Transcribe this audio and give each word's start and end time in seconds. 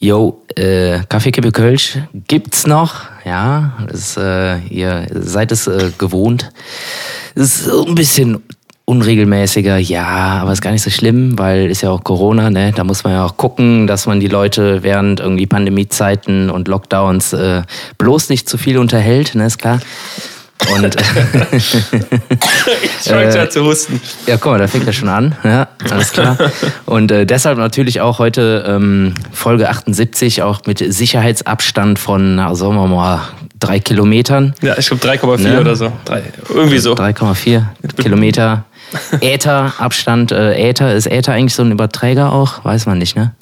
Jo, 0.00 0.44
äh, 0.54 1.00
Kaffeekippe 1.08 1.50
Kölsch 1.50 1.98
gibt's 2.28 2.68
noch, 2.68 3.06
ja. 3.24 3.72
Das, 3.90 4.16
äh, 4.16 4.60
ihr 4.68 5.08
seid 5.12 5.50
es 5.50 5.66
äh, 5.66 5.90
gewohnt. 5.98 6.52
Es 7.34 7.66
ist 7.66 7.68
ein 7.68 7.96
bisschen 7.96 8.40
unregelmäßiger, 8.84 9.76
ja, 9.78 10.06
aber 10.40 10.52
ist 10.52 10.62
gar 10.62 10.70
nicht 10.70 10.84
so 10.84 10.90
schlimm, 10.90 11.36
weil 11.36 11.68
ist 11.68 11.82
ja 11.82 11.90
auch 11.90 12.04
Corona, 12.04 12.48
ne? 12.48 12.72
Da 12.72 12.84
muss 12.84 13.02
man 13.02 13.12
ja 13.12 13.26
auch 13.26 13.36
gucken, 13.36 13.88
dass 13.88 14.06
man 14.06 14.20
die 14.20 14.28
Leute 14.28 14.84
während 14.84 15.18
irgendwie 15.18 15.46
Pandemiezeiten 15.46 16.48
und 16.48 16.68
Lockdowns 16.68 17.32
äh, 17.32 17.62
bloß 17.98 18.28
nicht 18.28 18.48
zu 18.48 18.56
viel 18.56 18.78
unterhält, 18.78 19.34
ne? 19.34 19.46
Ist 19.46 19.58
klar. 19.58 19.80
Und 20.70 20.96
ich 21.52 23.10
äh, 23.10 23.48
zu 23.48 23.64
husten. 23.64 24.00
Ja, 24.26 24.36
guck 24.36 24.52
mal, 24.52 24.58
da 24.58 24.66
fängt 24.66 24.86
er 24.86 24.92
schon 24.92 25.08
an. 25.08 25.34
Ja, 25.44 25.68
alles 25.90 26.12
klar. 26.12 26.36
Und 26.84 27.10
äh, 27.10 27.24
deshalb 27.26 27.58
natürlich 27.58 28.00
auch 28.00 28.18
heute 28.18 28.64
ähm, 28.66 29.14
Folge 29.32 29.68
78, 29.68 30.42
auch 30.42 30.62
mit 30.66 30.78
Sicherheitsabstand 30.78 31.98
von, 31.98 32.36
na, 32.36 32.54
sagen 32.54 32.74
wir 32.74 32.86
mal, 32.86 33.20
drei 33.58 33.78
Kilometern. 33.78 34.54
Ja, 34.60 34.76
ich 34.76 34.88
glaube 34.88 35.06
3,4 35.06 35.38
ne? 35.40 35.60
oder 35.60 35.76
so. 35.76 35.92
Drei, 36.04 36.22
irgendwie 36.48 36.78
so. 36.78 36.94
3,4 36.94 37.62
Kilometer. 38.00 38.64
Äther-Abstand, 39.20 40.32
äh, 40.32 40.70
Äther, 40.70 40.94
ist 40.94 41.06
Äther 41.06 41.32
eigentlich 41.32 41.54
so 41.54 41.62
ein 41.62 41.72
Überträger 41.72 42.32
auch? 42.32 42.64
Weiß 42.64 42.86
man 42.86 42.98
nicht, 42.98 43.16
ne? 43.16 43.32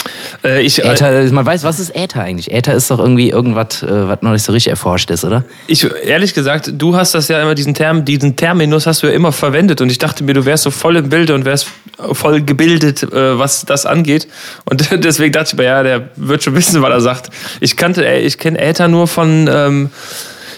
Äh, 0.44 0.62
ich, 0.62 0.84
äh, 0.84 0.92
Äther, 0.92 1.32
man 1.32 1.46
weiß, 1.46 1.64
was 1.64 1.78
ist 1.78 1.94
Äther 1.94 2.22
eigentlich? 2.22 2.52
Äther 2.52 2.74
ist 2.74 2.90
doch 2.90 2.98
irgendwie 2.98 3.30
irgendwas, 3.30 3.82
äh, 3.82 4.08
was 4.08 4.22
noch 4.22 4.32
nicht 4.32 4.42
so 4.42 4.52
richtig 4.52 4.70
erforscht 4.70 5.10
ist, 5.10 5.24
oder? 5.24 5.44
Ich, 5.66 5.86
ehrlich 6.04 6.34
gesagt, 6.34 6.70
du 6.74 6.96
hast 6.96 7.14
das 7.14 7.28
ja 7.28 7.40
immer, 7.40 7.54
diesen, 7.54 7.74
Term, 7.74 8.04
diesen 8.04 8.36
Terminus 8.36 8.86
hast 8.86 9.02
du 9.02 9.06
ja 9.06 9.12
immer 9.12 9.32
verwendet 9.32 9.80
und 9.80 9.90
ich 9.90 9.98
dachte 9.98 10.24
mir, 10.24 10.34
du 10.34 10.44
wärst 10.44 10.64
so 10.64 10.70
voll 10.70 10.96
im 10.96 11.08
Bilde 11.08 11.34
und 11.34 11.44
wärst 11.44 11.68
voll 12.12 12.42
gebildet, 12.42 13.02
äh, 13.02 13.38
was 13.38 13.64
das 13.64 13.86
angeht. 13.86 14.28
Und 14.64 14.88
deswegen 15.04 15.32
dachte 15.32 15.50
ich 15.52 15.56
mir, 15.56 15.64
ja, 15.64 15.82
der 15.82 16.10
wird 16.16 16.42
schon 16.42 16.54
wissen, 16.54 16.82
was 16.82 16.90
er 16.90 17.00
sagt. 17.00 17.30
Ich 17.60 17.76
kannte, 17.76 18.06
äh, 18.06 18.20
ich 18.20 18.38
kenne 18.38 18.58
Äther 18.58 18.88
nur 18.88 19.06
von, 19.06 19.48
ähm, 19.50 19.90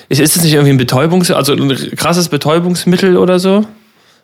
ist 0.08 0.20
es 0.20 0.42
nicht 0.42 0.54
irgendwie 0.54 0.72
ein 0.72 0.80
Betäubungs-, 0.80 1.32
also 1.32 1.52
ein 1.52 1.76
krasses 1.96 2.28
Betäubungsmittel 2.28 3.16
oder 3.16 3.38
so? 3.38 3.66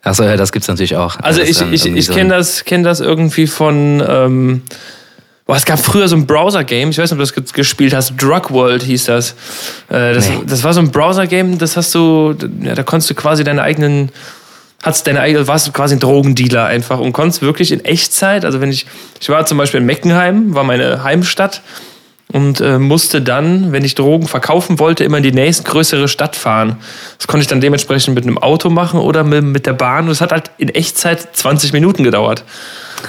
Achso, 0.05 0.23
ja, 0.23 0.37
das 0.37 0.53
gibt's 0.53 0.69
natürlich 0.69 0.97
auch. 0.97 1.17
Also 1.21 1.41
ich, 1.41 1.61
ich, 1.61 1.87
ich 1.87 2.11
kenne 2.11 2.31
das, 2.31 2.65
kenn 2.65 2.83
das 2.83 3.01
irgendwie 3.01 3.47
von. 3.47 4.03
Ähm, 4.07 4.63
Boah, 5.47 5.57
es 5.57 5.67
gab 5.67 5.79
früher 5.79 6.09
so 6.09 6.17
ein 6.17 6.25
Browser-Game, 6.25 6.89
ich 6.89 6.97
weiß 6.97 7.11
nicht, 7.11 7.21
ob 7.21 7.35
du 7.35 7.41
das 7.43 7.53
gespielt 7.53 7.93
hast, 7.93 8.15
Drug 8.17 8.51
World 8.51 8.83
hieß 8.83 9.05
das. 9.05 9.33
Äh, 9.91 10.15
das, 10.15 10.31
nee. 10.31 10.39
das 10.47 10.65
war 10.65 10.73
so 10.73 10.81
ein 10.81 10.91
Browser-Game, 10.91 11.59
das 11.59 11.77
hast 11.77 11.95
du, 11.95 12.35
ja, 12.63 12.75
da 12.75 12.83
konntest 12.83 13.11
du 13.11 13.15
quasi 13.15 13.45
deine 13.45 13.61
eigenen, 13.61 14.09
hast 14.83 15.07
deine 15.07 15.21
eigene, 15.21 15.47
warst 15.47 15.67
du 15.67 15.73
quasi 15.73 15.97
ein 15.97 16.01
Drogendealer 16.01 16.65
einfach 16.65 16.99
und 16.99 17.13
konntest 17.13 17.43
wirklich 17.43 17.73
in 17.73 17.85
Echtzeit, 17.85 18.47
also 18.47 18.63
wenn 18.63 18.71
ich, 18.71 18.87
ich 19.21 19.29
war 19.29 19.45
zum 19.45 19.59
Beispiel 19.59 19.81
in 19.81 19.87
Meckenheim, 19.87 20.55
war 20.55 20.65
meine 20.65 21.05
Heimstadt 21.05 21.61
und 22.35 22.61
äh, 22.61 22.81
musste 22.81 23.23
dann, 23.23 23.71
wenn 23.71 23.85
ich 23.85 23.95
Drogen 23.95 24.27
verkaufen 24.27 24.81
wollte, 24.81 25.05
immer 25.05 25.19
in 25.19 25.23
die 25.23 25.31
nächstgrößere 25.31 26.09
Stadt 26.09 26.35
fahren. 26.35 26.79
Das 27.17 27.29
konnte 27.29 27.43
ich 27.43 27.47
dann 27.47 27.61
dementsprechend 27.61 28.17
mit 28.17 28.25
einem 28.25 28.39
Auto 28.39 28.71
machen 28.71 28.99
oder 28.99 29.23
mit, 29.23 29.45
mit 29.45 29.67
der 29.67 29.73
Bahn. 29.73 30.09
Es 30.09 30.21
hat 30.21 30.33
halt 30.33 30.51
in 30.59 30.69
Echtzeit 30.69 31.37
20 31.37 31.73
Minuten 31.73 32.03
gedauert. 32.03 32.43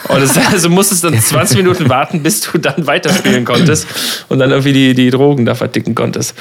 Und 0.07 0.21
das, 0.21 0.38
also 0.51 0.69
musstest 0.69 1.03
dann 1.03 1.19
20 1.19 1.57
Minuten 1.57 1.89
warten, 1.89 2.23
bis 2.23 2.41
du 2.41 2.57
dann 2.57 2.88
weiterspielen 2.88 3.45
konntest 3.45 3.88
und 4.29 4.39
dann 4.39 4.52
irgendwie 4.52 4.73
die, 4.73 4.93
die 4.93 5.09
Drogen 5.09 5.45
da 5.45 5.55
verdicken 5.55 5.95
konntest. 5.95 6.35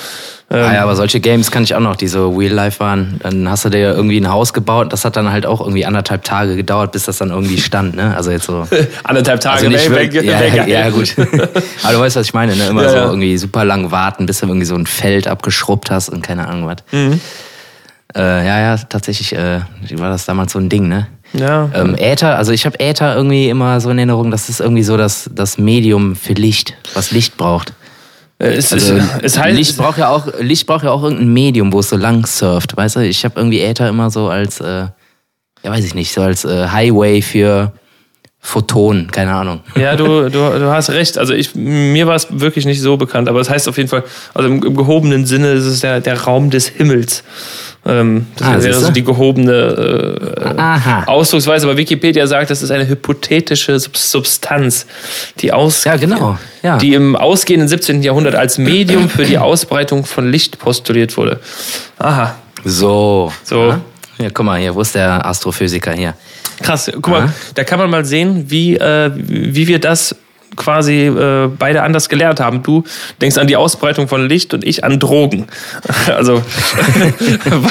Ähm, 0.50 0.62
ah 0.62 0.74
ja, 0.74 0.82
aber 0.82 0.94
solche 0.94 1.20
Games 1.20 1.50
kann 1.50 1.62
ich 1.62 1.74
auch 1.74 1.80
noch, 1.80 1.96
die 1.96 2.06
so 2.06 2.30
Real 2.30 2.52
Life 2.52 2.78
waren. 2.78 3.18
Dann 3.22 3.48
hast 3.48 3.64
du 3.64 3.70
dir 3.70 3.94
irgendwie 3.94 4.20
ein 4.20 4.30
Haus 4.30 4.52
gebaut. 4.52 4.92
Das 4.92 5.04
hat 5.04 5.16
dann 5.16 5.32
halt 5.32 5.46
auch 5.46 5.60
irgendwie 5.60 5.86
anderthalb 5.86 6.22
Tage 6.22 6.54
gedauert, 6.54 6.92
bis 6.92 7.04
das 7.04 7.18
dann 7.18 7.30
irgendwie 7.30 7.58
stand. 7.58 7.96
Ne? 7.96 8.14
Also 8.14 8.30
jetzt 8.30 8.44
so. 8.44 8.66
anderthalb 9.04 9.40
Tage, 9.40 9.66
also 9.66 9.68
nicht 9.68 9.90
weg, 9.90 10.12
ja, 10.12 10.40
weg, 10.40 10.68
ja, 10.68 10.90
gut. 10.90 11.14
aber 11.82 11.92
du 11.92 12.00
weißt, 12.00 12.16
was 12.16 12.26
ich 12.26 12.34
meine. 12.34 12.54
Ne? 12.56 12.66
Immer 12.68 12.82
ja, 12.82 12.90
so 12.90 12.96
irgendwie 12.96 13.38
super 13.38 13.64
lang 13.64 13.90
warten, 13.90 14.26
bis 14.26 14.40
du 14.40 14.46
irgendwie 14.46 14.66
so 14.66 14.74
ein 14.74 14.86
Feld 14.86 15.26
abgeschrubbt 15.26 15.90
hast 15.90 16.10
und 16.10 16.22
keine 16.22 16.46
Ahnung 16.46 16.66
was. 16.66 16.76
Mhm. 16.92 17.20
Äh, 18.14 18.46
ja, 18.46 18.60
ja, 18.60 18.76
tatsächlich 18.76 19.34
äh, 19.34 19.60
war 19.94 20.10
das 20.10 20.26
damals 20.26 20.52
so 20.52 20.58
ein 20.58 20.68
Ding, 20.68 20.88
ne? 20.88 21.08
Ja. 21.34 21.70
Ähm, 21.74 21.96
Äther, 21.98 22.36
also 22.36 22.52
ich 22.52 22.64
habe 22.64 22.78
Äther 22.78 23.16
irgendwie 23.16 23.48
immer 23.48 23.80
so 23.80 23.90
in 23.90 23.98
Erinnerung, 23.98 24.30
das 24.30 24.48
ist 24.48 24.60
irgendwie 24.60 24.84
so 24.84 24.96
das, 24.96 25.28
das 25.34 25.58
Medium 25.58 26.16
für 26.16 26.34
Licht, 26.34 26.74
was 26.94 27.10
Licht 27.10 27.36
braucht. 27.36 27.72
Äh, 28.38 28.54
es, 28.54 28.72
also, 28.72 28.94
es 29.22 29.38
heißt, 29.38 29.56
Licht 29.56 29.76
braucht 29.76 29.98
ja 29.98 30.08
auch 30.08 30.28
Licht 30.40 30.66
braucht 30.66 30.84
ja 30.84 30.90
auch 30.90 31.02
irgendein 31.02 31.32
Medium, 31.32 31.72
wo 31.72 31.80
es 31.80 31.88
so 31.88 31.96
lang 31.96 32.26
surft, 32.26 32.76
weißt 32.76 32.96
du? 32.96 33.00
Ich 33.00 33.24
habe 33.24 33.34
irgendwie 33.38 33.60
Äther 33.60 33.88
immer 33.88 34.10
so 34.10 34.28
als 34.28 34.60
äh, 34.60 34.86
ja 35.64 35.70
weiß 35.70 35.84
ich 35.84 35.94
nicht, 35.94 36.12
so 36.12 36.22
als 36.22 36.44
äh, 36.44 36.68
Highway 36.68 37.20
für 37.22 37.72
Photonen, 38.46 39.10
keine 39.10 39.32
Ahnung. 39.32 39.60
Ja, 39.74 39.96
du, 39.96 40.04
du, 40.28 40.30
du 40.30 40.70
hast 40.70 40.90
recht. 40.90 41.16
Also 41.16 41.32
ich, 41.32 41.54
mir 41.54 42.06
war 42.06 42.14
es 42.14 42.26
wirklich 42.30 42.66
nicht 42.66 42.80
so 42.80 42.98
bekannt, 42.98 43.28
aber 43.28 43.40
es 43.40 43.48
heißt 43.48 43.68
auf 43.68 43.78
jeden 43.78 43.88
Fall, 43.88 44.04
also 44.34 44.48
im, 44.48 44.62
im 44.62 44.76
gehobenen 44.76 45.24
Sinne 45.24 45.52
ist 45.52 45.64
es 45.64 45.80
der, 45.80 46.00
der 46.00 46.20
Raum 46.20 46.50
des 46.50 46.68
Himmels. 46.68 47.24
Ähm, 47.86 48.26
das 48.36 48.48
ah, 48.48 48.62
wäre 48.62 48.80
so 48.80 48.90
die 48.90 49.04
gehobene 49.04 49.52
äh, 50.56 51.06
Ausdrucksweise. 51.06 51.66
Aber 51.66 51.76
Wikipedia 51.76 52.26
sagt, 52.26 52.50
das 52.50 52.62
ist 52.62 52.70
eine 52.70 52.88
hypothetische 52.88 53.78
Substanz, 53.78 54.86
die, 55.40 55.52
aus 55.52 55.84
ja, 55.84 55.96
genau. 55.96 56.38
ja. 56.62 56.78
die 56.78 56.94
im 56.94 57.14
ausgehenden 57.14 57.68
17. 57.68 58.02
Jahrhundert 58.02 58.34
als 58.34 58.58
Medium 58.58 59.08
für 59.08 59.24
die 59.24 59.38
Ausbreitung 59.38 60.04
von 60.04 60.30
Licht 60.30 60.58
postuliert 60.58 61.16
wurde. 61.16 61.40
Aha. 61.98 62.36
So. 62.64 63.32
So. 63.42 63.68
Ja, 63.68 63.80
ja 64.18 64.30
guck 64.32 64.46
mal 64.46 64.58
hier, 64.58 64.74
wo 64.74 64.80
ist 64.80 64.94
der 64.94 65.24
Astrophysiker 65.26 65.92
hier? 65.92 66.14
Krass, 66.62 66.90
guck 66.94 67.08
mal, 67.08 67.32
da 67.54 67.64
kann 67.64 67.78
man 67.78 67.90
mal 67.90 68.04
sehen, 68.04 68.44
wie, 68.48 68.76
äh, 68.76 69.10
wie 69.14 69.66
wir 69.66 69.80
das 69.80 70.14
quasi 70.56 71.06
äh, 71.06 71.48
beide 71.58 71.82
anders 71.82 72.08
gelernt 72.08 72.40
haben. 72.40 72.62
Du 72.62 72.84
denkst 73.20 73.38
an 73.38 73.46
die 73.46 73.56
Ausbreitung 73.56 74.08
von 74.08 74.26
Licht 74.26 74.54
und 74.54 74.64
ich 74.64 74.84
an 74.84 74.98
Drogen. 74.98 75.46
Also 76.06 76.34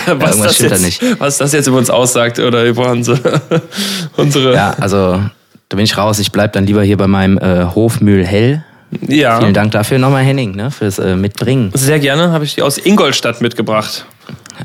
was, 0.05 0.39
ja, 0.39 0.69
das 0.69 0.81
jetzt, 0.81 1.19
was 1.19 1.37
das 1.37 1.53
jetzt 1.53 1.67
über 1.67 1.77
uns 1.77 1.89
aussagt 1.89 2.39
oder 2.39 2.65
über 2.65 2.89
unsere, 2.91 3.41
unsere 4.17 4.53
Ja, 4.53 4.75
also 4.79 5.21
da 5.69 5.75
bin 5.75 5.85
ich 5.85 5.97
raus. 5.97 6.19
Ich 6.19 6.31
bleib 6.31 6.53
dann 6.53 6.65
lieber 6.65 6.83
hier 6.83 6.97
bei 6.97 7.07
meinem 7.07 7.37
äh, 7.37 7.65
Hofmühl 7.73 8.25
hell. 8.25 8.63
Ja. 9.07 9.39
Vielen 9.39 9.53
Dank 9.53 9.71
dafür 9.71 9.97
nochmal, 9.99 10.23
Henning, 10.23 10.55
ne, 10.55 10.71
fürs 10.71 10.99
äh, 10.99 11.15
Mitbringen. 11.15 11.71
Sehr 11.73 11.99
gerne, 11.99 12.31
habe 12.31 12.45
ich 12.45 12.55
die 12.55 12.61
aus 12.61 12.77
Ingolstadt 12.77 13.41
mitgebracht. 13.41 14.05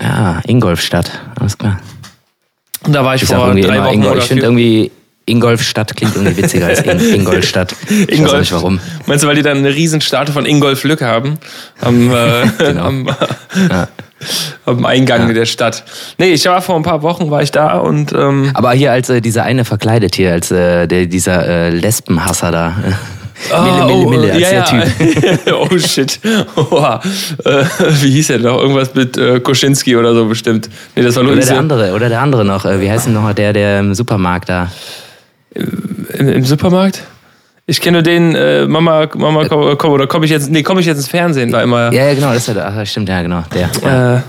Ja, 0.03 0.41
Ingolstadt, 0.47 1.11
alles 1.39 1.57
klar. 1.57 1.79
Und 2.85 2.95
da 2.95 3.05
war 3.05 3.15
ich, 3.15 3.23
ich 3.23 3.29
vor 3.29 3.55
drei 3.55 3.85
Wochen 3.85 3.95
Ingol, 3.95 4.19
Ich 4.19 4.25
finde 4.25 4.45
irgendwie 4.45 4.91
Ingolfstadt 5.29 5.95
klingt 5.97 6.17
irgendwie 6.17 6.37
witziger 6.37 6.67
als 6.67 6.83
Ingolstadt. 6.83 7.75
Ich 7.89 8.19
Ingolf. 8.19 8.33
weiß 8.33 8.41
nicht 8.41 8.53
warum. 8.53 8.81
Meinst 9.07 9.25
du, 9.25 9.29
weil 9.29 9.37
die 9.37 9.43
dann 9.43 9.59
eine 9.59 9.75
Riesenstatue 9.75 10.33
von 10.33 10.47
Ingolf 10.47 10.85
Lück 10.85 11.03
haben? 11.03 11.39
Am, 11.81 12.11
äh, 12.11 12.47
genau. 12.59 12.85
am, 12.85 13.09
ja. 13.71 13.89
am 14.67 14.85
Eingang 14.87 15.29
ja. 15.29 15.35
der 15.35 15.47
Stadt. 15.47 15.85
Nee, 16.19 16.33
ich 16.33 16.47
war 16.47 16.63
vor 16.63 16.77
ein 16.77 16.83
paar 16.83 17.03
Wochen, 17.03 17.31
war 17.31 17.43
ich 17.43 17.51
da 17.51 17.79
und... 17.79 18.13
Ähm, 18.13 18.51
Aber 18.55 18.73
hier 18.73 18.93
als 18.93 19.09
äh, 19.11 19.21
dieser 19.21 19.45
eine 19.45 19.65
verkleidet 19.65 20.15
hier, 20.15 20.33
als 20.33 20.51
äh, 20.51 20.87
der, 20.87 21.07
dieser 21.07 21.47
äh, 21.47 21.71
Lesbenhasser 21.71 22.51
da. 22.51 22.77
Oh, 23.53 23.63
Mille, 23.63 23.87
Mille, 23.87 24.33
Mille, 24.33 24.33
als 24.33 24.41
ja, 24.41 24.51
der 24.51 25.45
Typ. 25.45 25.55
oh 25.55 25.79
shit. 25.79 26.19
Oha. 26.57 27.01
Äh, 27.45 27.65
wie 28.03 28.11
hieß 28.11 28.31
er 28.31 28.39
noch? 28.41 28.61
Irgendwas 28.61 28.95
mit 28.95 29.17
äh, 29.17 29.41
Koschinski 29.41 29.97
oder 29.97 30.15
so 30.15 30.27
bestimmt. 30.27 30.69
Nee, 30.97 31.03
das 31.03 31.17
war 31.17 31.23
Oder 31.23 31.37
der 31.37 31.59
andere, 31.59 31.93
oder 31.93 32.09
der 32.09 32.21
andere 32.21 32.45
noch. 32.45 32.65
Äh, 32.65 32.81
wie 32.81 32.91
heißt 32.91 33.07
denn 33.07 33.15
nochmal 33.15 33.35
der, 33.35 33.53
der 33.53 33.81
im 33.81 33.95
Supermarkt 33.95 34.49
da? 34.49 34.71
Im, 35.55 36.29
im 36.29 36.45
Supermarkt? 36.45 37.05
Ich 37.67 37.81
kenne 37.81 37.99
nur 37.99 38.03
den 38.03 38.35
äh, 38.35 38.67
Mama, 38.67 39.09
Mama, 39.15 39.47
komm, 39.47 39.77
komm, 39.77 39.91
oder 39.91 40.07
komme 40.07 40.25
ich 40.25 40.31
jetzt, 40.31 40.51
nee, 40.51 40.63
komme 40.63 40.81
ich 40.81 40.87
jetzt 40.87 40.97
ins 40.97 41.09
Fernsehen, 41.09 41.53
war 41.53 41.63
immer. 41.63 41.93
Ja, 41.93 42.07
ja, 42.07 42.15
genau, 42.15 42.33
das 42.33 42.49
ist 42.49 42.57
ja, 42.57 42.65
ach, 42.65 42.87
stimmt, 42.87 43.09
ja, 43.11 43.21
genau, 43.21 43.45
der. 43.53 43.71
Ja. 43.83 44.17
Äh, 44.17 44.21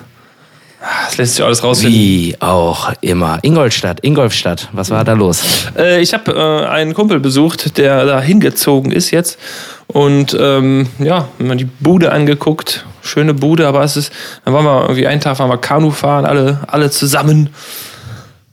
das 1.06 1.18
lässt 1.18 1.35
sich 1.35 1.44
alles 1.44 1.63
rausfinden. 1.63 2.00
Wie 2.00 2.35
auch 2.40 2.91
immer. 3.02 3.40
Ingolstadt, 3.41 4.00
Ingolstadt, 4.02 4.69
was 4.72 4.90
war 4.90 5.03
da 5.03 5.13
los? 5.13 5.41
Äh, 5.78 6.02
ich 6.02 6.13
habe 6.13 6.31
äh, 6.31 6.68
einen 6.68 6.94
Kumpel 6.94 7.19
besucht, 7.19 7.78
der 7.78 8.06
da 8.06 8.22
hingezogen 8.22 8.91
ist 8.91 9.12
jetzt. 9.12 9.40
Und 9.88 10.38
ähm, 10.40 10.88
ja, 10.99 11.28
mal 11.38 11.58
die 11.58 11.66
Bude 11.66 12.11
angeguckt. 12.11 12.85
Schöne 13.02 13.34
Bude, 13.34 13.67
aber 13.67 13.84
es 13.84 13.97
ist, 13.97 14.14
dann 14.46 14.53
waren 14.53 14.66
wir 14.66 14.82
irgendwie 14.84 15.08
einen 15.08 15.20
Tag 15.20 15.40
waren 15.40 15.49
wir 15.49 15.58
Kanu 15.58 15.91
fahren, 15.91 16.26
alle, 16.26 16.59
alle 16.67 16.91
zusammen. 16.91 17.49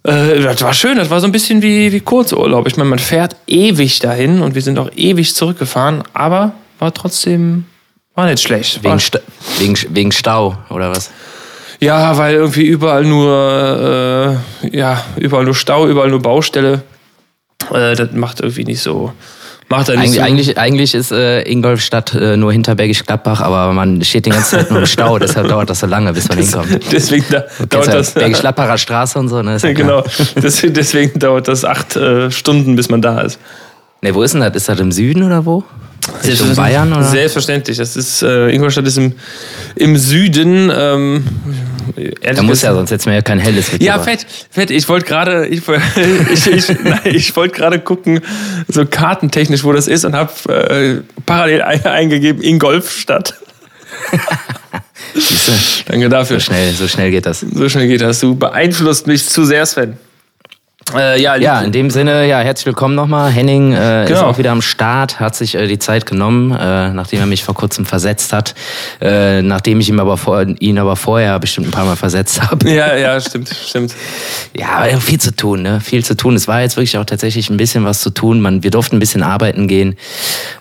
Äh, 0.07 0.41
das 0.41 0.63
war 0.63 0.73
schön, 0.73 0.97
das 0.97 1.11
war 1.11 1.21
so 1.21 1.27
ein 1.27 1.33
bisschen 1.33 1.63
wie, 1.63 1.91
wie 1.91 2.01
Kurzurlaub. 2.01 2.67
Ich 2.69 2.77
meine, 2.77 2.89
man 2.89 3.01
fährt 3.01 3.35
ewig 3.47 3.99
dahin 3.99 4.41
und 4.41 4.55
wir 4.55 4.63
sind 4.63 4.79
auch 4.79 4.91
ewig 4.95 5.35
zurückgefahren, 5.35 6.05
aber 6.13 6.53
war 6.79 6.95
trotzdem, 6.95 7.65
war 8.15 8.27
nicht 8.27 8.43
schlecht. 8.43 8.85
Wegen, 8.85 9.01
Sta 9.01 9.19
wegen, 9.59 9.77
wegen 9.91 10.13
Stau 10.13 10.57
oder 10.71 10.91
was? 10.91 11.11
Ja, 11.81 12.17
weil 12.17 12.37
irgendwie 12.37 12.67
überall 12.67 13.05
nur, 13.05 14.41
äh, 14.63 14.77
ja, 14.77 15.05
überall 15.17 15.45
nur 15.45 15.57
Stau, 15.57 15.89
überall 15.89 16.09
nur 16.09 16.23
Baustelle. 16.23 16.83
Äh, 17.73 17.97
das 17.97 18.13
macht 18.13 18.41
irgendwie 18.41 18.65
nicht 18.65 18.81
so. 18.81 19.13
Macht 19.69 19.91
eigentlich, 19.91 20.13
so. 20.13 20.21
eigentlich, 20.21 20.59
eigentlich 20.59 20.95
ist 20.95 21.11
äh, 21.11 21.43
Ingolstadt 21.43 22.15
äh, 22.15 22.37
nur 22.37 22.53
hinter 22.53 22.77
Bergisch 22.77 23.05
Gladbach, 23.05 23.41
aber 23.41 23.73
man 23.73 24.03
steht 24.05 24.27
die 24.27 24.31
ganze 24.31 24.51
Zeit 24.51 24.71
nur 24.71 24.81
im 24.81 24.87
Stau, 24.87 25.19
deshalb 25.19 25.49
dauert 25.49 25.69
das 25.69 25.81
so 25.81 25.87
lange, 25.87 26.13
bis 26.13 26.29
man 26.29 26.39
das, 26.39 26.53
hinkommt. 26.53 26.93
Deswegen 26.93 27.25
da, 27.31 27.45
dauert 27.69 27.89
das. 27.89 28.13
Bergisch 28.13 28.39
Gladbacher 28.39 28.79
Straße 28.79 29.19
und 29.19 29.29
so, 29.29 29.43
ne? 29.43 29.59
Ja 29.61 29.73
genau. 29.73 30.05
deswegen, 30.37 30.75
deswegen 30.75 31.19
dauert 31.19 31.49
das 31.49 31.65
acht 31.65 31.97
äh, 31.97 32.31
Stunden, 32.31 32.77
bis 32.77 32.89
man 32.91 33.03
da 33.03 33.23
ist. 33.23 33.41
Ne, 34.03 34.15
wo 34.15 34.23
ist 34.23 34.35
denn 34.35 34.41
das? 34.41 34.55
Ist 34.55 34.69
das 34.69 34.79
im 34.79 34.93
Süden 34.93 35.25
oder 35.25 35.45
wo? 35.45 35.65
Richtung 36.25 36.55
Bayern, 36.55 36.93
oder? 36.93 37.03
Selbstverständlich. 37.03 37.79
Das 37.79 37.97
ist, 37.97 38.23
äh, 38.23 38.51
Ingolstadt 38.51 38.87
ist 38.87 38.99
im, 38.99 39.15
im 39.75 39.97
Süden. 39.97 40.71
Ähm, 40.73 41.25
da 42.23 42.43
muss 42.43 42.63
ja, 42.63 42.75
sonst 42.75 42.91
hätten 42.91 43.07
wir 43.07 43.15
ja 43.15 43.23
kein 43.23 43.39
helles 43.39 43.73
mit 43.73 43.83
Ja, 43.83 43.99
fett, 43.99 44.27
fett. 44.51 44.71
Ich 44.71 44.89
wollte 44.89 45.07
gerade, 45.07 45.47
ich, 45.47 45.63
ich, 46.33 46.47
ich, 46.47 46.69
ich 47.05 47.37
wollte 47.37 47.55
gerade 47.55 47.79
gucken, 47.79 48.21
so 48.69 48.85
kartentechnisch, 48.87 49.65
wo 49.65 49.73
das 49.73 49.89
ist 49.89 50.05
und 50.05 50.15
habe 50.15 50.33
äh, 50.53 51.03
parallel 51.25 51.63
eingegeben 51.63 52.43
Ingolfstadt. 52.43 53.35
Danke 55.87 56.09
dafür. 56.09 56.41
So 56.41 56.47
schnell, 56.47 56.73
so 56.73 56.89
schnell 56.89 57.11
geht 57.11 57.27
das. 57.27 57.41
So 57.41 57.69
schnell 57.69 57.89
geht 57.89 58.01
das. 58.01 58.21
Du 58.21 58.35
beeinflusst 58.35 59.07
mich 59.07 59.29
zu 59.29 59.45
sehr, 59.45 59.65
Sven. 59.67 59.97
Äh, 60.95 61.21
ja, 61.21 61.35
ja, 61.35 61.63
in 61.63 61.73
dem 61.73 61.91
Sinne, 61.91 62.29
ja, 62.29 62.39
herzlich 62.39 62.67
willkommen 62.67 62.95
nochmal. 62.95 63.33
Henning 63.33 63.73
äh, 63.73 64.05
genau. 64.07 64.21
ist 64.21 64.25
auch 64.25 64.39
wieder 64.39 64.53
am 64.53 64.63
Start, 64.63 65.19
hat 65.19 65.35
sich 65.35 65.57
äh, 65.57 65.67
die 65.67 65.81
Zeit 65.81 66.07
genommen, 66.07 66.53
äh, 66.53 66.91
nachdem 66.91 67.19
er 67.19 67.27
mich 67.27 67.43
vor 67.43 67.57
kurzem 67.57 67.85
versetzt 67.85 68.33
hat, 68.33 68.55
äh, 69.01 69.43
nachdem 69.43 69.81
ich 69.81 69.89
ihm 69.89 69.99
aber 69.99 70.17
vor, 70.17 70.43
ihn 70.43 70.79
aber 70.79 70.95
vorher 70.95 71.41
bestimmt 71.41 71.67
ein 71.67 71.71
paar 71.73 71.87
Mal 71.87 71.97
versetzt 71.97 72.41
habe. 72.41 72.71
Ja, 72.71 72.95
ja, 72.95 73.21
stimmt, 73.21 73.49
stimmt. 73.49 73.97
Ja, 74.57 74.85
viel 75.01 75.21
zu 75.21 75.35
tun, 75.35 75.63
ne? 75.63 75.81
Viel 75.81 76.05
zu 76.05 76.17
tun. 76.17 76.37
Es 76.37 76.47
war 76.47 76.61
jetzt 76.61 76.77
wirklich 76.77 76.97
auch 76.99 77.05
tatsächlich 77.05 77.51
ein 77.51 77.57
bisschen 77.57 77.85
was 77.85 78.01
zu 78.01 78.11
tun. 78.11 78.41
Man, 78.41 78.63
wir 78.63 78.71
durften 78.71 78.97
ein 78.97 79.01
bisschen 79.01 79.25
arbeiten 79.25 79.67
gehen. 79.67 79.97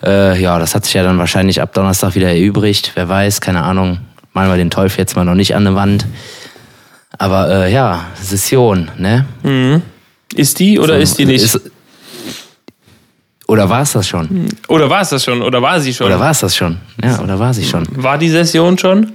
Äh, 0.04 0.42
ja, 0.42 0.58
das 0.58 0.74
hat 0.74 0.86
sich 0.86 0.94
ja 0.94 1.04
dann 1.04 1.18
wahrscheinlich 1.18 1.62
ab 1.62 1.72
Donnerstag 1.72 2.16
wieder 2.16 2.30
erübrigt. 2.30 2.90
Wer 2.96 3.08
weiß, 3.08 3.40
keine 3.40 3.62
Ahnung. 3.62 3.98
Malen 4.32 4.50
wir 4.50 4.56
den 4.56 4.70
Teufel 4.70 4.98
jetzt 4.98 5.14
mal 5.14 5.24
noch 5.24 5.36
nicht 5.36 5.54
an 5.54 5.64
der 5.64 5.76
Wand. 5.76 6.04
Aber 7.16 7.68
ja, 7.68 8.06
Session, 8.20 8.90
ne? 8.98 9.24
Mhm. 9.44 9.82
Ist 10.36 10.58
die 10.58 10.78
oder 10.78 10.94
so, 10.94 11.00
ist 11.00 11.18
die 11.18 11.26
nicht? 11.26 11.44
Ist, 11.44 11.60
oder 13.46 13.68
war 13.68 13.82
es 13.82 13.92
das 13.92 14.08
schon? 14.08 14.48
Oder 14.68 14.90
war 14.90 15.02
es 15.02 15.10
das 15.10 15.24
schon? 15.24 15.42
Oder 15.42 15.62
war 15.62 15.80
sie 15.80 15.94
schon? 15.94 16.06
Oder 16.06 16.18
war 16.18 16.30
es 16.30 16.40
das 16.40 16.56
schon? 16.56 16.78
Ja, 17.02 17.20
oder 17.20 17.38
war 17.38 17.54
sie 17.54 17.64
schon? 17.64 17.86
War 17.90 18.18
die 18.18 18.28
Session 18.28 18.76
schon? 18.76 19.12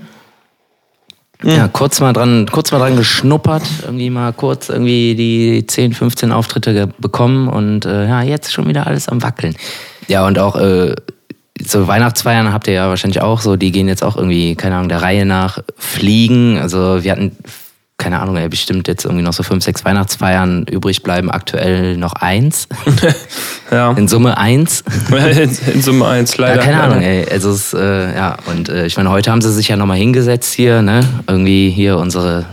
Ja, 1.44 1.68
kurz 1.68 2.00
mal 2.00 2.14
dran, 2.14 2.46
kurz 2.52 2.72
mal 2.72 2.78
dran 2.78 2.96
geschnuppert, 2.96 3.64
irgendwie 3.84 4.12
mal 4.12 4.32
kurz 4.32 4.70
irgendwie 4.70 5.16
die 5.16 5.66
10, 5.66 5.94
15 5.94 6.32
Auftritte 6.32 6.88
bekommen 7.00 7.48
und 7.48 7.86
äh, 7.86 8.08
ja, 8.08 8.22
jetzt 8.22 8.54
schon 8.54 8.68
wieder 8.68 8.86
alles 8.86 9.10
am 9.10 9.24
Wackeln. 9.24 9.56
Ja, 10.08 10.26
und 10.28 10.38
auch 10.38 10.56
äh, 10.56 10.96
so 11.60 11.88
Weihnachtsfeiern 11.88 12.54
habt 12.54 12.68
ihr 12.68 12.74
ja 12.76 12.90
wahrscheinlich 12.90 13.22
auch 13.22 13.42
so, 13.42 13.56
die 13.56 13.72
gehen 13.72 13.88
jetzt 13.88 14.04
auch 14.04 14.18
irgendwie, 14.18 14.56
keine 14.56 14.76
Ahnung, 14.76 14.90
der 14.90 15.02
Reihe 15.02 15.26
nach 15.26 15.60
fliegen. 15.78 16.60
Also 16.60 17.04
wir 17.04 17.12
hatten 17.12 17.36
keine 18.02 18.20
Ahnung, 18.20 18.36
ey, 18.36 18.50
bestimmt 18.50 18.88
jetzt 18.88 19.06
irgendwie 19.06 19.24
noch 19.24 19.34
so 19.34 19.44
fünf, 19.44 19.64
sechs 19.64 19.86
Weihnachtsfeiern 19.86 20.64
übrig 20.64 21.04
bleiben, 21.04 21.30
aktuell 21.30 21.98
noch 21.98 22.14
eins. 22.14 22.68
ja. 23.72 23.92
In 23.92 24.08
Summe 24.08 24.38
eins. 24.40 24.84
in, 25.12 25.58
in, 25.74 25.82
Summe 25.84 26.08
eins, 26.08 26.36
leider. 26.38 26.56
Ja, 26.56 26.62
keine 26.64 26.82
Ahnung, 26.82 27.02
ey. 27.02 27.28
Also 27.32 27.52
es, 27.52 27.74
äh, 27.74 28.16
ja, 28.16 28.38
und 28.48 28.70
äh, 28.70 28.88
ich 28.88 28.98
meine, 28.98 29.12
heute 29.12 29.30
haben 29.30 29.42
sie 29.42 29.54
sich 29.54 29.68
ja 29.68 29.78
nochmal 29.78 29.98
hingesetzt 29.98 30.52
hier, 30.54 30.82
ne? 30.82 31.08
Irgendwie 31.28 31.70
hier 31.70 31.98
unsere 31.98 32.46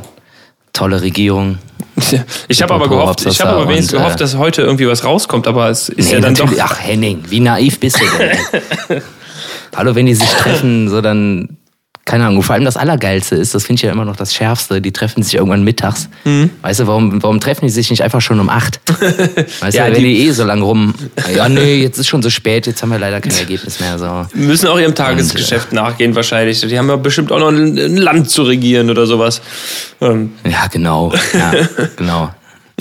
tolle 0.72 1.00
Regierung. 1.02 1.58
Ich 2.46 2.62
habe 2.62 2.74
aber 2.74 2.88
gehofft, 2.88 3.26
ich 3.26 3.40
habe 3.40 3.50
aber 3.50 3.68
wenigstens 3.68 3.92
gehofft, 3.98 4.16
äh, 4.16 4.18
dass 4.18 4.36
heute 4.36 4.62
irgendwie 4.62 4.86
was 4.86 5.04
rauskommt, 5.04 5.48
aber 5.48 5.68
es 5.68 5.88
ist 5.88 6.08
nee, 6.08 6.14
ja 6.14 6.20
dann 6.20 6.34
doch. 6.34 6.48
Ach 6.60 6.78
Henning, 6.78 7.24
wie 7.28 7.40
naiv 7.40 7.80
bist 7.80 8.00
du 8.00 8.04
denn? 8.16 9.02
Hallo, 9.74 9.94
wenn 9.94 10.06
die 10.06 10.14
sich 10.14 10.28
treffen, 10.28 10.88
so 10.88 11.00
dann 11.00 11.57
keine 12.08 12.26
Ahnung, 12.26 12.42
vor 12.42 12.54
allem 12.54 12.64
das 12.64 12.78
Allergeilste 12.78 13.36
ist, 13.36 13.54
das 13.54 13.66
finde 13.66 13.80
ich 13.80 13.82
ja 13.82 13.92
immer 13.92 14.06
noch 14.06 14.16
das 14.16 14.34
Schärfste, 14.34 14.80
die 14.80 14.92
treffen 14.92 15.22
sich 15.22 15.34
irgendwann 15.34 15.62
mittags. 15.62 16.08
Mhm. 16.24 16.48
Weißt 16.62 16.80
du, 16.80 16.86
warum, 16.86 17.22
warum 17.22 17.38
treffen 17.38 17.66
die 17.66 17.70
sich 17.70 17.90
nicht 17.90 18.02
einfach 18.02 18.22
schon 18.22 18.40
um 18.40 18.48
acht? 18.48 18.80
Weißt 19.60 19.76
ja, 19.76 19.86
du, 19.86 19.94
wenn 19.94 20.02
die, 20.02 20.26
eh 20.26 20.30
so 20.30 20.44
lang 20.44 20.62
rum, 20.62 20.94
ja, 21.36 21.50
nee, 21.50 21.82
jetzt 21.82 21.98
ist 21.98 22.08
schon 22.08 22.22
so 22.22 22.30
spät, 22.30 22.66
jetzt 22.66 22.80
haben 22.80 22.90
wir 22.90 22.98
leider 22.98 23.20
kein 23.20 23.36
Ergebnis 23.36 23.78
mehr. 23.78 23.98
So. 23.98 24.26
Müssen 24.32 24.68
auch 24.68 24.78
ihrem 24.78 24.94
Tagesgeschäft 24.94 25.70
Und, 25.70 25.76
äh, 25.76 25.82
nachgehen 25.82 26.14
wahrscheinlich. 26.14 26.62
Die 26.62 26.78
haben 26.78 26.88
ja 26.88 26.96
bestimmt 26.96 27.30
auch 27.30 27.40
noch 27.40 27.48
ein, 27.48 27.76
Land 27.76 28.30
zu 28.30 28.42
regieren 28.42 28.88
oder 28.88 29.06
sowas. 29.06 29.42
Ähm. 30.00 30.32
Ja, 30.44 30.66
genau. 30.66 31.12
Ja, 31.34 31.52
genau. 31.96 32.30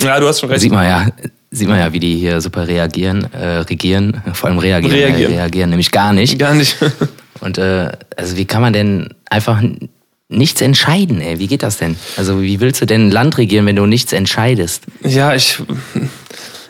Ja, 0.00 0.18
du 0.20 0.26
hast 0.26 0.40
schon 0.40 0.48
recht. 0.48 0.62
Sieht 0.62 0.72
man 0.72 0.86
ja, 0.86 1.06
sieht 1.50 1.68
man 1.68 1.78
ja, 1.78 1.92
wie 1.92 2.00
die 2.00 2.16
hier 2.16 2.40
super 2.40 2.68
reagieren, 2.68 3.32
äh, 3.32 3.58
regieren, 3.58 4.22
vor 4.32 4.50
allem 4.50 4.58
reagieren, 4.58 4.94
reagieren. 4.94 5.32
Äh, 5.32 5.36
reagieren 5.36 5.70
nämlich 5.70 5.90
gar 5.90 6.12
nicht. 6.12 6.38
Gar 6.38 6.54
nicht. 6.54 6.76
Und 7.40 7.58
äh, 7.58 7.92
also 8.16 8.36
wie 8.36 8.44
kann 8.44 8.62
man 8.62 8.72
denn 8.72 9.14
einfach 9.30 9.62
nichts 10.28 10.60
entscheiden, 10.60 11.20
ey? 11.20 11.38
Wie 11.38 11.46
geht 11.46 11.62
das 11.62 11.78
denn? 11.78 11.96
Also 12.16 12.42
wie 12.42 12.60
willst 12.60 12.80
du 12.82 12.86
denn 12.86 13.08
ein 13.08 13.10
Land 13.10 13.38
regieren, 13.38 13.66
wenn 13.66 13.76
du 13.76 13.86
nichts 13.86 14.12
entscheidest? 14.12 14.84
Ja, 15.02 15.34
ich 15.34 15.58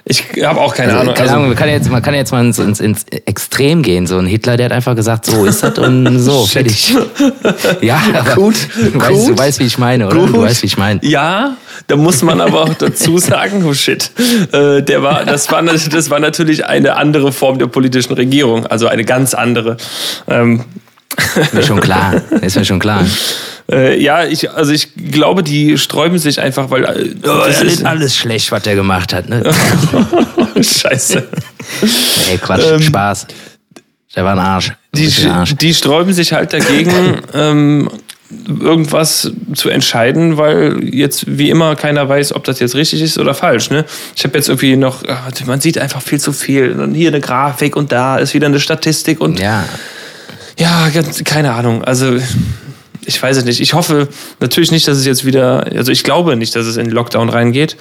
ich 0.09 0.25
habe 0.43 0.61
auch 0.61 0.75
keine 0.75 0.93
also, 0.93 1.03
Ahnung. 1.03 1.15
Keine 1.15 1.29
also, 1.29 1.35
Ahnung, 1.35 1.49
man 1.49 1.57
kann 1.57 1.69
jetzt, 1.69 1.91
man 1.91 2.03
kann 2.03 2.15
jetzt 2.15 2.33
mal 2.33 2.45
ins, 2.45 2.59
ins, 2.59 2.81
ins, 2.81 3.05
Extrem 3.27 3.83
gehen. 3.83 4.07
So 4.07 4.19
ein 4.19 4.27
Hitler, 4.27 4.57
der 4.57 4.67
hat 4.67 4.73
einfach 4.73 4.97
gesagt, 4.97 5.27
so 5.27 5.45
ist 5.45 5.63
das 5.63 5.79
und 5.79 6.19
so, 6.19 6.47
fertig. 6.47 6.97
Ja, 7.83 8.01
aber 8.15 8.35
gut, 8.35 8.55
du, 8.75 9.01
weißt, 9.01 9.11
gut, 9.11 9.29
du 9.29 9.39
weißt, 9.39 9.61
wie 9.61 9.65
ich 9.65 9.79
meine, 9.79 10.07
oder? 10.07 10.17
Gut. 10.17 10.29
Du 10.31 10.41
weißt, 10.41 10.63
wie 10.63 10.67
ich 10.67 10.79
meine. 10.79 11.01
Ja, 11.03 11.57
da 11.87 11.97
muss 11.97 12.23
man 12.23 12.41
aber 12.41 12.63
auch 12.63 12.75
dazu 12.75 13.19
sagen, 13.19 13.65
oh 13.67 13.75
shit, 13.75 14.11
äh, 14.53 14.83
der 14.83 15.03
war, 15.03 15.25
das, 15.25 15.51
war, 15.53 15.63
das 15.63 16.11
war 16.11 16.21
natürlich 16.21 16.65
eine 16.65 16.97
andere 16.97 17.31
Form 17.31 17.59
der 17.59 17.67
politischen 17.67 18.15
Regierung, 18.15 18.67
also 18.67 18.87
eine 18.87 19.05
ganz 19.05 19.35
andere. 19.35 19.77
Ähm. 20.27 20.65
Ist 21.41 21.53
mir 21.53 21.63
schon 21.65 21.81
klar, 21.81 22.23
ist 22.43 22.57
mir 22.57 22.65
schon 22.65 22.79
klar. 22.79 23.05
Äh, 23.71 24.01
ja, 24.01 24.25
ich, 24.25 24.51
also 24.51 24.73
ich 24.73 24.95
glaube, 24.95 25.43
die 25.43 25.77
sträuben 25.77 26.19
sich 26.19 26.41
einfach, 26.41 26.71
weil. 26.71 26.85
Äh, 26.85 27.29
oh, 27.29 27.43
das 27.47 27.61
ist 27.61 27.85
alles 27.85 28.17
schlecht, 28.17 28.51
was 28.51 28.63
der 28.63 28.75
gemacht 28.75 29.13
hat, 29.13 29.29
ne? 29.29 29.43
Scheiße. 30.63 31.27
Ey, 32.31 32.39
Quatsch, 32.39 32.65
ähm, 32.71 32.83
Spaß. 32.83 33.27
Der 34.17 34.25
war 34.25 34.33
ein 34.33 34.39
Arsch. 34.39 34.73
Die, 34.95 35.11
Arsch. 35.29 35.55
die 35.57 35.75
sträuben 35.75 36.13
sich 36.13 36.33
halt 36.33 36.53
dagegen, 36.53 37.19
ähm, 37.35 37.91
irgendwas 38.49 39.31
zu 39.55 39.69
entscheiden, 39.69 40.39
weil 40.39 40.83
jetzt 40.83 41.39
wie 41.39 41.51
immer 41.51 41.77
keiner 41.77 42.09
weiß, 42.09 42.35
ob 42.35 42.45
das 42.45 42.61
jetzt 42.61 42.75
richtig 42.75 43.03
ist 43.03 43.19
oder 43.19 43.35
falsch. 43.35 43.71
Ne? 43.71 43.85
Ich 44.17 44.25
habe 44.25 44.37
jetzt 44.37 44.49
irgendwie 44.49 44.77
noch, 44.77 45.05
ah, 45.07 45.29
man 45.47 45.61
sieht 45.61 45.79
einfach 45.79 46.03
viel 46.03 46.21
zu 46.21 46.33
viel. 46.33 46.73
Und 46.73 46.95
hier 46.95 47.09
eine 47.09 47.21
Grafik 47.21 47.77
und 47.77 47.93
da 47.93 48.17
ist 48.17 48.35
wieder 48.35 48.47
eine 48.47 48.61
Statistik 48.61 49.21
und 49.21 49.39
ja, 49.39 49.65
ja 50.59 50.89
keine 51.25 51.53
Ahnung. 51.53 51.85
Also 51.85 52.19
ich 53.09 53.21
weiß 53.21 53.39
es 53.39 53.45
nicht. 53.45 53.61
Ich 53.61 53.73
hoffe 53.73 54.09
natürlich 54.39 54.71
nicht, 54.71 54.87
dass 54.87 54.99
es 54.99 55.07
jetzt 55.07 55.25
wieder, 55.25 55.67
also 55.75 55.91
ich 55.91 56.05
glaube 56.05 56.37
nicht, 56.37 56.55
dass 56.55 56.67
es 56.67 56.77
in 56.77 56.91
Lockdown 56.91 57.31
reingeht. 57.31 57.77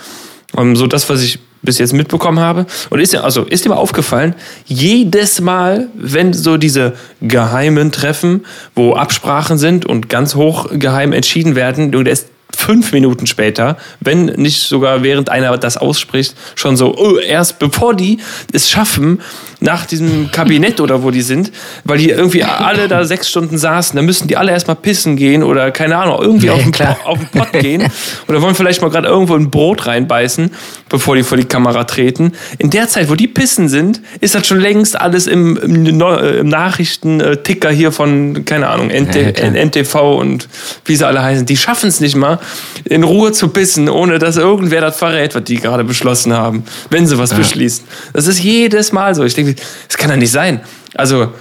Um, 0.53 0.69
ähm, 0.69 0.75
so 0.77 0.88
das, 0.88 1.09
was 1.09 1.21
ich 1.21 1.39
bis 1.62 1.77
jetzt 1.77 1.91
mitbekommen 1.91 2.39
habe. 2.39 2.65
Und 2.89 3.01
ist 3.01 3.12
ja, 3.12 3.21
also 3.21 3.44
ist 3.44 3.65
dir 3.65 3.69
mal 3.69 3.75
aufgefallen, 3.75 4.33
jedes 4.65 5.41
Mal, 5.41 5.89
wenn 5.94 6.31
so 6.31 6.56
diese 6.56 6.94
geheimen 7.21 7.91
Treffen, 7.91 8.45
wo 8.73 8.94
Absprachen 8.94 9.57
sind 9.57 9.85
und 9.85 10.07
ganz 10.07 10.35
hoch 10.35 10.68
geheim 10.71 11.11
entschieden 11.11 11.56
werden, 11.56 11.92
du 11.92 11.99
lässt 12.01 12.28
fünf 12.56 12.92
Minuten 12.94 13.28
später, 13.28 13.78
wenn 13.99 14.25
nicht 14.25 14.61
sogar 14.61 15.04
während 15.04 15.30
einer 15.30 15.57
das 15.57 15.75
ausspricht, 15.75 16.35
schon 16.56 16.78
so, 16.78 16.97
oh, 16.97 17.18
erst 17.18 17.59
bevor 17.59 17.94
die 17.94 18.19
es 18.54 18.69
schaffen, 18.69 19.21
nach 19.59 19.85
diesem 19.85 20.30
Kabinett 20.31 20.80
oder 20.80 21.04
wo 21.04 21.11
die 21.11 21.21
sind, 21.21 21.52
weil 21.83 21.97
die 21.97 22.09
irgendwie 22.09 22.44
alle 22.44 22.87
da 22.87 23.06
sechs 23.06 23.30
Stunden 23.30 23.57
saßen, 23.57 23.95
dann 23.95 24.06
müssen 24.06 24.28
die 24.28 24.37
alle 24.37 24.52
erstmal 24.52 24.76
pissen 24.76 25.16
gehen 25.16 25.44
oder 25.44 25.71
keine 25.71 25.97
Ahnung, 25.97 26.19
irgendwie 26.21 26.47
ja, 26.47 26.54
auf, 26.54 26.64
den 26.64 26.85
auf 27.06 27.19
den 27.19 27.28
Pott 27.30 27.54
gehen 27.54 27.83
oder 28.28 28.42
wollen 28.42 28.56
vielleicht 28.56 28.81
mal 28.81 28.90
gerade 28.90 29.07
irgendwo 29.07 29.35
ein 29.35 29.49
Brot 29.49 29.87
reinbeißen, 29.87 30.52
bevor 30.90 31.16
die 31.16 31.23
vor 31.23 31.37
die 31.37 31.45
Kamera 31.45 31.85
treten. 31.85 32.33
In 32.59 32.69
der 32.69 32.87
Zeit, 32.87 33.09
wo 33.09 33.16
die 33.16 33.28
pissen 33.28 33.68
sind, 33.68 34.02
ist 34.19 34.35
das 34.35 34.45
schon 34.45 34.59
längst 34.59 34.99
alles 34.99 35.26
im, 35.28 35.57
im, 35.57 35.85
im 35.85 36.47
Nachrichtenticker 36.47 37.71
hier 37.71 37.92
von, 37.92 38.45
keine 38.45 38.68
Ahnung, 38.68 38.90
NT, 38.90 39.16
ja, 39.16 39.49
NTV 39.49 39.95
und 40.18 40.47
wie 40.85 40.95
sie 40.95 41.06
alle 41.06 41.23
heißen. 41.23 41.45
Die 41.45 41.57
schaffen 41.57 41.90
es 41.90 41.99
nicht 41.99 42.16
mal, 42.16 42.40
in 42.85 43.04
Ruhe 43.04 43.31
zu 43.31 43.47
pissen, 43.49 43.90
ohne 43.90 44.19
dass 44.19 44.37
irgendwer 44.37 44.81
das 44.81 44.97
verrät, 44.97 45.33
was 45.33 45.44
die 45.44 45.56
gerade 45.56 45.83
beschlossen 45.83 46.33
haben, 46.33 46.64
wenn 46.90 47.07
sie 47.07 47.18
was 47.18 47.31
ja. 47.31 47.37
beschließen. 47.37 47.85
Das 48.14 48.28
ist 48.28 48.40
jedes 48.40 48.92
Mal 48.92 49.16
so. 49.16 49.23
Ich 49.23 49.33
denke, 49.33 49.46
das 49.56 49.97
kann 49.97 50.09
ja 50.09 50.18
nicht 50.18 50.31
sein. 50.31 50.61
Also, 50.95 51.33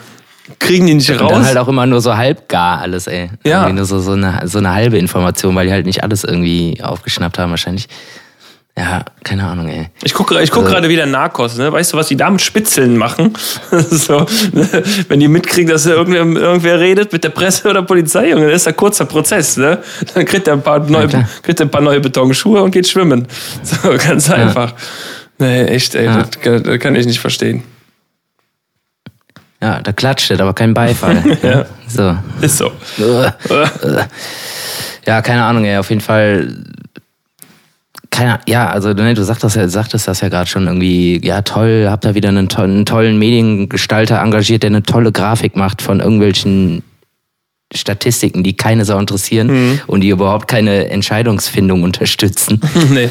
kriegen 0.59 0.87
die 0.87 0.95
nicht 0.95 1.11
raus. 1.11 1.21
Und 1.21 1.31
dann 1.31 1.47
halt 1.47 1.59
auch 1.59 1.69
immer 1.69 1.87
nur 1.87 2.01
so 2.01 2.17
halbgar 2.17 2.81
alles, 2.81 3.07
ey. 3.07 3.31
Ja. 3.45 3.63
Irgendwie 3.63 3.77
nur 3.77 3.85
so, 3.85 3.99
so, 3.99 4.13
eine, 4.13 4.43
so 4.45 4.59
eine 4.59 4.73
halbe 4.73 4.99
Information, 4.99 5.55
weil 5.55 5.67
die 5.67 5.73
halt 5.73 5.87
nicht 5.87 6.03
alles 6.03 6.25
irgendwie 6.25 6.79
aufgeschnappt 6.83 7.39
haben, 7.39 7.51
wahrscheinlich. 7.51 7.89
Ja, 8.79 9.07
keine 9.25 9.45
Ahnung, 9.45 9.69
ey. 9.69 9.89
Ich 10.05 10.13
gucke 10.13 10.39
ich 10.43 10.51
guck 10.51 10.65
also, 10.65 10.75
gerade 10.75 10.91
wieder 10.91 11.07
Narcos, 11.07 11.57
ne? 11.57 11.73
Weißt 11.73 11.95
du, 11.95 11.97
was 11.97 12.09
die 12.09 12.17
da 12.17 12.29
mit 12.29 12.43
Spitzeln 12.43 12.99
machen? 12.99 13.33
so, 13.71 14.27
ne? 14.53 14.83
Wenn 15.09 15.19
die 15.19 15.29
mitkriegen, 15.29 15.71
dass 15.71 15.87
irgendwer, 15.87 16.27
irgendwer 16.27 16.79
redet 16.79 17.11
mit 17.11 17.25
der 17.25 17.31
Presse 17.31 17.71
oder 17.71 17.83
Polizei, 17.83 18.29
Junge, 18.31 18.51
das 18.51 18.63
ist 18.63 18.69
ein 18.69 18.77
kurzer 18.77 19.07
Prozess, 19.07 19.57
ne? 19.57 19.79
Dann 20.13 20.27
kriegt 20.27 20.47
er 20.47 20.53
ein 20.53 20.63
paar 20.63 20.79
neue, 20.79 21.09
ja, 21.09 21.27
kriegt 21.43 21.59
er 21.59 21.67
ein 21.67 21.71
paar 21.71 21.81
neue 21.81 22.01
Betonschuhe 22.01 22.63
und 22.63 22.71
geht 22.71 22.87
schwimmen. 22.87 23.27
So, 23.63 23.91
ganz 23.97 24.31
einfach. 24.31 24.71
Ja. 24.71 24.77
Nee, 25.39 25.65
echt, 25.65 25.95
ey, 25.95 26.05
ja. 26.05 26.25
das, 26.43 26.63
das 26.63 26.79
kann 26.79 26.95
ich 26.95 27.07
nicht 27.07 27.19
verstehen. 27.19 27.63
Ja, 29.61 29.81
da 29.81 29.93
klatscht 29.93 30.31
es, 30.31 30.41
aber 30.41 30.55
kein 30.55 30.75
Beifall. 30.75 31.39
ja. 31.43 31.67
So. 31.89 32.17
Ist 32.41 32.59
so. 32.59 32.73
ja, 35.07 35.23
keine 35.23 35.45
Ahnung, 35.45 35.65
ey, 35.65 35.79
auf 35.79 35.89
jeden 35.89 36.03
Fall 36.03 36.49
keine, 38.17 38.41
ja, 38.47 38.71
also 38.71 38.95
ne, 38.95 39.13
du 39.13 39.23
sagtest, 39.23 39.57
ja, 39.57 39.69
sagtest 39.69 40.09
das 40.09 40.23
ja 40.23 40.31
gerade 40.31 40.49
schon 40.49 40.67
irgendwie, 40.67 41.21
ja 41.23 41.43
toll, 41.43 41.87
habt 41.91 42.05
da 42.07 42.15
wieder 42.15 42.31
einen, 42.31 42.49
to 42.49 42.63
einen 42.63 42.87
tollen 42.87 43.19
Mediengestalter 43.19 44.21
engagiert, 44.21 44.63
der 44.63 44.71
eine 44.71 44.83
tolle 44.83 45.13
Grafik 45.13 45.55
macht 45.55 45.83
von 45.83 46.01
irgendwelchen 46.01 46.83
Statistiken, 47.75 48.43
die 48.43 48.57
keine 48.57 48.87
Sau 48.87 48.99
interessieren 48.99 49.49
mhm. 49.49 49.81
und 49.87 50.01
die 50.01 50.09
überhaupt 50.09 50.49
keine 50.49 50.89
Entscheidungsfindung 50.89 51.83
unterstützen. 51.83 52.61
nee. 52.91 53.11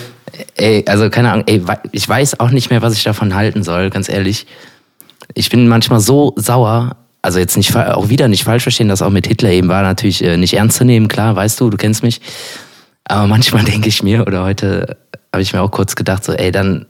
Ey, 0.55 0.83
also 0.87 1.09
keine 1.11 1.31
Ahnung, 1.31 1.43
ey, 1.47 1.61
ich 1.91 2.09
weiß 2.09 2.39
auch 2.39 2.49
nicht 2.49 2.71
mehr, 2.71 2.81
was 2.81 2.93
ich 2.93 3.03
davon 3.03 3.35
halten 3.35 3.63
soll, 3.63 3.91
ganz 3.91 4.09
ehrlich. 4.09 4.47
Ich 5.35 5.49
bin 5.49 5.67
manchmal 5.67 5.99
so 5.99 6.33
sauer, 6.37 6.95
also 7.21 7.39
jetzt 7.39 7.57
nicht 7.57 7.75
auch 7.75 8.09
wieder 8.09 8.27
nicht 8.27 8.45
falsch 8.45 8.63
verstehen, 8.63 8.87
dass 8.87 9.01
auch 9.01 9.09
mit 9.09 9.27
Hitler 9.27 9.51
eben 9.51 9.67
war 9.67 9.83
natürlich 9.83 10.23
äh, 10.23 10.37
nicht 10.37 10.55
ernst 10.55 10.77
zu 10.77 10.85
nehmen, 10.85 11.07
klar, 11.07 11.35
weißt 11.35 11.59
du, 11.59 11.69
du 11.69 11.77
kennst 11.77 12.01
mich. 12.01 12.21
Aber 13.03 13.27
manchmal 13.35 13.63
denke 13.63 13.89
ich 13.89 14.01
mir, 14.01 14.25
oder 14.25 14.43
heute 14.43 14.97
habe 15.31 15.43
ich 15.43 15.53
mir 15.53 15.61
auch 15.61 15.71
kurz 15.71 15.95
gedacht, 15.95 16.23
so, 16.23 16.33
ey, 16.33 16.51
dann 16.51 16.87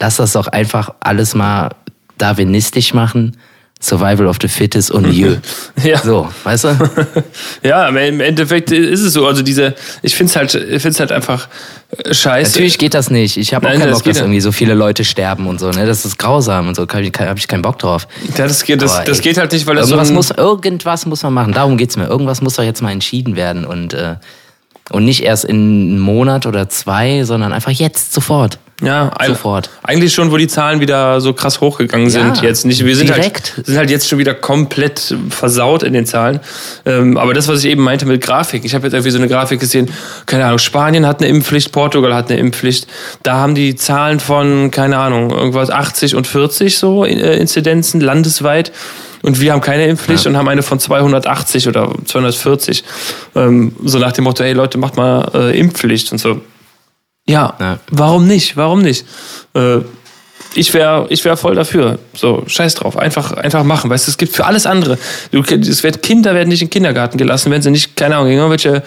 lass 0.00 0.16
das 0.16 0.32
doch 0.32 0.48
einfach 0.48 0.94
alles 1.00 1.34
mal 1.34 1.70
darwinistisch 2.18 2.94
machen 2.94 3.36
Survival 3.82 4.26
of 4.26 4.38
the 4.40 4.48
Fittest 4.48 4.90
und 4.90 5.04
Lieu. 5.04 5.36
ja. 5.84 5.98
So, 5.98 6.28
weißt 6.44 6.64
du? 6.64 6.90
ja, 7.62 7.88
im 7.88 8.20
Endeffekt 8.20 8.72
ist 8.72 9.02
es 9.02 9.12
so. 9.12 9.26
Also 9.26 9.42
diese, 9.42 9.74
ich 10.02 10.16
finde 10.16 10.30
es 10.30 10.36
halt, 10.36 10.54
ich 10.54 10.82
find's 10.82 10.98
halt 10.98 11.12
einfach 11.12 11.48
äh, 11.90 12.14
scheiße. 12.14 12.52
Natürlich 12.52 12.78
geht 12.78 12.94
das 12.94 13.10
nicht. 13.10 13.36
Ich 13.36 13.52
habe 13.52 13.68
auch 13.68 13.72
keinen 13.72 13.92
Bock, 13.92 14.02
dass 14.04 14.18
irgendwie 14.18 14.40
so 14.40 14.50
viele 14.50 14.72
Leute 14.72 15.04
sterben 15.04 15.46
und 15.46 15.60
so. 15.60 15.70
Ne? 15.70 15.86
Das 15.86 16.06
ist 16.06 16.18
grausam 16.18 16.68
und 16.68 16.74
so. 16.74 16.86
Habe 16.88 17.02
ich 17.36 17.48
keinen 17.48 17.62
Bock 17.62 17.78
drauf. 17.78 18.08
Ja, 18.36 18.48
das 18.48 18.64
geht, 18.64 18.80
das, 18.80 19.04
das 19.04 19.20
geht 19.20 19.36
halt 19.36 19.52
nicht, 19.52 19.66
weil 19.66 19.76
das 19.76 19.90
irgendwas 19.90 20.08
so 20.08 20.14
muss, 20.14 20.30
irgendwas 20.30 21.04
muss 21.04 21.22
man 21.22 21.34
machen. 21.34 21.52
Darum 21.52 21.76
geht's 21.76 21.98
mir. 21.98 22.06
Irgendwas 22.06 22.40
muss 22.40 22.54
doch 22.54 22.64
jetzt 22.64 22.80
mal 22.80 22.92
entschieden 22.92 23.36
werden 23.36 23.66
und 23.66 23.92
äh, 23.92 24.16
und 24.90 25.04
nicht 25.04 25.22
erst 25.24 25.44
in 25.44 25.56
einem 25.56 25.98
Monat 25.98 26.46
oder 26.46 26.68
zwei, 26.68 27.24
sondern 27.24 27.52
einfach 27.52 27.72
jetzt, 27.72 28.12
sofort. 28.12 28.58
Ja, 28.82 29.10
sofort. 29.26 29.70
Eigentlich 29.82 30.12
schon, 30.12 30.30
wo 30.30 30.36
die 30.36 30.48
Zahlen 30.48 30.80
wieder 30.80 31.22
so 31.22 31.32
krass 31.32 31.62
hochgegangen 31.62 32.10
sind. 32.10 32.36
Ja, 32.38 32.42
jetzt 32.42 32.66
nicht. 32.66 32.84
Wir 32.84 32.94
sind 32.94 33.10
halt 33.10 33.22
direkt. 33.22 33.54
halt, 33.56 33.66
sind 33.66 33.78
halt 33.78 33.90
jetzt 33.90 34.06
schon 34.06 34.18
wieder 34.18 34.34
komplett 34.34 35.16
versaut 35.30 35.82
in 35.82 35.94
den 35.94 36.04
Zahlen. 36.04 36.40
Ähm, 36.84 37.16
aber 37.16 37.32
das, 37.32 37.48
was 37.48 37.64
ich 37.64 37.70
eben 37.70 37.82
meinte 37.82 38.04
mit 38.04 38.22
Grafik, 38.22 38.66
ich 38.66 38.74
habe 38.74 38.84
jetzt 38.84 38.92
irgendwie 38.92 39.12
so 39.12 39.18
eine 39.18 39.28
Grafik 39.28 39.60
gesehen, 39.60 39.90
keine 40.26 40.44
Ahnung, 40.44 40.58
Spanien 40.58 41.06
hat 41.06 41.20
eine 41.20 41.28
Impfpflicht, 41.30 41.72
Portugal 41.72 42.14
hat 42.14 42.30
eine 42.30 42.38
Impfpflicht. 42.38 42.86
Da 43.22 43.36
haben 43.36 43.54
die 43.54 43.76
Zahlen 43.76 44.20
von, 44.20 44.70
keine 44.70 44.98
Ahnung, 44.98 45.30
irgendwas 45.30 45.70
80 45.70 46.14
und 46.14 46.26
40 46.26 46.76
so 46.76 47.06
äh, 47.06 47.38
Inzidenzen 47.38 48.02
landesweit. 48.02 48.72
Und 49.22 49.40
wir 49.40 49.52
haben 49.52 49.62
keine 49.62 49.86
Impfpflicht 49.86 50.26
ja. 50.26 50.30
und 50.30 50.36
haben 50.36 50.48
eine 50.48 50.62
von 50.62 50.78
280 50.78 51.66
oder 51.66 51.92
240. 52.04 52.84
Ähm, 53.34 53.74
so 53.82 53.98
nach 53.98 54.12
dem 54.12 54.24
Motto, 54.24 54.44
hey 54.44 54.52
Leute, 54.52 54.76
macht 54.76 54.98
mal 54.98 55.30
äh, 55.34 55.58
Impfpflicht 55.58 56.12
und 56.12 56.18
so. 56.18 56.42
Ja, 57.28 57.54
ja, 57.58 57.78
warum 57.90 58.26
nicht? 58.26 58.56
Warum 58.56 58.82
nicht? 58.82 59.04
Äh, 59.54 59.78
ich 60.54 60.72
wäre 60.72 61.06
ich 61.10 61.24
wär 61.24 61.36
voll 61.36 61.54
dafür. 61.54 61.98
So, 62.14 62.44
scheiß 62.46 62.76
drauf. 62.76 62.96
Einfach, 62.96 63.32
einfach 63.32 63.64
machen. 63.64 63.90
Weißt 63.90 64.06
du, 64.06 64.10
es 64.10 64.16
gibt 64.18 64.34
für 64.34 64.46
alles 64.46 64.64
andere. 64.64 64.98
Du, 65.32 65.42
es 65.42 65.82
wird, 65.82 66.02
Kinder 66.02 66.34
werden 66.34 66.48
nicht 66.48 66.62
in 66.62 66.68
den 66.68 66.72
Kindergarten 66.72 67.18
gelassen, 67.18 67.50
wenn 67.50 67.62
sie 67.62 67.70
nicht, 67.70 67.96
keine 67.96 68.16
Ahnung, 68.16 68.30
irgendwelche 68.30 68.82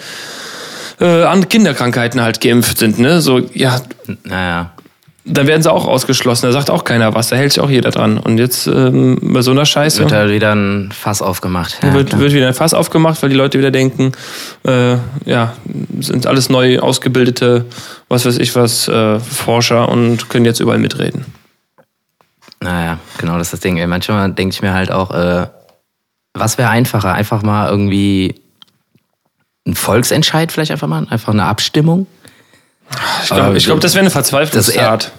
äh, 1.00 1.40
Kinderkrankheiten 1.46 2.20
halt 2.20 2.40
geimpft 2.40 2.78
sind, 2.78 2.98
ne? 2.98 3.20
So, 3.20 3.40
ja. 3.54 3.80
Naja 4.24 4.72
dann 5.24 5.46
werden 5.46 5.62
sie 5.62 5.70
auch 5.70 5.86
ausgeschlossen. 5.86 6.46
Da 6.46 6.52
sagt 6.52 6.70
auch 6.70 6.84
keiner 6.84 7.14
was. 7.14 7.28
Da 7.28 7.36
hält 7.36 7.52
sich 7.52 7.60
auch 7.60 7.68
jeder 7.68 7.90
dran. 7.90 8.18
Und 8.18 8.38
jetzt 8.38 8.66
ähm, 8.66 9.18
bei 9.20 9.42
so 9.42 9.50
einer 9.50 9.66
Scheiße. 9.66 10.00
Wird 10.00 10.12
da 10.12 10.28
wieder 10.30 10.54
ein 10.54 10.92
Fass 10.92 11.20
aufgemacht. 11.20 11.78
Ja, 11.82 11.92
wird, 11.92 12.18
wird 12.18 12.32
wieder 12.32 12.48
ein 12.48 12.54
Fass 12.54 12.72
aufgemacht, 12.72 13.22
weil 13.22 13.28
die 13.28 13.36
Leute 13.36 13.58
wieder 13.58 13.70
denken, 13.70 14.12
äh, 14.66 14.96
ja, 15.26 15.54
sind 16.00 16.26
alles 16.26 16.48
neu 16.48 16.78
ausgebildete, 16.78 17.66
was 18.08 18.24
weiß 18.24 18.38
ich 18.38 18.54
was, 18.56 18.88
äh, 18.88 19.20
Forscher 19.20 19.88
und 19.88 20.28
können 20.30 20.46
jetzt 20.46 20.60
überall 20.60 20.78
mitreden. 20.78 21.26
Naja, 22.62 22.98
genau, 23.18 23.36
das 23.38 23.48
ist 23.48 23.52
das 23.54 23.60
Ding. 23.60 23.86
Manchmal 23.88 24.32
denke 24.32 24.54
ich 24.54 24.62
mir 24.62 24.72
halt 24.72 24.90
auch, 24.90 25.10
äh, 25.10 25.46
was 26.32 26.58
wäre 26.58 26.70
einfacher? 26.70 27.12
Einfach 27.12 27.42
mal 27.42 27.68
irgendwie 27.68 28.40
ein 29.66 29.74
Volksentscheid 29.74 30.50
vielleicht 30.50 30.70
einfach 30.70 30.88
mal, 30.88 31.06
einfach 31.10 31.32
eine 31.32 31.44
Abstimmung 31.44 32.06
ich 33.22 33.28
glaube, 33.28 33.58
glaub, 33.58 33.80
das 33.80 33.94
wäre 33.94 34.00
eine 34.00 34.10
Verzweiflungstat. 34.10 35.12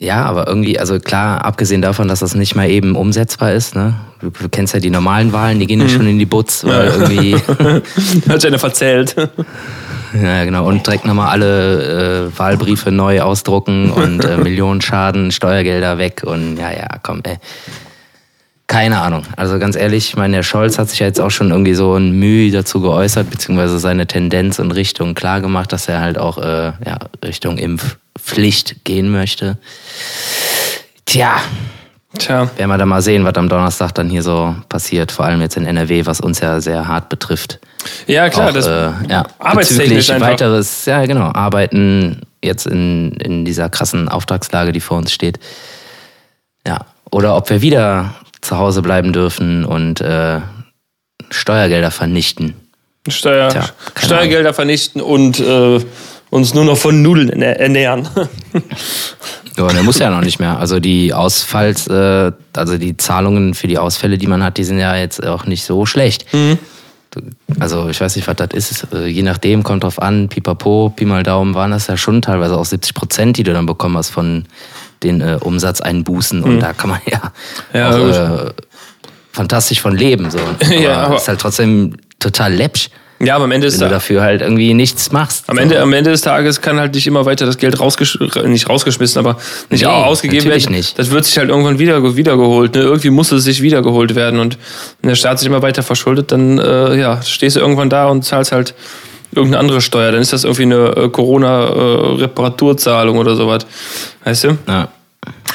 Ja, 0.00 0.24
aber 0.24 0.46
irgendwie, 0.46 0.78
also 0.78 1.00
klar, 1.00 1.44
abgesehen 1.44 1.82
davon, 1.82 2.06
dass 2.06 2.20
das 2.20 2.36
nicht 2.36 2.54
mal 2.54 2.70
eben 2.70 2.94
umsetzbar 2.94 3.52
ist, 3.52 3.74
ne? 3.74 3.94
Du, 4.20 4.30
du 4.30 4.48
kennst 4.48 4.72
ja 4.72 4.78
die 4.78 4.90
normalen 4.90 5.32
Wahlen, 5.32 5.58
die 5.58 5.66
gehen 5.66 5.80
ja 5.80 5.86
mhm. 5.86 5.90
schon 5.90 6.06
in 6.06 6.18
die 6.20 6.26
Butz, 6.26 6.64
weil 6.64 6.86
ja. 6.86 6.92
irgendwie. 6.92 7.34
Hat 8.28 8.40
sich 8.40 8.48
einer 8.48 8.60
verzählt. 8.60 9.16
Ja, 10.14 10.44
genau. 10.44 10.66
Und 10.66 10.86
direkt 10.86 11.04
nochmal 11.04 11.28
alle 11.28 12.28
äh, 12.32 12.38
Wahlbriefe 12.38 12.92
neu 12.92 13.20
ausdrucken 13.20 13.90
und 13.90 14.24
äh, 14.24 14.36
Millionen 14.38 14.80
Schaden, 14.80 15.32
Steuergelder 15.32 15.98
weg 15.98 16.22
und 16.24 16.56
ja, 16.56 16.70
ja, 16.70 16.88
komm, 17.02 17.20
ey. 17.24 17.38
Keine 18.68 19.00
Ahnung. 19.00 19.22
Also 19.34 19.58
ganz 19.58 19.76
ehrlich, 19.76 20.10
ich 20.10 20.16
meine, 20.16 20.36
der 20.36 20.42
Scholz 20.42 20.78
hat 20.78 20.90
sich 20.90 20.98
ja 20.98 21.06
jetzt 21.06 21.22
auch 21.22 21.30
schon 21.30 21.50
irgendwie 21.50 21.72
so 21.72 21.94
ein 21.96 22.12
Mühe 22.12 22.50
dazu 22.52 22.82
geäußert, 22.82 23.30
beziehungsweise 23.30 23.78
seine 23.78 24.06
Tendenz 24.06 24.58
und 24.58 24.72
Richtung 24.72 25.14
klar 25.14 25.40
gemacht, 25.40 25.72
dass 25.72 25.88
er 25.88 26.02
halt 26.02 26.18
auch 26.18 26.36
äh, 26.36 26.72
ja, 26.84 26.98
Richtung 27.24 27.56
Impfpflicht 27.56 28.84
gehen 28.84 29.10
möchte. 29.10 29.56
Tja. 31.06 31.36
Tja. 32.18 32.50
Werden 32.58 32.68
wir 32.68 32.76
da 32.76 32.84
mal 32.84 33.00
sehen, 33.00 33.24
was 33.24 33.34
am 33.36 33.48
Donnerstag 33.48 33.94
dann 33.94 34.10
hier 34.10 34.22
so 34.22 34.54
passiert, 34.68 35.12
vor 35.12 35.24
allem 35.24 35.40
jetzt 35.40 35.56
in 35.56 35.64
NRW, 35.64 36.04
was 36.04 36.20
uns 36.20 36.40
ja 36.40 36.60
sehr 36.60 36.86
hart 36.86 37.08
betrifft. 37.08 37.60
Ja, 38.06 38.28
klar, 38.28 38.50
auch, 38.50 38.52
das 38.52 38.66
äh, 38.66 38.90
ja, 39.08 39.24
arbeitstechnisch 39.38 40.10
einfach. 40.10 40.28
weiteres, 40.28 40.84
ja 40.84 41.06
genau, 41.06 41.32
arbeiten 41.32 42.20
jetzt 42.44 42.66
in, 42.66 43.12
in 43.12 43.46
dieser 43.46 43.70
krassen 43.70 44.10
Auftragslage, 44.10 44.72
die 44.72 44.80
vor 44.80 44.98
uns 44.98 45.10
steht. 45.10 45.38
Ja, 46.66 46.80
oder 47.10 47.34
ob 47.34 47.48
wir 47.48 47.62
wieder 47.62 48.14
zu 48.40 48.58
Hause 48.58 48.82
bleiben 48.82 49.12
dürfen 49.12 49.64
und 49.64 50.00
äh, 50.00 50.40
Steuergelder 51.30 51.90
vernichten. 51.90 52.54
Steuer, 53.08 53.48
Tja, 53.48 53.68
Steuergelder 53.96 54.40
Ahnung. 54.40 54.54
vernichten 54.54 55.00
und 55.00 55.40
äh, 55.40 55.80
uns 56.30 56.54
nur 56.54 56.64
noch 56.64 56.76
von 56.76 57.00
Nudeln 57.02 57.42
ernähren. 57.42 58.08
ja, 59.56 59.66
der 59.66 59.82
muss 59.82 59.98
ja 59.98 60.10
noch 60.10 60.20
nicht 60.20 60.38
mehr. 60.40 60.58
Also 60.58 60.78
die 60.78 61.12
Ausfalls, 61.14 61.86
äh, 61.86 62.32
also 62.54 62.78
die 62.78 62.96
Zahlungen 62.96 63.54
für 63.54 63.66
die 63.66 63.78
Ausfälle, 63.78 64.18
die 64.18 64.26
man 64.26 64.42
hat, 64.42 64.58
die 64.58 64.64
sind 64.64 64.78
ja 64.78 64.96
jetzt 64.96 65.24
auch 65.24 65.46
nicht 65.46 65.64
so 65.64 65.86
schlecht. 65.86 66.32
Mhm. 66.32 66.58
Also 67.58 67.88
ich 67.88 68.00
weiß 68.00 68.16
nicht, 68.16 68.28
was 68.28 68.36
das 68.36 68.48
ist. 68.52 68.86
Äh, 68.92 69.06
je 69.06 69.22
nachdem, 69.22 69.62
kommt 69.62 69.84
drauf 69.84 70.00
an, 70.00 70.28
pipapo, 70.28 70.92
Pi 70.94 71.04
mal 71.06 71.22
Daumen, 71.22 71.54
waren 71.54 71.70
das 71.70 71.86
ja 71.86 71.96
schon 71.96 72.20
teilweise 72.20 72.56
auch 72.56 72.66
70 72.66 72.94
Prozent, 72.94 73.36
die 73.38 73.42
du 73.42 73.52
dann 73.52 73.66
bekommen 73.66 73.96
hast 73.96 74.10
von 74.10 74.44
den 75.02 75.20
äh, 75.20 75.38
Umsatz 75.40 75.80
einbußen. 75.80 76.42
Und 76.42 76.56
mhm. 76.56 76.60
da 76.60 76.72
kann 76.72 76.90
man 76.90 77.00
ja, 77.06 77.32
ja 77.72 77.90
auch, 77.90 78.46
äh, 78.46 78.52
fantastisch 79.32 79.80
von 79.80 79.96
leben. 79.96 80.30
So. 80.30 80.38
Aber 80.60 80.74
ja, 80.74 81.02
aber 81.04 81.16
ist 81.16 81.28
halt 81.28 81.40
trotzdem 81.40 81.96
total 82.18 82.54
läppsch. 82.54 82.90
Ja, 83.20 83.34
aber 83.34 83.44
am 83.44 83.50
Ende 83.50 83.66
ist 83.66 83.80
wenn 83.80 83.88
du 83.88 83.94
dafür 83.94 84.22
halt 84.22 84.42
irgendwie 84.42 84.74
nichts 84.74 85.10
machst. 85.10 85.44
Am 85.48 85.58
Ende, 85.58 85.80
am 85.80 85.92
Ende 85.92 86.10
des 86.10 86.20
Tages 86.20 86.60
kann 86.60 86.78
halt 86.78 86.94
nicht 86.94 87.06
immer 87.06 87.26
weiter 87.26 87.46
das 87.46 87.58
Geld 87.58 87.80
rausgesch 87.80 88.18
nicht 88.44 88.68
rausgeschmissen, 88.68 89.18
aber 89.18 89.38
nicht 89.70 89.82
nee, 89.82 89.88
ausgegeben 89.88 90.48
werden. 90.48 90.72
Nicht. 90.72 90.96
Das 90.98 91.10
wird 91.10 91.24
sich 91.24 91.36
halt 91.36 91.48
irgendwann 91.48 91.80
wieder 91.80 92.16
wiedergeholt. 92.16 92.76
Ne? 92.76 92.82
Irgendwie 92.82 93.10
muss 93.10 93.32
es 93.32 93.42
sich 93.42 93.60
wiedergeholt 93.60 94.14
werden 94.14 94.38
und 94.38 94.56
wenn 95.02 95.08
der 95.08 95.16
Staat 95.16 95.40
sich 95.40 95.48
immer 95.48 95.62
weiter 95.62 95.82
verschuldet, 95.82 96.30
dann 96.30 96.58
äh, 96.58 96.96
ja 96.96 97.20
stehst 97.22 97.56
du 97.56 97.60
irgendwann 97.60 97.90
da 97.90 98.06
und 98.06 98.24
zahlst 98.24 98.52
halt 98.52 98.74
irgendeine 99.32 99.60
andere 99.60 99.80
Steuer. 99.80 100.12
Dann 100.12 100.20
ist 100.20 100.32
das 100.32 100.44
irgendwie 100.44 100.62
eine 100.62 100.96
äh, 100.96 101.08
Corona-Reparaturzahlung 101.08 103.16
äh, 103.16 103.20
oder 103.20 103.36
sowas. 103.36 103.66
Weißt 104.24 104.44
du? 104.44 104.58
Ja. 104.66 104.88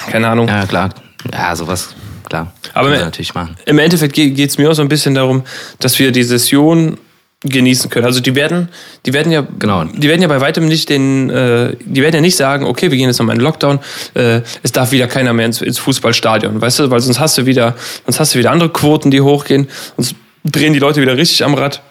Keine 0.10 0.28
Ahnung. 0.28 0.48
Ja, 0.48 0.66
klar. 0.66 0.90
Ja, 1.32 1.56
sowas, 1.56 1.96
klar. 2.28 2.52
Aber 2.74 2.94
im, 2.94 3.00
natürlich 3.00 3.34
machen. 3.34 3.56
im 3.66 3.80
Endeffekt 3.80 4.14
geht 4.14 4.38
es 4.38 4.58
mir 4.58 4.70
auch 4.70 4.76
so 4.76 4.82
ein 4.82 4.90
bisschen 4.90 5.16
darum, 5.16 5.44
dass 5.80 5.98
wir 6.00 6.12
die 6.12 6.24
Session 6.24 6.98
genießen 7.46 7.90
können. 7.90 8.06
Also 8.06 8.22
die 8.22 8.36
werden, 8.36 8.70
die 9.06 9.14
werden 9.14 9.32
ja, 9.32 9.46
genau. 9.60 9.84
die 9.84 10.08
werden 10.08 10.22
ja 10.22 10.30
bei 10.30 10.40
weitem 10.40 10.66
nicht 10.66 10.90
den, 10.90 11.30
äh, 11.30 11.76
die 11.82 12.02
werden 12.02 12.16
ja 12.16 12.22
nicht 12.22 12.38
sagen, 12.38 12.66
okay, 12.66 12.90
wir 12.90 12.98
gehen 12.98 13.08
jetzt 13.08 13.20
nochmal 13.20 13.36
in 13.36 13.40
den 13.40 13.46
Lockdown, 13.46 13.80
äh, 14.14 14.42
es 14.64 14.72
darf 14.72 14.94
wieder 14.94 15.08
keiner 15.08 15.34
mehr 15.34 15.48
ins, 15.48 15.62
ins 15.62 15.78
Fußballstadion, 15.80 16.62
weißt 16.62 16.80
du, 16.80 16.90
weil 16.90 17.02
sonst 17.02 17.20
hast 17.20 17.38
du 17.38 17.46
wieder, 17.46 17.76
sonst 18.06 18.22
hast 18.22 18.34
du 18.34 18.40
wieder 18.40 18.52
andere 18.52 18.70
Quoten, 18.70 19.12
die 19.12 19.20
hochgehen, 19.20 19.68
sonst 19.98 20.16
drehen 20.46 20.72
die 20.72 20.80
Leute 20.80 21.02
wieder 21.02 21.18
richtig 21.18 21.44
am 21.44 21.54
Rad. 21.54 21.82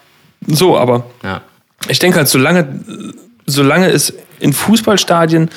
So, 0.47 0.77
aber 0.77 1.05
ja 1.23 1.41
ich 1.87 1.99
denke 1.99 2.17
halt, 2.17 2.27
solange, 2.27 2.67
solange 3.45 3.89
es 3.89 4.13
in 4.39 4.53
Fußballstadien 4.53 5.49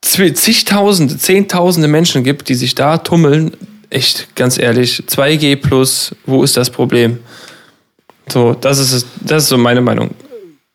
zigtausende, 0.00 1.16
zehntausende 1.16 1.88
Menschen 1.88 2.24
gibt, 2.24 2.48
die 2.48 2.54
sich 2.54 2.74
da 2.74 2.98
tummeln, 2.98 3.52
echt, 3.90 4.34
ganz 4.34 4.58
ehrlich, 4.58 5.04
2G 5.08 5.56
plus, 5.56 6.14
wo 6.26 6.42
ist 6.42 6.56
das 6.56 6.70
Problem? 6.70 7.18
So, 8.28 8.54
das 8.54 8.78
ist, 8.78 9.06
das 9.20 9.44
ist 9.44 9.48
so 9.48 9.58
meine 9.58 9.80
Meinung. 9.80 10.10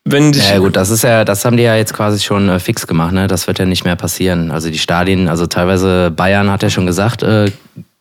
Wenn 0.04 0.32
ja 0.32 0.58
gut, 0.58 0.76
das 0.76 0.88
ist 0.88 1.04
ja, 1.04 1.24
das 1.24 1.44
haben 1.44 1.58
die 1.58 1.64
ja 1.64 1.76
jetzt 1.76 1.92
quasi 1.92 2.18
schon 2.24 2.48
äh, 2.48 2.58
fix 2.58 2.86
gemacht, 2.86 3.12
ne? 3.12 3.26
Das 3.26 3.46
wird 3.46 3.58
ja 3.58 3.66
nicht 3.66 3.84
mehr 3.84 3.96
passieren. 3.96 4.50
Also 4.50 4.70
die 4.70 4.78
Stadien, 4.78 5.28
also 5.28 5.46
teilweise 5.46 6.10
Bayern 6.10 6.50
hat 6.50 6.62
ja 6.62 6.70
schon 6.70 6.86
gesagt, 6.86 7.22
äh, 7.22 7.50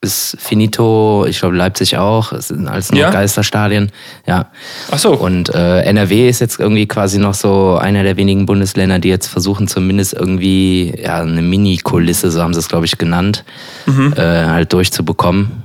ist 0.01 0.37
finito. 0.39 1.25
Ich 1.27 1.39
glaube, 1.39 1.55
Leipzig 1.55 1.97
auch. 1.97 2.31
Es 2.31 2.49
sind 2.49 2.67
alles 2.67 2.91
nur 2.91 3.01
Ja? 3.01 3.09
Geisterstadien. 3.09 3.91
Ja. 4.27 4.51
Ach 4.91 4.99
so. 4.99 5.13
Und 5.13 5.49
äh, 5.55 5.81
NRW 5.81 6.29
ist 6.29 6.39
jetzt 6.39 6.59
irgendwie 6.59 6.87
quasi 6.87 7.17
noch 7.17 7.33
so 7.33 7.77
einer 7.77 8.03
der 8.03 8.15
wenigen 8.15 8.45
Bundesländer, 8.45 8.99
die 8.99 9.09
jetzt 9.09 9.27
versuchen, 9.27 9.67
zumindest 9.67 10.13
irgendwie 10.13 10.93
ja, 11.01 11.21
eine 11.21 11.41
Mini-Kulisse, 11.41 12.29
so 12.31 12.43
haben 12.43 12.53
sie 12.53 12.59
es, 12.59 12.67
glaube 12.69 12.85
ich, 12.85 12.97
genannt, 12.99 13.43
äh, 13.87 14.21
halt 14.21 14.71
durchzubekommen. 14.73 15.63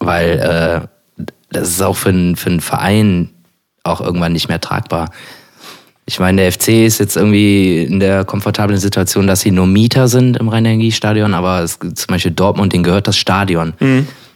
Weil 0.00 0.88
äh, 1.18 1.24
das 1.50 1.68
ist 1.68 1.82
auch 1.82 1.96
für, 1.96 2.08
einen- 2.08 2.34
für 2.36 2.50
einen 2.50 2.60
Verein 2.60 3.30
auch 3.84 4.00
irgendwann 4.00 4.32
nicht 4.32 4.48
mehr 4.48 4.60
tragbar. 4.60 5.10
Ich 6.04 6.18
meine, 6.18 6.42
der 6.42 6.52
FC 6.52 6.68
ist 6.84 6.98
jetzt 6.98 7.16
irgendwie 7.16 7.84
in 7.84 8.00
der 8.00 8.24
komfortablen 8.24 8.78
Situation, 8.78 9.26
dass 9.26 9.40
sie 9.40 9.52
nur 9.52 9.66
Mieter 9.66 10.08
sind 10.08 10.36
im 10.36 10.48
Rhein-Energie-Stadion, 10.48 11.32
aber 11.32 11.60
es, 11.60 11.78
zum 11.78 12.06
Beispiel 12.08 12.32
Dortmund, 12.32 12.72
denen 12.72 12.82
gehört 12.82 13.06
das 13.06 13.16
Stadion. 13.16 13.74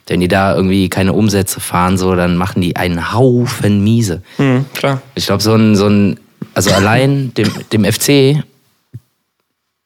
Wenn 0.07 0.21
die 0.21 0.29
da 0.29 0.55
irgendwie 0.55 0.89
keine 0.89 1.13
Umsätze 1.13 1.59
fahren, 1.59 1.99
so, 1.99 2.15
dann 2.15 2.37
machen 2.37 2.63
die 2.63 2.77
einen 2.77 3.13
Haufen 3.13 3.83
Miese. 3.83 4.23
Hm, 4.37 4.65
klar. 4.75 5.03
Ich 5.17 5.27
glaube, 5.27 5.43
so 5.43 5.55
ein, 5.55 5.75
so 5.75 5.89
ein, 5.89 6.21
also 6.55 6.71
allein 6.71 7.35
dem, 7.35 7.51
dem 7.73 7.85
FC, 7.85 8.45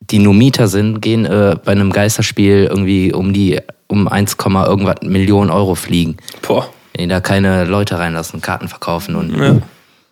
die 0.02 0.18
nur 0.18 0.34
Mieter 0.34 0.68
sind, 0.68 1.00
gehen 1.00 1.24
äh, 1.24 1.56
bei 1.64 1.72
einem 1.72 1.90
Geisterspiel 1.90 2.66
irgendwie 2.68 3.14
um 3.14 3.32
die, 3.32 3.58
um 3.86 4.06
1, 4.06 4.36
irgendwas 4.44 4.96
Millionen 5.02 5.50
Euro 5.50 5.74
fliegen. 5.74 6.18
Boah. 6.42 6.68
Wenn 6.94 7.08
die 7.08 7.08
da 7.08 7.20
keine 7.20 7.64
Leute 7.64 7.98
reinlassen, 7.98 8.42
Karten 8.42 8.68
verkaufen 8.68 9.16
und. 9.16 9.34
Ja. 9.34 9.56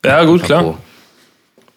Ja, 0.04 0.25
gut, 0.25 0.44
klar. 0.44 0.62
Chapeau. 0.62 0.78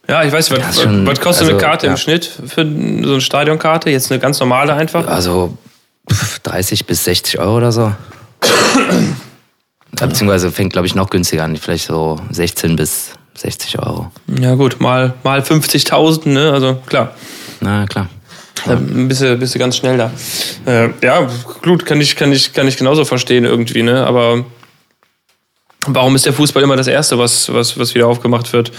Ja, 0.08 0.24
ich 0.24 0.32
weiß, 0.32 0.52
was, 0.52 0.82
schon- 0.82 1.06
was 1.08 1.20
kostet 1.22 1.48
eine 1.48 1.56
also, 1.56 1.66
Karte 1.66 1.86
im 1.88 1.94
ja. 1.94 1.98
Schnitt 1.98 2.26
für 2.26 2.64
so 2.64 3.12
eine 3.12 3.22
Stadionkarte? 3.22 3.90
Jetzt 3.90 4.12
eine 4.12 4.20
ganz 4.20 4.40
normale 4.40 4.74
einfach? 4.74 5.08
Also 5.08 5.58
pf, 6.12 6.40
30 6.40 6.86
bis 6.86 7.04
60 7.06 7.40
Euro 7.40 7.58
oder 7.58 7.72
so. 7.72 7.94
Ja, 10.00 10.06
Beziehungsweise 10.08 10.52
fängt, 10.52 10.74
glaube 10.74 10.88
ich, 10.88 10.96
noch 10.96 11.10
günstiger 11.10 11.44
an. 11.44 11.56
Vielleicht 11.58 11.86
so 11.86 12.18
16 12.32 12.76
bis 12.76 13.12
60 13.36 13.80
Euro. 13.80 14.12
Ja, 14.40 14.56
gut, 14.56 14.80
mal, 14.82 15.14
mal 15.24 15.42
50.000, 15.42 16.30
ne? 16.30 16.52
Also 16.52 16.76
klar. 16.88 17.14
Na 17.60 17.86
klar. 17.86 18.10
Dann 18.66 19.08
bist 19.08 19.22
du, 19.22 19.36
bist 19.38 19.56
du 19.56 19.60
ganz 19.60 19.78
schnell 19.78 19.98
da. 19.98 20.12
Äh, 20.66 20.90
ja, 21.02 21.28
gut, 21.64 21.86
kann 21.86 22.00
ich, 22.00 22.16
kann, 22.16 22.32
ich, 22.32 22.54
kann 22.54 22.68
ich 22.68 22.78
genauso 22.78 23.06
verstehen 23.06 23.44
irgendwie, 23.46 23.84
ne? 23.84 24.06
Aber 24.06 24.46
warum 25.88 26.16
ist 26.16 26.26
der 26.26 26.34
Fußball 26.34 26.64
immer 26.64 26.76
das 26.76 26.88
Erste, 26.88 27.18
was, 27.18 27.52
was, 27.54 27.78
was 27.78 27.94
wieder 27.96 28.08
aufgemacht 28.08 28.52
wird? 28.54 28.72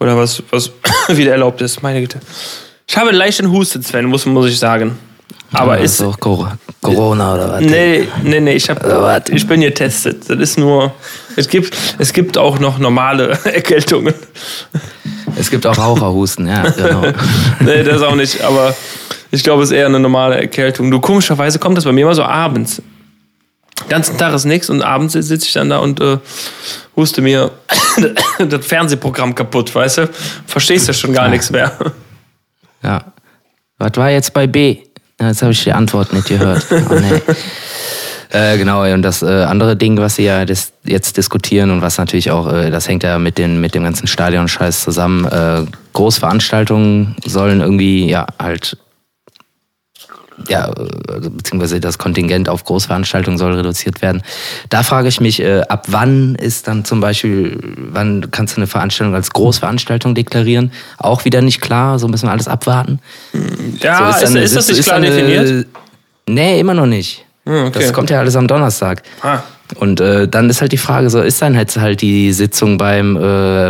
Oder 0.00 0.16
was, 0.16 0.42
was 0.50 0.70
wieder 1.08 1.32
erlaubt 1.32 1.60
ist? 1.60 1.82
Meine 1.82 2.00
Güte. 2.00 2.20
Ich 2.88 2.96
habe 2.96 3.10
leicht 3.10 3.40
einen 3.40 3.50
Husten, 3.52 3.82
Sven, 3.82 4.06
muss, 4.06 4.26
muss 4.26 4.46
ich 4.48 4.58
sagen. 4.58 4.98
Aber 5.52 5.76
Ja, 5.78 5.84
ist. 5.84 6.02
auch 6.02 6.18
Cor- 6.18 6.56
Corona 6.82 7.34
oder 7.34 7.48
was? 7.52 7.60
Nee, 7.60 8.08
nee, 8.22 8.40
nee, 8.40 8.54
ich, 8.54 8.68
hab, 8.68 9.28
ich 9.28 9.46
bin 9.46 9.60
getestet. 9.60 10.28
Das 10.28 10.38
ist 10.38 10.58
nur. 10.58 10.92
Es 11.36 11.48
gibt, 11.48 11.76
es 11.98 12.12
gibt 12.12 12.36
auch 12.36 12.58
noch 12.58 12.78
normale 12.78 13.30
Erkältungen. 13.44 14.14
Es 15.38 15.50
gibt 15.50 15.66
auch 15.66 15.76
Raucherhusten, 15.76 16.48
ja, 16.48 16.68
genau. 16.70 17.02
nee, 17.60 17.82
das 17.84 18.02
auch 18.02 18.14
nicht, 18.16 18.40
aber 18.42 18.74
ich 19.30 19.42
glaube, 19.44 19.62
es 19.62 19.70
ist 19.70 19.76
eher 19.76 19.86
eine 19.86 20.00
normale 20.00 20.36
Erkältung. 20.36 20.90
Du, 20.90 20.98
komischerweise 21.00 21.58
kommt 21.58 21.76
das 21.76 21.84
bei 21.84 21.92
mir 21.92 22.02
immer 22.02 22.14
so 22.14 22.22
abends. 22.24 22.80
Ganzen 23.88 24.18
Tag 24.18 24.34
ist 24.34 24.44
nichts 24.44 24.70
und 24.70 24.82
abends 24.82 25.12
sitze 25.12 25.46
ich 25.46 25.52
dann 25.52 25.70
da 25.70 25.78
und 25.78 26.00
äh, 26.00 26.18
huste 26.96 27.22
mir 27.22 27.50
das 28.38 28.66
Fernsehprogramm 28.66 29.34
kaputt, 29.34 29.74
weißt 29.74 29.98
du? 29.98 30.08
Verstehst 30.46 30.88
du 30.88 30.94
schon 30.94 31.12
gar 31.12 31.28
nichts 31.28 31.50
mehr. 31.50 31.72
Ja. 32.82 33.04
Was 33.78 33.92
war 33.96 34.10
jetzt 34.10 34.32
bei 34.32 34.46
B? 34.46 34.78
Ja, 35.20 35.28
jetzt 35.28 35.42
habe 35.42 35.52
ich 35.52 35.62
die 35.62 35.72
Antwort 35.72 36.12
nicht 36.12 36.28
gehört. 36.28 36.66
Oh, 36.70 36.94
nee. 36.94 37.20
Äh, 38.30 38.58
genau, 38.58 38.82
und 38.82 39.02
das 39.02 39.22
äh, 39.22 39.26
andere 39.26 39.76
Ding, 39.76 39.98
was 39.98 40.16
sie 40.16 40.24
ja 40.24 40.44
dis 40.44 40.72
jetzt 40.84 41.16
diskutieren 41.16 41.70
und 41.70 41.80
was 41.80 41.96
natürlich 41.96 42.30
auch, 42.30 42.52
äh, 42.52 42.70
das 42.70 42.88
hängt 42.88 43.02
ja 43.02 43.18
mit, 43.18 43.38
den, 43.38 43.60
mit 43.60 43.74
dem 43.74 43.84
ganzen 43.84 44.06
Stadion-Scheiß 44.06 44.82
zusammen. 44.82 45.24
Äh, 45.26 45.62
Großveranstaltungen 45.92 47.16
sollen 47.24 47.60
irgendwie 47.60 48.10
ja 48.10 48.26
halt, 48.38 48.76
ja, 50.48 50.70
also, 51.08 51.30
beziehungsweise 51.30 51.80
das 51.80 51.98
Kontingent 51.98 52.48
auf 52.48 52.64
Großveranstaltungen 52.64 53.38
soll 53.38 53.54
reduziert 53.54 54.02
werden. 54.02 54.22
Da 54.68 54.82
frage 54.82 55.08
ich 55.08 55.20
mich, 55.20 55.40
äh, 55.40 55.62
ab 55.68 55.86
wann 55.88 56.34
ist 56.34 56.68
dann 56.68 56.84
zum 56.84 57.00
Beispiel, 57.00 57.58
wann 57.90 58.30
kannst 58.30 58.56
du 58.56 58.60
eine 58.60 58.66
Veranstaltung 58.66 59.14
als 59.14 59.30
Großveranstaltung 59.30 60.14
deklarieren? 60.14 60.72
Auch 60.98 61.24
wieder 61.24 61.40
nicht 61.42 61.60
klar, 61.60 61.98
so 61.98 62.08
müssen 62.08 62.26
wir 62.26 62.32
alles 62.32 62.48
abwarten. 62.48 63.00
Ja, 63.80 64.12
So 64.12 64.24
ist, 64.24 64.34
dann- 64.34 64.42
ist, 64.42 64.56
das 64.56 64.68
nicht 64.68 64.82
klar 64.82 65.00
dann, 65.00 65.04
äh, 65.04 65.10
definiert? 65.10 65.66
Nee, 66.28 66.60
immer 66.60 66.74
noch 66.74 66.86
nicht. 66.86 67.24
Hm, 67.46 67.66
okay. 67.66 67.78
Das 67.80 67.92
kommt 67.92 68.10
ja 68.10 68.18
alles 68.18 68.34
am 68.36 68.48
Donnerstag. 68.48 69.02
Ah, 69.22 69.38
Und 69.74 70.00
äh, 70.00 70.28
dann 70.28 70.48
ist 70.48 70.60
halt 70.60 70.72
die 70.72 70.76
Frage, 70.78 71.10
so 71.10 71.20
ist 71.20 71.42
dann 71.42 71.54
jetzt 71.54 71.76
halt 71.76 72.00
die 72.00 72.32
Sitzung 72.32 72.78
beim 72.78 73.16
äh, 73.16 73.20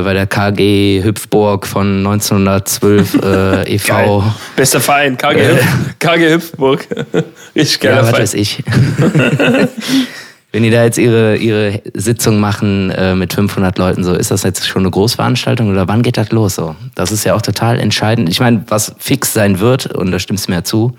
bei 0.02 0.12
der 0.12 0.26
KG 0.26 1.02
Hüpfburg 1.02 1.66
von 1.66 1.98
1912 2.06 3.14
äh, 3.22 3.74
e.V. 3.74 3.88
geil. 3.88 4.22
Bester 4.56 4.80
Verein, 4.80 5.16
KG, 5.16 5.48
Hüpf, 5.48 5.64
KG 5.98 6.34
Hüpfburg. 6.34 6.86
Richtig 7.56 7.80
geiler 7.80 7.96
Ja, 7.96 8.02
was 8.02 8.08
Verein. 8.10 8.22
weiß 8.22 8.34
ich. 8.34 8.62
Wenn 10.52 10.62
die 10.62 10.70
da 10.70 10.84
jetzt 10.84 10.96
ihre, 10.96 11.36
ihre 11.36 11.82
Sitzung 11.94 12.40
machen 12.40 12.90
äh, 12.90 13.14
mit 13.14 13.32
500 13.34 13.76
Leuten, 13.78 14.04
so 14.04 14.14
ist 14.14 14.30
das 14.30 14.42
jetzt 14.42 14.66
schon 14.66 14.82
eine 14.82 14.90
Großveranstaltung 14.90 15.70
oder 15.70 15.88
wann 15.88 16.02
geht 16.02 16.16
das 16.16 16.30
los? 16.30 16.54
So, 16.54 16.76
das 16.94 17.12
ist 17.12 17.24
ja 17.24 17.34
auch 17.34 17.42
total 17.42 17.78
entscheidend. 17.78 18.28
Ich 18.28 18.40
meine, 18.40 18.64
was 18.68 18.94
fix 18.98 19.32
sein 19.32 19.60
wird, 19.60 19.86
und 19.94 20.12
da 20.12 20.18
stimmst 20.18 20.46
du 20.46 20.52
mir 20.52 20.58
ja 20.58 20.64
zu, 20.64 20.96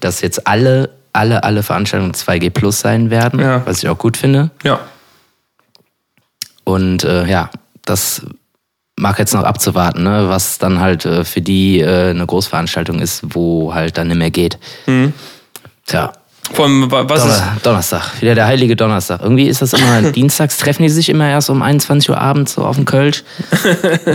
dass 0.00 0.20
jetzt 0.20 0.46
alle, 0.46 0.90
alle, 1.12 1.42
alle 1.44 1.62
Veranstaltungen 1.62 2.12
2G 2.14 2.50
Plus 2.50 2.80
sein 2.80 3.10
werden, 3.10 3.40
Ja. 3.40 3.62
was 3.66 3.82
ich 3.82 3.88
auch 3.88 3.98
gut 3.98 4.16
finde. 4.16 4.50
Ja. 4.62 4.80
Und 6.64 7.04
äh, 7.04 7.26
ja, 7.26 7.50
das 7.84 8.22
mag 8.96 9.18
jetzt 9.18 9.34
noch 9.34 9.42
abzuwarten, 9.42 10.04
ne, 10.04 10.28
was 10.28 10.58
dann 10.58 10.80
halt 10.80 11.04
äh, 11.04 11.24
für 11.24 11.40
die 11.40 11.80
äh, 11.80 12.10
eine 12.10 12.24
Großveranstaltung 12.26 13.00
ist, 13.00 13.22
wo 13.34 13.74
halt 13.74 13.98
dann 13.98 14.08
nicht 14.08 14.18
mehr 14.18 14.30
geht. 14.30 14.58
Tja, 15.86 16.12
Vor 16.52 16.66
allem, 16.66 16.90
wa- 16.90 17.04
was 17.08 17.24
ist. 17.24 17.38
Donner 17.38 17.56
Donnerstag, 17.62 18.20
wieder 18.20 18.34
der 18.34 18.46
heilige 18.46 18.74
Donnerstag. 18.76 19.20
Irgendwie 19.22 19.46
ist 19.46 19.62
das 19.62 19.72
immer, 19.74 20.02
dienstags 20.12 20.58
treffen 20.58 20.82
die 20.82 20.88
sich 20.90 21.08
immer 21.08 21.28
erst 21.28 21.48
um 21.48 21.62
21 21.62 22.10
Uhr 22.10 22.18
abends 22.20 22.54
so 22.54 22.62
auf 22.64 22.76
dem 22.76 22.84
Kölsch. 22.84 23.22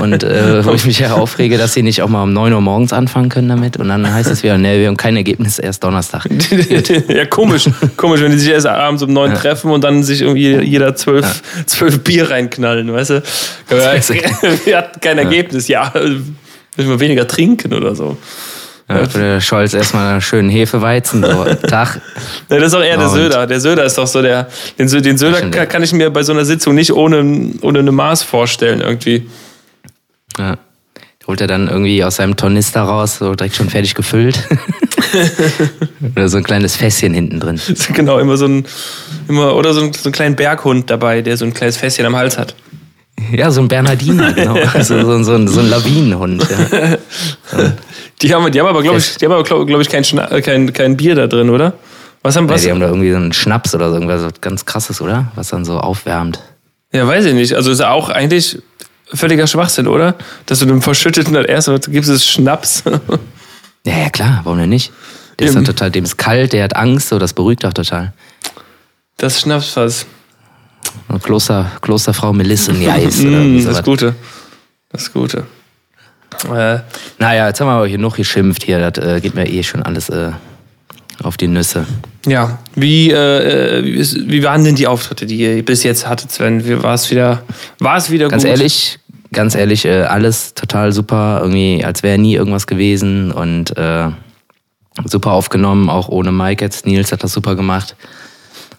Und 0.02 0.24
äh, 0.24 0.64
wo 0.66 0.72
ich 0.74 0.86
mich 0.86 1.00
ja 1.00 1.14
aufrege, 1.14 1.58
dass 1.58 1.74
sie 1.74 1.82
nicht 1.84 2.02
auch 2.02 2.10
mal 2.10 2.24
um 2.24 2.34
9 2.34 2.54
Uhr 2.54 2.62
morgens 2.62 2.94
anfangen 2.94 3.30
können 3.30 3.48
damit. 3.48 3.78
Und 3.78 3.88
dann 3.88 4.14
heißt 4.14 4.30
es 4.30 4.44
wieder, 4.44 4.58
nee, 4.58 4.80
wir 4.80 4.88
haben 4.88 4.98
kein 4.98 5.16
Ergebnis, 5.16 5.58
erst 5.58 5.84
Donnerstag. 5.84 6.26
ja, 7.08 7.26
komisch. 7.26 7.70
komisch, 7.96 8.22
wenn 8.22 8.32
die 8.32 8.40
sich 8.40 8.52
erst 8.52 8.68
abends 8.68 9.02
um 9.02 9.14
neun 9.14 9.34
treffen 9.34 9.72
und 9.72 9.84
dann 9.84 10.04
sich 10.04 10.22
irgendwie 10.22 10.58
jeder 10.58 10.96
zwölf, 10.96 11.42
zwölf 11.66 12.04
Bier 12.04 12.30
reinknallen, 12.30 12.92
weißt 12.92 13.10
du? 13.12 13.24
Wir 14.66 14.78
hatten 14.78 15.00
kein 15.00 15.18
Ergebnis. 15.18 15.68
Ja, 15.70 15.92
müssen 15.96 16.90
wir 16.92 17.00
weniger 17.00 17.28
trinken 17.28 17.74
oder 17.74 17.96
so. 17.96 18.18
Für 18.88 19.20
der 19.20 19.42
Scholz 19.42 19.74
erstmal 19.74 20.14
einen 20.14 20.22
schönen 20.22 20.50
Hefeweizen, 20.50 21.22
so 21.22 21.44
Tag. 21.68 22.00
Ja, 22.50 22.58
das 22.58 22.68
ist 22.68 22.74
doch 22.74 22.82
eher 22.82 22.98
der 22.98 23.10
Söder. 23.10 23.46
Der 23.46 23.60
Söder 23.60 23.84
ist 23.84 23.98
doch 23.98 24.08
so 24.08 24.22
der. 24.22 24.48
Den, 24.80 24.88
den 24.88 25.18
Söder 25.18 25.42
kann, 25.50 25.68
kann 25.68 25.84
ich 25.84 25.92
mir 25.92 26.10
bei 26.10 26.24
so 26.24 26.32
einer 26.32 26.46
Sitzung 26.46 26.74
nicht 26.74 26.94
ohne, 26.94 27.52
ohne 27.62 27.80
eine 27.80 27.92
Maß 27.92 28.24
vorstellen, 28.24 28.80
irgendwie. 28.80 29.28
Ja. 30.38 30.58
Holt 31.28 31.42
er 31.42 31.48
dann 31.48 31.68
irgendwie 31.68 32.02
aus 32.06 32.16
seinem 32.16 32.38
Tornister 32.38 32.84
raus, 32.84 33.18
so 33.18 33.36
direkt 33.36 33.58
schon 33.58 33.70
fertig 33.70 33.94
gefüllt. 33.94 34.48
Oder 36.16 36.30
so 36.30 36.38
ein 36.38 36.44
kleines 36.44 36.78
Fässchen 36.78 37.14
hinten 37.14 37.42
drin. 37.42 37.60
genau, 37.94 38.20
immer 38.20 38.38
so 38.38 38.46
ein. 38.46 38.66
Immer, 39.28 39.56
oder 39.56 39.74
so, 39.74 39.82
ein, 39.82 39.92
so 39.94 40.06
einen 40.06 40.14
kleinen 40.14 40.36
Berghund 40.38 40.90
dabei, 40.90 41.22
der 41.22 41.36
so 41.36 41.44
ein 41.44 41.54
kleines 41.54 41.76
Fässchen 41.76 42.06
am 42.06 42.16
Hals 42.16 42.38
hat. 42.38 42.56
Ja, 43.32 43.52
so 43.52 43.60
ein 43.60 43.68
Bernhardiner, 43.68 44.32
genau. 44.32 44.56
Also 44.74 45.02
so, 45.02 45.24
so, 45.24 45.34
ein, 45.34 45.48
so 45.50 45.60
ein 45.60 45.70
Lawinenhund. 45.70 46.48
Ja. 46.50 46.98
Die 48.22 48.34
haben, 48.34 48.52
die 48.52 48.60
haben 48.60 48.68
aber, 48.68 48.82
glaube 48.82 48.98
ich, 48.98 49.18
die 49.18 49.26
haben 49.26 49.32
aber, 49.34 49.44
glaube 49.44 49.66
glaub 49.66 49.82
ich, 49.82 49.90
kein, 49.90 50.04
Schna 50.04 50.30
äh, 50.32 50.42
kein, 50.42 50.74
kein 50.74 50.98
Bier 50.98 51.16
da 51.16 51.28
drin, 51.28 51.50
oder? 51.50 51.74
Was 52.24 52.36
haben 52.36 52.48
Ja, 52.48 52.56
was? 52.56 52.62
die 52.64 52.72
haben 52.72 52.80
da 52.80 52.88
irgendwie 52.88 53.12
so 53.12 53.18
einen 53.18 53.32
Schnaps 53.34 53.76
oder 53.76 53.90
so, 53.90 53.96
irgendwas 53.96 54.32
ganz 54.42 54.66
krasses, 54.66 55.02
oder? 55.02 55.32
Was 55.36 55.50
dann 55.50 55.66
so 55.66 55.80
aufwärmt. 55.80 56.40
Ja, 56.92 57.08
weiß 57.08 57.26
ich 57.26 57.34
nicht. 57.34 57.54
Also 57.54 57.70
ist 57.72 57.80
ja 57.80 57.92
auch 57.92 58.10
eigentlich 58.10 58.60
völliger 59.14 59.46
Schwachsinn, 59.48 59.88
oder? 59.88 60.16
Dass 60.48 60.60
du 60.60 60.66
dem 60.66 60.82
Verschütteten 60.82 61.34
das 61.34 61.46
erste 61.46 61.80
gibst 61.92 62.10
es 62.10 62.26
Schnaps. 62.28 62.84
Ja, 63.86 63.98
ja, 64.00 64.10
klar, 64.10 64.42
warum 64.44 64.60
denn 64.60 64.70
nicht? 64.70 64.92
Der 65.40 65.46
ist 65.48 65.54
Eben. 65.56 65.64
dann 65.64 65.76
total, 65.76 65.92
dem 65.92 66.04
ist 66.04 66.18
kalt, 66.18 66.52
der 66.54 66.64
hat 66.64 66.76
Angst, 66.76 67.10
so, 67.10 67.20
das 67.20 67.32
beruhigt 67.34 67.64
doch 67.64 67.72
total. 67.74 68.14
Das 69.18 69.40
Schnapsfass. 69.42 70.06
Kloster, 71.24 71.72
Klosterfrau 71.82 72.34
Melisse 72.34 72.74
Neis 72.74 73.20
oder 73.22 73.30
Mm, 73.40 73.64
das. 73.64 73.84
Gute. 73.84 74.16
Das 74.92 75.14
Gute. 75.14 75.46
Äh, 76.46 76.80
Naja, 77.20 77.48
jetzt 77.48 77.60
haben 77.62 77.68
wir 77.68 77.74
aber 77.74 77.88
hier 77.88 77.98
noch 77.98 78.16
geschimpft 78.16 78.64
hier, 78.64 78.90
das 78.92 79.04
äh, 79.04 79.20
geht 79.22 79.36
mir 79.36 79.48
eh 79.50 79.64
schon 79.64 79.84
alles 79.84 80.10
äh, 80.10 80.32
auf 81.24 81.36
die 81.38 81.48
Nüsse. 81.48 81.86
ja, 82.26 82.60
wie, 82.76 83.12
äh, 83.12 83.84
wie, 83.84 83.92
ist- 83.96 84.18
wie 84.30 84.44
waren 84.44 84.64
denn 84.64 84.76
die 84.76 84.88
Auftritte, 84.88 85.26
die 85.26 85.38
ihr 85.38 85.66
bis 85.66 85.84
jetzt 85.84 86.08
hattet, 86.08 86.32
Sven? 86.32 86.84
War 86.84 86.94
es 86.94 87.10
wieder, 87.10 87.42
war 87.80 87.98
es 87.98 88.10
wieder 88.12 88.28
Ganz 88.28 88.44
gut? 88.44 88.52
ehrlich, 88.52 89.00
ganz 89.34 89.56
ehrlich, 89.56 89.86
äh, 89.86 90.04
alles 90.04 90.54
total 90.54 90.92
super, 90.94 91.40
irgendwie, 91.42 91.84
als 91.84 92.04
wäre 92.04 92.18
nie 92.20 92.36
irgendwas 92.36 92.68
gewesen 92.68 93.32
und 93.32 93.76
äh, 93.78 94.10
super 95.06 95.32
aufgenommen, 95.32 95.90
auch 95.90 96.08
ohne 96.10 96.32
Mike 96.32 96.64
jetzt. 96.64 96.86
Nils 96.86 97.12
hat 97.12 97.24
das 97.24 97.32
super 97.34 97.56
gemacht. 97.56 97.96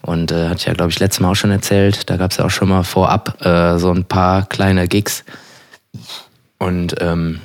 Und 0.02 0.30
äh, 0.30 0.46
hatte 0.48 0.58
ich 0.60 0.66
ja, 0.66 0.74
glaube 0.74 0.90
ich, 0.92 0.98
letztes 1.00 1.20
Mal 1.20 1.30
auch 1.32 1.34
schon 1.34 1.50
erzählt. 1.50 2.08
Da 2.08 2.16
gab 2.16 2.30
es 2.30 2.36
ja 2.36 2.44
auch 2.44 2.50
schon 2.50 2.68
mal 2.68 2.84
vorab 2.84 3.44
äh, 3.44 3.78
so 3.78 3.90
ein 3.90 4.04
paar 4.04 4.46
kleine 4.46 4.86
Gigs. 4.86 5.24
Und 6.58 6.94
ähm, 7.00 7.40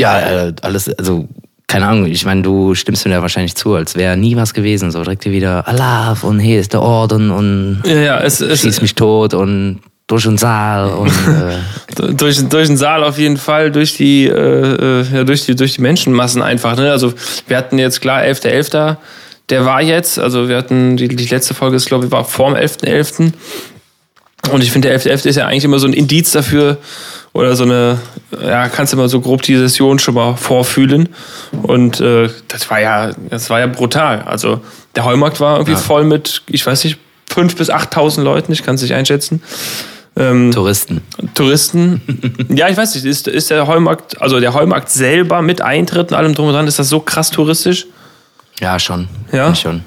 ja, 0.00 0.18
äh, 0.18 0.52
alles, 0.62 0.88
also 0.98 1.28
keine 1.66 1.86
Ahnung, 1.86 2.06
ich 2.06 2.24
meine, 2.24 2.42
du 2.42 2.74
stimmst 2.74 3.06
mir 3.06 3.12
da 3.12 3.22
wahrscheinlich 3.22 3.54
zu, 3.54 3.74
als 3.74 3.94
wäre 3.94 4.16
nie 4.16 4.34
was 4.34 4.54
gewesen. 4.54 4.90
So 4.90 5.02
direkt 5.02 5.24
wieder 5.26 5.68
Allah 5.68 6.16
und 6.22 6.40
hier 6.40 6.58
ist 6.58 6.72
der 6.72 6.82
Orden 6.82 7.30
und 7.30 7.82
ja, 7.84 8.00
ja, 8.00 8.20
es, 8.20 8.40
es, 8.40 8.62
schieß 8.62 8.82
mich 8.82 8.96
tot 8.96 9.34
und 9.34 9.78
durch 10.08 10.24
den 10.24 10.36
Saal 10.36 10.90
und 10.98 11.10
äh 11.10 12.12
durch, 12.14 12.48
durch 12.48 12.66
den 12.66 12.76
Saal 12.76 13.04
auf 13.04 13.18
jeden 13.18 13.36
Fall, 13.36 13.70
durch 13.70 13.96
die, 13.96 14.26
äh, 14.26 14.32
äh, 14.32 15.04
ja, 15.12 15.24
durch 15.24 15.46
die, 15.46 15.54
durch 15.54 15.74
die 15.74 15.82
Menschenmassen 15.82 16.42
einfach. 16.42 16.76
Ne? 16.76 16.90
Also 16.90 17.12
wir 17.46 17.56
hatten 17.56 17.78
jetzt 17.78 18.00
klar 18.00 18.22
11.11., 18.22 18.72
.11., 18.72 18.96
der 19.50 19.64
war 19.64 19.82
jetzt, 19.82 20.18
also 20.18 20.48
wir 20.48 20.56
hatten, 20.56 20.96
die, 20.96 21.08
die 21.08 21.26
letzte 21.26 21.54
Folge 21.54 21.76
ist, 21.76 21.86
glaube 21.86 22.06
ich, 22.06 22.10
war 22.12 22.24
vor 22.24 22.52
dem 22.52 22.56
11.11. 22.56 22.84
.11. 22.84 23.32
Und 24.50 24.62
ich 24.62 24.72
finde, 24.72 24.88
der 24.88 25.00
11.11. 25.00 25.10
.11. 25.10 25.26
ist 25.26 25.36
ja 25.36 25.46
eigentlich 25.46 25.64
immer 25.64 25.78
so 25.78 25.86
ein 25.86 25.92
Indiz 25.92 26.32
dafür, 26.32 26.78
oder 27.32 27.54
so 27.54 27.64
eine, 27.64 27.98
ja, 28.42 28.68
kannst 28.68 28.92
du 28.92 28.96
mal 28.96 29.08
so 29.08 29.20
grob 29.20 29.42
die 29.42 29.56
Session 29.56 29.98
schon 29.98 30.14
mal 30.14 30.36
vorfühlen. 30.36 31.08
Und 31.62 32.00
äh, 32.00 32.28
das 32.48 32.70
war 32.70 32.80
ja, 32.80 33.12
das 33.28 33.50
war 33.50 33.60
ja 33.60 33.66
brutal. 33.66 34.22
Also 34.22 34.60
der 34.96 35.04
Heumarkt 35.04 35.40
war 35.40 35.56
irgendwie 35.56 35.72
ja. 35.72 35.78
voll 35.78 36.04
mit, 36.04 36.42
ich 36.48 36.66
weiß 36.66 36.84
nicht, 36.84 36.98
fünf 37.28 37.54
bis 37.56 37.70
8.000 37.70 38.22
Leuten, 38.22 38.52
ich 38.52 38.64
kann 38.64 38.74
es 38.74 38.82
nicht 38.82 38.94
einschätzen. 38.94 39.42
Ähm, 40.16 40.50
Touristen. 40.50 41.02
Touristen. 41.34 42.02
ja, 42.48 42.68
ich 42.68 42.76
weiß 42.76 42.96
nicht, 42.96 43.04
ist, 43.04 43.28
ist 43.28 43.50
der 43.50 43.68
Heumarkt, 43.68 44.20
also 44.20 44.40
der 44.40 44.52
Heumarkt 44.52 44.90
selber 44.90 45.40
mit 45.40 45.60
Eintritt 45.60 46.10
und 46.10 46.16
allem 46.16 46.34
drum 46.34 46.48
und 46.48 46.54
dran, 46.54 46.66
ist 46.66 46.80
das 46.80 46.88
so 46.88 46.98
krass 46.98 47.30
touristisch? 47.30 47.86
Ja, 48.58 48.80
schon. 48.80 49.08
Ja? 49.30 49.54
schon. 49.54 49.82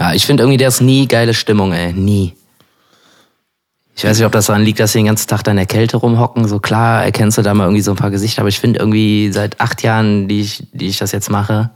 Ja, 0.00 0.14
ich 0.14 0.24
finde 0.24 0.42
irgendwie, 0.42 0.56
der 0.56 0.68
ist 0.68 0.80
nie 0.80 1.06
geile 1.06 1.34
Stimmung, 1.34 1.74
ey. 1.74 1.92
Nie. 1.92 2.32
Ich 4.02 4.08
weiß 4.08 4.18
nicht, 4.18 4.26
ob 4.26 4.32
das 4.32 4.46
daran 4.46 4.64
liegt, 4.64 4.80
dass 4.80 4.90
sie 4.90 4.98
den 4.98 5.06
ganzen 5.06 5.28
Tag 5.28 5.44
da 5.44 5.52
in 5.52 5.58
der 5.58 5.66
Kälte 5.66 5.96
rumhocken. 5.96 6.48
So 6.48 6.58
klar 6.58 7.04
erkennst 7.04 7.38
du 7.38 7.42
da 7.42 7.54
mal 7.54 7.66
irgendwie 7.66 7.82
so 7.82 7.92
ein 7.92 7.96
paar 7.96 8.10
Gesichter, 8.10 8.42
aber 8.42 8.48
ich 8.48 8.58
finde 8.58 8.80
irgendwie 8.80 9.30
seit 9.30 9.60
acht 9.60 9.84
Jahren, 9.84 10.26
die 10.26 10.40
ich, 10.40 10.64
die 10.72 10.88
ich 10.88 10.98
das 10.98 11.12
jetzt 11.12 11.30
mache, 11.30 11.70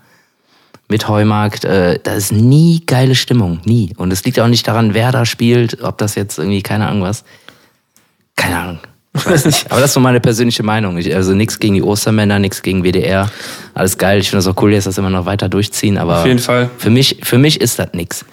mit 0.88 1.06
Heumarkt, 1.06 1.64
äh, 1.64 2.00
da 2.02 2.14
ist 2.14 2.32
nie 2.32 2.82
geile 2.84 3.14
Stimmung. 3.14 3.60
Nie. 3.64 3.92
Und 3.96 4.12
es 4.12 4.24
liegt 4.24 4.40
auch 4.40 4.48
nicht 4.48 4.66
daran, 4.66 4.92
wer 4.92 5.12
da 5.12 5.24
spielt, 5.24 5.84
ob 5.84 5.98
das 5.98 6.16
jetzt 6.16 6.36
irgendwie, 6.36 6.62
keine 6.62 6.88
Ahnung 6.88 7.02
was. 7.02 7.22
Keine 8.34 8.58
Ahnung. 8.58 8.78
Ich 9.14 9.24
weiß 9.24 9.44
nicht. 9.44 9.70
Aber 9.70 9.80
das 9.80 9.90
ist 9.90 9.94
so 9.94 10.00
meine 10.00 10.18
persönliche 10.18 10.64
Meinung. 10.64 10.98
Ich, 10.98 11.14
also 11.14 11.32
nichts 11.32 11.60
gegen 11.60 11.74
die 11.76 11.82
Ostermänner, 11.82 12.40
nichts 12.40 12.62
gegen 12.62 12.82
WDR. 12.82 13.30
Alles 13.72 13.98
geil. 13.98 14.18
Ich 14.18 14.30
finde 14.30 14.44
das 14.44 14.52
auch 14.52 14.60
cool, 14.60 14.72
dass 14.72 14.82
das 14.82 14.98
immer 14.98 15.10
noch 15.10 15.26
weiter 15.26 15.48
durchziehen. 15.48 15.96
Aber 15.96 16.18
Auf 16.18 16.26
jeden 16.26 16.40
Fall. 16.40 16.70
Für 16.76 16.90
mich, 16.90 17.18
für 17.22 17.38
mich 17.38 17.60
ist 17.60 17.78
das 17.78 17.92
nichts. 17.92 18.24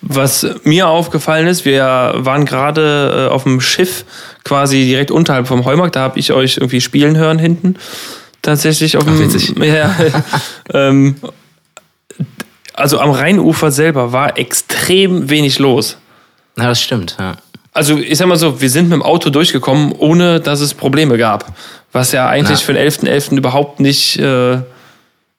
Was 0.00 0.46
mir 0.64 0.88
aufgefallen 0.88 1.46
ist, 1.46 1.64
wir 1.64 2.12
waren 2.16 2.44
gerade 2.44 3.28
äh, 3.28 3.32
auf 3.32 3.44
dem 3.44 3.60
Schiff 3.60 4.04
quasi 4.44 4.84
direkt 4.84 5.10
unterhalb 5.10 5.46
vom 5.46 5.64
Heumarkt, 5.64 5.96
da 5.96 6.00
habe 6.00 6.18
ich 6.18 6.32
euch 6.32 6.56
irgendwie 6.56 6.80
spielen 6.80 7.16
hören 7.16 7.38
hinten. 7.38 7.76
Tatsächlich 8.42 8.96
auf 8.96 9.04
dem. 9.04 9.30
Ach, 9.58 9.62
ja, 9.64 9.94
ähm, 10.74 11.16
also 12.72 12.98
am 12.98 13.10
Rheinufer 13.10 13.70
selber 13.70 14.12
war 14.12 14.38
extrem 14.38 15.28
wenig 15.28 15.58
los. 15.58 15.98
Na, 16.56 16.68
das 16.68 16.80
stimmt, 16.80 17.16
ja. 17.18 17.36
Also 17.72 17.98
ich 17.98 18.18
sag 18.18 18.26
mal 18.26 18.36
so, 18.36 18.60
wir 18.60 18.70
sind 18.70 18.84
mit 18.84 18.94
dem 18.94 19.02
Auto 19.02 19.30
durchgekommen, 19.30 19.92
ohne 19.92 20.40
dass 20.40 20.60
es 20.60 20.74
Probleme 20.74 21.18
gab. 21.18 21.52
Was 21.92 22.12
ja 22.12 22.28
eigentlich 22.28 22.58
Na. 22.60 22.64
für 22.64 22.72
den 22.72 22.88
11.11. 22.88 23.30
.11. 23.30 23.36
überhaupt 23.36 23.80
nicht 23.80 24.18
äh, 24.18 24.58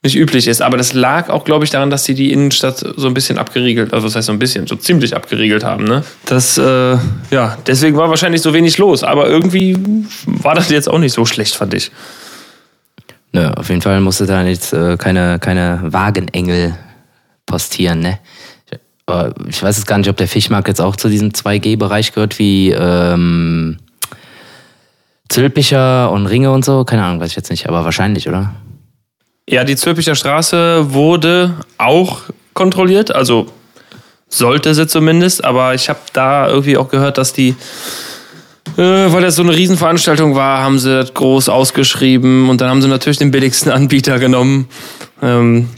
nicht 0.03 0.15
üblich 0.15 0.47
ist. 0.47 0.61
Aber 0.61 0.77
das 0.77 0.93
lag 0.93 1.29
auch, 1.29 1.43
glaube 1.43 1.63
ich, 1.63 1.69
daran, 1.69 1.89
dass 1.89 2.05
sie 2.05 2.15
die 2.15 2.31
Innenstadt 2.31 2.77
so 2.79 3.07
ein 3.07 3.13
bisschen 3.13 3.37
abgeriegelt, 3.37 3.93
also 3.93 4.07
das 4.07 4.15
heißt 4.15 4.27
so 4.27 4.33
ein 4.33 4.39
bisschen, 4.39 4.67
so 4.67 4.75
ziemlich 4.75 5.15
abgeriegelt 5.15 5.63
haben. 5.63 5.83
Ne? 5.83 6.03
Das, 6.25 6.57
äh, 6.57 6.97
ja, 7.29 7.57
deswegen 7.67 7.97
war 7.97 8.09
wahrscheinlich 8.09 8.41
so 8.41 8.53
wenig 8.53 8.77
los. 8.77 9.03
Aber 9.03 9.27
irgendwie 9.27 9.77
war 10.25 10.55
das 10.55 10.69
jetzt 10.69 10.89
auch 10.89 10.97
nicht 10.97 11.13
so 11.13 11.25
schlecht, 11.25 11.55
fand 11.55 11.73
ich. 11.73 11.91
Nö, 13.33 13.47
auf 13.51 13.69
jeden 13.69 13.81
Fall 13.81 14.01
musste 14.01 14.25
da 14.25 14.43
jetzt 14.43 14.73
äh, 14.73 14.97
keine, 14.97 15.39
keine 15.39 15.79
Wagenengel 15.83 16.75
postieren, 17.45 17.99
ne? 17.99 18.19
Ich 19.49 19.61
weiß 19.61 19.75
jetzt 19.75 19.87
gar 19.87 19.97
nicht, 19.97 20.09
ob 20.09 20.15
der 20.15 20.27
Fischmarkt 20.27 20.69
jetzt 20.69 20.79
auch 20.79 20.95
zu 20.95 21.09
diesem 21.09 21.31
2G-Bereich 21.31 22.13
gehört, 22.13 22.39
wie 22.39 22.71
ähm, 22.71 23.77
Zülpicher 25.27 26.09
und 26.11 26.27
Ringe 26.27 26.49
und 26.51 26.63
so. 26.63 26.85
Keine 26.85 27.03
Ahnung, 27.03 27.19
weiß 27.19 27.31
ich 27.31 27.35
jetzt 27.35 27.49
nicht, 27.49 27.67
aber 27.67 27.83
wahrscheinlich, 27.83 28.29
oder? 28.29 28.53
Ja, 29.49 29.63
die 29.63 29.75
Zülpicher 29.75 30.15
Straße 30.15 30.93
wurde 30.93 31.55
auch 31.77 32.21
kontrolliert, 32.53 33.13
also 33.13 33.47
sollte 34.29 34.73
sie 34.73 34.87
zumindest, 34.87 35.43
aber 35.43 35.73
ich 35.73 35.89
habe 35.89 35.99
da 36.13 36.47
irgendwie 36.47 36.77
auch 36.77 36.89
gehört, 36.89 37.17
dass 37.17 37.33
die, 37.33 37.55
äh, 38.77 38.81
weil 38.81 39.21
das 39.21 39.35
so 39.35 39.43
eine 39.43 39.55
Riesenveranstaltung 39.55 40.35
war, 40.35 40.63
haben 40.63 40.79
sie 40.79 40.93
das 40.93 41.13
groß 41.13 41.49
ausgeschrieben 41.49 42.49
und 42.49 42.61
dann 42.61 42.69
haben 42.69 42.81
sie 42.81 42.87
natürlich 42.87 43.17
den 43.17 43.31
billigsten 43.31 43.71
Anbieter 43.73 44.19
genommen. 44.19 44.67
Ähm, 45.21 45.69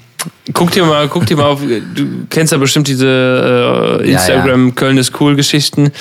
guck 0.54 0.71
dir 0.71 0.86
mal, 0.86 1.08
guck 1.08 1.26
dir 1.26 1.38
mal 1.38 1.45
auf, 1.45 1.62
du 1.62 2.28
kennst 2.30 2.52
ja 2.52 2.60
bestimmt 2.60 2.88
diese 2.88 4.02
äh, 4.02 4.12
Instagram 4.12 4.62
ja, 4.62 4.67
ja. 4.67 4.76
Köln 4.76 4.97
ist 4.97 5.19
cool 5.19 5.36
Geschichten. 5.36 5.88
Äh, 5.88 5.91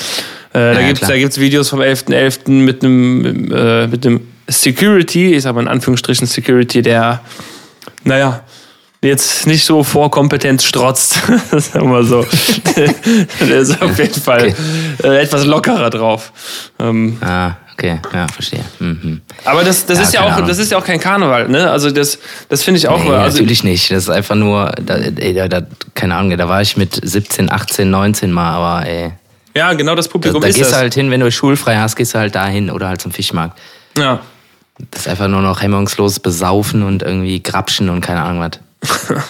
da 0.52 0.72
ja, 0.80 0.86
gibt's, 0.88 1.06
da 1.06 1.16
gibt's 1.16 1.38
Videos 1.38 1.70
vom 1.70 1.80
11.11. 1.80 2.46
.11. 2.46 2.50
mit 2.50 2.84
einem, 2.84 3.50
äh, 3.50 3.86
mit 3.86 4.04
einem 4.04 4.20
Security, 4.48 5.34
ich 5.34 5.44
sag 5.44 5.54
mal 5.54 5.62
in 5.62 5.68
Anführungsstrichen 5.68 6.26
Security, 6.26 6.82
der 6.82 7.22
naja, 8.04 8.42
jetzt 9.02 9.46
nicht 9.46 9.64
so 9.64 9.82
vor 9.82 10.10
Kompetenz 10.10 10.64
strotzt, 10.64 11.14
sagen 11.50 11.90
wir 11.90 12.04
so. 12.04 12.24
der 13.40 13.60
ist 13.60 13.82
auf 13.82 13.98
jeden 13.98 14.20
Fall 14.20 14.48
okay. 14.48 14.54
Äh, 15.02 15.22
etwas 15.22 15.44
lockerer 15.44 15.90
drauf. 15.90 16.32
Ähm, 16.78 17.18
ah, 17.20 17.54
okay, 17.72 17.98
ja, 18.14 18.26
verstehe. 18.28 18.64
Mhm. 18.78 19.20
Aber 19.44 19.64
das, 19.64 19.84
das 19.86 19.98
ja, 19.98 20.04
ist 20.04 20.14
ja 20.14 20.22
auch, 20.22 20.46
das 20.46 20.58
ist 20.58 20.70
ja 20.70 20.78
auch 20.78 20.84
kein 20.84 21.00
Karneval, 21.00 21.48
ne? 21.48 21.70
Also 21.70 21.90
das, 21.90 22.18
das 22.48 22.62
finde 22.62 22.78
ich 22.78 22.88
auch. 22.88 23.02
Nee, 23.02 23.10
also 23.10 23.38
natürlich 23.38 23.64
nicht. 23.64 23.90
Das 23.90 24.04
ist 24.04 24.10
einfach 24.10 24.36
nur, 24.36 24.72
da, 24.80 24.94
ey, 24.96 25.34
da, 25.34 25.48
da, 25.48 25.62
keine 25.94 26.14
Ahnung, 26.14 26.36
da 26.36 26.48
war 26.48 26.62
ich 26.62 26.76
mit 26.76 27.00
17, 27.02 27.50
18, 27.50 27.90
19 27.90 28.30
mal, 28.30 28.52
aber 28.52 28.86
ey. 28.86 29.12
Ja, 29.54 29.72
genau 29.74 29.94
das 29.94 30.08
Publikum 30.08 30.40
da, 30.40 30.46
da 30.46 30.50
ist 30.50 30.56
gehst 30.56 30.70
das. 30.70 30.78
du 30.78 30.82
halt 30.82 30.94
hin, 30.94 31.10
wenn 31.10 31.20
du 31.20 31.30
schulfrei 31.30 31.76
hast, 31.76 31.96
gehst 31.96 32.14
du 32.14 32.18
halt 32.18 32.34
dahin 32.34 32.70
oder 32.70 32.88
halt 32.88 33.02
zum 33.02 33.10
Fischmarkt. 33.10 33.58
Ja. 33.98 34.20
Das 34.90 35.02
ist 35.02 35.08
einfach 35.08 35.28
nur 35.28 35.42
noch 35.42 35.62
hemmungslos 35.62 36.20
besaufen 36.20 36.82
und 36.82 37.02
irgendwie 37.02 37.42
grapschen 37.42 37.88
und 37.88 38.00
keine 38.00 38.22
Ahnung 38.22 38.40
was. 38.40 38.58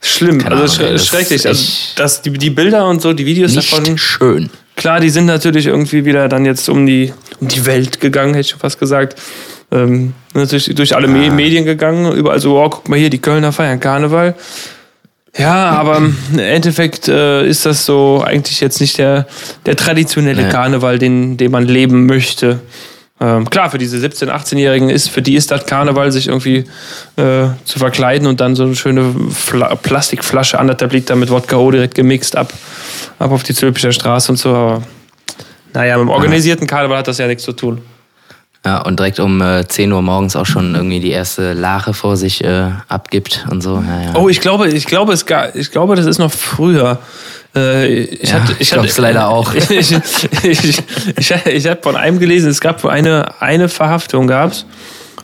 Schlimm, 0.00 0.38
keine 0.38 0.56
also 0.56 0.82
Ahnung, 0.82 0.98
sch 0.98 1.06
schrecklich. 1.06 1.46
Also 1.46 1.64
das, 1.96 2.22
die, 2.22 2.30
die 2.32 2.50
Bilder 2.50 2.88
und 2.88 3.02
so, 3.02 3.12
die 3.12 3.26
Videos 3.26 3.54
nicht 3.54 3.72
davon. 3.72 3.98
schön. 3.98 4.50
Klar, 4.76 5.00
die 5.00 5.10
sind 5.10 5.26
natürlich 5.26 5.66
irgendwie 5.66 6.04
wieder 6.04 6.28
dann 6.28 6.44
jetzt 6.44 6.68
um 6.68 6.86
die, 6.86 7.12
um 7.40 7.48
die 7.48 7.66
Welt 7.66 8.00
gegangen, 8.00 8.34
hätte 8.34 8.42
ich 8.42 8.50
schon 8.50 8.60
fast 8.60 8.78
gesagt. 8.78 9.16
Ähm, 9.72 10.14
natürlich 10.34 10.74
durch 10.74 10.94
alle 10.94 11.08
ah. 11.08 11.30
Medien 11.32 11.64
gegangen, 11.64 12.12
überall 12.12 12.40
so, 12.40 12.58
oh, 12.58 12.68
guck 12.68 12.88
mal 12.88 12.98
hier, 12.98 13.10
die 13.10 13.18
Kölner 13.18 13.52
feiern 13.52 13.80
Karneval. 13.80 14.34
Ja, 15.36 15.70
aber 15.70 15.98
im 15.98 16.38
Endeffekt 16.38 17.08
äh, 17.08 17.46
ist 17.46 17.66
das 17.66 17.84
so 17.84 18.22
eigentlich 18.24 18.60
jetzt 18.60 18.80
nicht 18.80 18.96
der, 18.98 19.26
der 19.66 19.76
traditionelle 19.76 20.44
nee. 20.44 20.50
Karneval, 20.50 20.98
den, 20.98 21.36
den 21.36 21.50
man 21.50 21.66
leben 21.66 22.06
möchte. 22.06 22.60
Ähm, 23.18 23.48
klar, 23.48 23.70
für 23.70 23.78
diese 23.78 23.96
17-, 23.96 24.28
18-Jährigen 24.28 24.90
ist, 24.90 25.08
für 25.08 25.22
die 25.22 25.36
ist 25.36 25.50
das 25.50 25.64
Karneval, 25.64 26.12
sich 26.12 26.28
irgendwie 26.28 26.64
äh, 27.16 27.48
zu 27.64 27.78
verkleiden 27.78 28.26
und 28.26 28.40
dann 28.40 28.54
so 28.54 28.64
eine 28.64 28.76
schöne 28.76 29.14
Fla 29.30 29.74
Plastikflasche 29.74 30.58
anderthalb 30.58 30.92
Liter 30.92 31.16
mit 31.16 31.30
Wodka 31.30 31.56
O 31.56 31.70
direkt 31.70 31.94
gemixt 31.94 32.36
ab, 32.36 32.52
ab 33.18 33.30
auf 33.30 33.42
die 33.42 33.54
Zülpicher 33.54 33.92
Straße 33.92 34.30
und 34.30 34.36
so. 34.36 34.54
Aber 34.54 34.82
naja, 35.72 35.96
mit 35.96 36.06
dem 36.06 36.10
organisierten 36.10 36.66
Karneval 36.66 36.98
hat 36.98 37.08
das 37.08 37.18
ja 37.18 37.26
nichts 37.26 37.44
zu 37.44 37.52
tun. 37.52 37.80
Ja, 38.66 38.78
und 38.78 38.98
direkt 38.98 39.20
um 39.20 39.40
äh, 39.40 39.68
10 39.68 39.92
Uhr 39.92 40.02
morgens 40.02 40.34
auch 40.34 40.44
schon 40.44 40.74
irgendwie 40.74 40.98
die 40.98 41.12
erste 41.12 41.52
Lache 41.52 41.94
vor 41.94 42.16
sich 42.16 42.42
äh, 42.42 42.72
abgibt 42.88 43.46
und 43.48 43.60
so. 43.60 43.76
Ja, 43.76 44.02
ja. 44.02 44.14
Oh, 44.16 44.28
ich 44.28 44.40
glaube, 44.40 44.66
ich 44.66 44.86
glaube, 44.86 45.12
es 45.12 45.24
gar, 45.24 45.54
ich 45.54 45.70
glaube, 45.70 45.94
das 45.94 46.04
ist 46.04 46.18
noch 46.18 46.32
früher. 46.32 46.98
Äh, 47.54 47.86
ich 47.86 48.30
ja, 48.30 48.40
hatte, 48.40 48.56
ich 48.58 48.70
glaube 48.70 48.88
es 48.88 48.98
leider 48.98 49.28
auch. 49.28 49.54
ich 49.68 49.70
ich, 49.70 49.94
ich, 50.42 50.82
ich, 51.16 51.30
ich 51.46 51.66
habe 51.68 51.80
von 51.80 51.94
einem 51.94 52.18
gelesen, 52.18 52.50
es 52.50 52.60
gab 52.60 52.84
eine, 52.84 53.40
eine 53.40 53.68
Verhaftung 53.68 54.26
gab's 54.26 54.66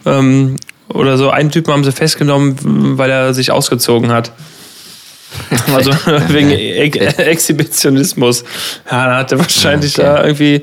ähm, 0.07 0.55
oder 0.87 1.19
so. 1.19 1.31
Einen 1.31 1.51
Typen 1.51 1.73
haben 1.73 1.83
sie 1.83 1.91
festgenommen, 1.91 2.97
weil 2.97 3.11
er 3.11 3.35
sich 3.35 3.51
ausgezogen 3.51 4.13
hat. 4.13 4.31
Also 5.75 5.91
wegen 6.29 6.51
Exhibitionismus. 6.51 8.45
Ja, 8.89 9.07
da 9.07 9.17
hat 9.17 9.33
er 9.33 9.39
wahrscheinlich 9.39 9.99
okay. 9.99 10.07
da 10.07 10.25
irgendwie 10.25 10.63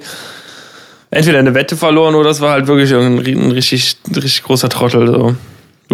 entweder 1.11 1.39
eine 1.39 1.53
Wette 1.53 1.75
verloren 1.75 2.15
oder 2.15 2.29
es 2.29 2.41
war 2.41 2.51
halt 2.51 2.67
wirklich 2.67 2.93
ein, 2.93 3.19
ein 3.19 3.51
richtig, 3.51 3.97
richtig 4.15 4.43
großer 4.43 4.69
Trottel. 4.69 5.07
So. 5.07 5.35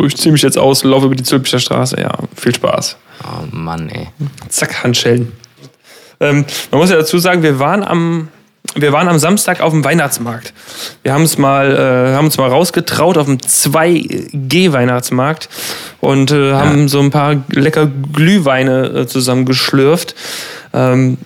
Ich 0.05 0.17
ziehe 0.17 0.31
mich 0.31 0.41
jetzt 0.41 0.57
aus, 0.57 0.83
laufe 0.83 1.05
über 1.05 1.15
die 1.15 1.23
Zülpicher 1.23 1.59
Straße. 1.59 1.99
Ja, 1.99 2.17
viel 2.35 2.53
Spaß. 2.53 2.97
Oh 3.23 3.45
Mann, 3.51 3.89
ey. 3.89 4.07
Zack, 4.49 4.83
Handschellen. 4.83 5.31
Ähm, 6.19 6.45
man 6.71 6.81
muss 6.81 6.89
ja 6.89 6.97
dazu 6.97 7.17
sagen, 7.17 7.43
wir 7.43 7.59
waren 7.59 7.81
am, 7.83 8.27
wir 8.75 8.91
waren 8.91 9.07
am 9.07 9.19
Samstag 9.19 9.61
auf 9.61 9.71
dem 9.71 9.85
Weihnachtsmarkt. 9.85 10.53
Wir 11.03 11.13
haben 11.13 11.23
es 11.23 11.37
mal, 11.37 11.71
äh, 11.71 12.15
haben 12.15 12.25
uns 12.25 12.37
mal 12.37 12.49
rausgetraut 12.49 13.17
auf 13.17 13.27
dem 13.27 13.37
2G-Weihnachtsmarkt 13.37 15.47
und 16.01 16.31
äh, 16.31 16.53
haben 16.53 16.81
ja. 16.81 16.87
so 16.87 16.99
ein 16.99 17.11
paar 17.11 17.35
lecker 17.49 17.87
Glühweine 17.87 18.87
äh, 18.87 19.07
zusammengeschlürft. 19.07 20.15
Ähm, 20.73 21.17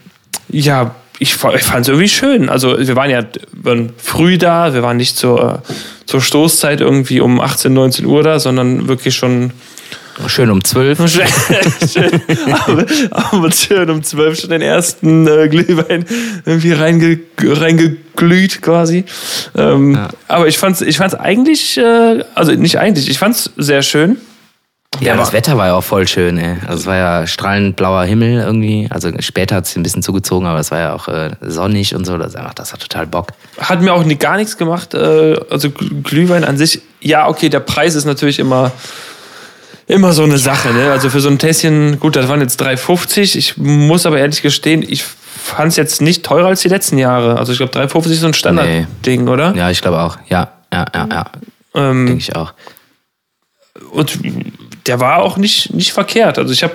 ja, 0.49 0.95
ich, 1.19 1.33
ich 1.33 1.63
fand 1.63 1.81
es 1.81 1.87
irgendwie 1.89 2.09
schön. 2.09 2.49
Also 2.49 2.77
wir 2.79 2.95
waren 2.95 3.09
ja 3.09 3.23
waren 3.51 3.91
früh 3.97 4.37
da, 4.37 4.73
wir 4.73 4.83
waren 4.83 4.97
nicht 4.97 5.17
zur, 5.17 5.61
zur 6.05 6.21
Stoßzeit 6.21 6.81
irgendwie 6.81 7.19
um 7.19 7.39
18, 7.39 7.73
19 7.73 8.05
Uhr 8.05 8.23
da, 8.23 8.39
sondern 8.39 8.87
wirklich 8.87 9.15
schon 9.15 9.51
Schön 10.27 10.49
um 10.49 10.61
zwölf. 10.63 10.99
schön, 11.93 12.21
aber, 12.51 12.85
aber, 13.09 13.51
schön 13.51 13.89
um 13.89 14.03
zwölf 14.03 14.37
schon 14.37 14.49
den 14.49 14.61
ersten 14.61 15.25
äh, 15.25 15.47
Glühwein 15.47 16.05
irgendwie 16.45 16.73
reinge, 16.73 17.19
reingeglüht 17.37 18.61
quasi. 18.61 19.05
Ähm, 19.55 19.95
ja. 19.95 20.09
Aber 20.27 20.47
ich 20.47 20.57
fand's, 20.57 20.81
ich 20.81 20.97
fand's 20.97 21.15
eigentlich, 21.15 21.77
äh, 21.77 22.23
also 22.35 22.51
nicht 22.51 22.79
eigentlich, 22.79 23.09
ich 23.09 23.17
fand's 23.17 23.49
sehr 23.55 23.81
schön. 23.81 24.17
Ja, 25.01 25.15
das 25.15 25.31
Wetter 25.31 25.57
war 25.57 25.67
ja 25.67 25.75
auch 25.75 25.83
voll 25.83 26.07
schön, 26.07 26.37
ey. 26.37 26.57
Also 26.67 26.81
es 26.81 26.85
war 26.85 26.95
ja 26.97 27.27
strahlend 27.27 27.75
blauer 27.75 28.03
Himmel 28.03 28.41
irgendwie. 28.41 28.87
Also 28.89 29.11
später 29.19 29.55
hat 29.55 29.65
es 29.65 29.75
ein 29.75 29.83
bisschen 29.83 30.03
zugezogen, 30.03 30.45
aber 30.45 30.59
es 30.59 30.71
war 30.71 30.79
ja 30.79 30.93
auch 30.93 31.07
äh, 31.07 31.31
sonnig 31.41 31.95
und 31.95 32.05
so. 32.05 32.17
Das, 32.17 32.35
einfach, 32.35 32.53
das 32.53 32.73
hat 32.73 32.81
total 32.81 33.07
Bock. 33.07 33.29
Hat 33.59 33.81
mir 33.81 33.93
auch 33.93 34.03
nie, 34.03 34.15
gar 34.15 34.35
nichts 34.35 34.57
gemacht. 34.57 34.93
Äh, 34.93 35.39
also 35.49 35.69
Glühwein 35.69 36.43
an 36.43 36.57
sich, 36.57 36.81
ja, 36.99 37.29
okay, 37.29 37.47
der 37.49 37.61
Preis 37.61 37.95
ist 37.95 38.05
natürlich 38.05 38.39
immer 38.39 38.71
immer 39.87 40.13
so 40.13 40.23
eine 40.23 40.37
Sache. 40.37 40.71
Ne? 40.71 40.91
Also 40.91 41.09
für 41.09 41.19
so 41.19 41.29
ein 41.29 41.39
Tässchen, 41.39 41.99
gut, 41.99 42.15
das 42.15 42.27
waren 42.27 42.41
jetzt 42.41 42.61
3,50. 42.61 43.35
Ich 43.35 43.57
muss 43.57 44.05
aber 44.05 44.19
ehrlich 44.19 44.41
gestehen, 44.41 44.85
ich 44.87 45.03
fand 45.03 45.71
es 45.71 45.77
jetzt 45.77 46.01
nicht 46.01 46.23
teurer 46.23 46.47
als 46.47 46.61
die 46.61 46.67
letzten 46.67 46.97
Jahre. 46.97 47.37
Also 47.37 47.51
ich 47.51 47.57
glaube, 47.57 47.73
3,50 47.73 48.11
ist 48.11 48.19
so 48.19 48.27
ein 48.27 48.33
Standardding, 48.33 48.87
nee. 49.03 49.29
oder? 49.29 49.55
Ja, 49.55 49.69
ich 49.71 49.81
glaube 49.81 49.99
auch. 49.99 50.17
Ja, 50.29 50.51
ja, 50.71 50.85
ja, 50.93 51.07
ja. 51.11 51.25
Ähm, 51.73 52.05
Denke 52.05 52.21
ich 52.21 52.35
auch. 52.35 52.53
Und 53.91 54.19
der 54.89 54.99
war 54.99 55.19
auch 55.19 55.37
nicht, 55.37 55.71
nicht 55.75 55.93
verkehrt. 55.93 56.39
Also 56.39 56.51
ich 56.51 56.63
habe 56.63 56.73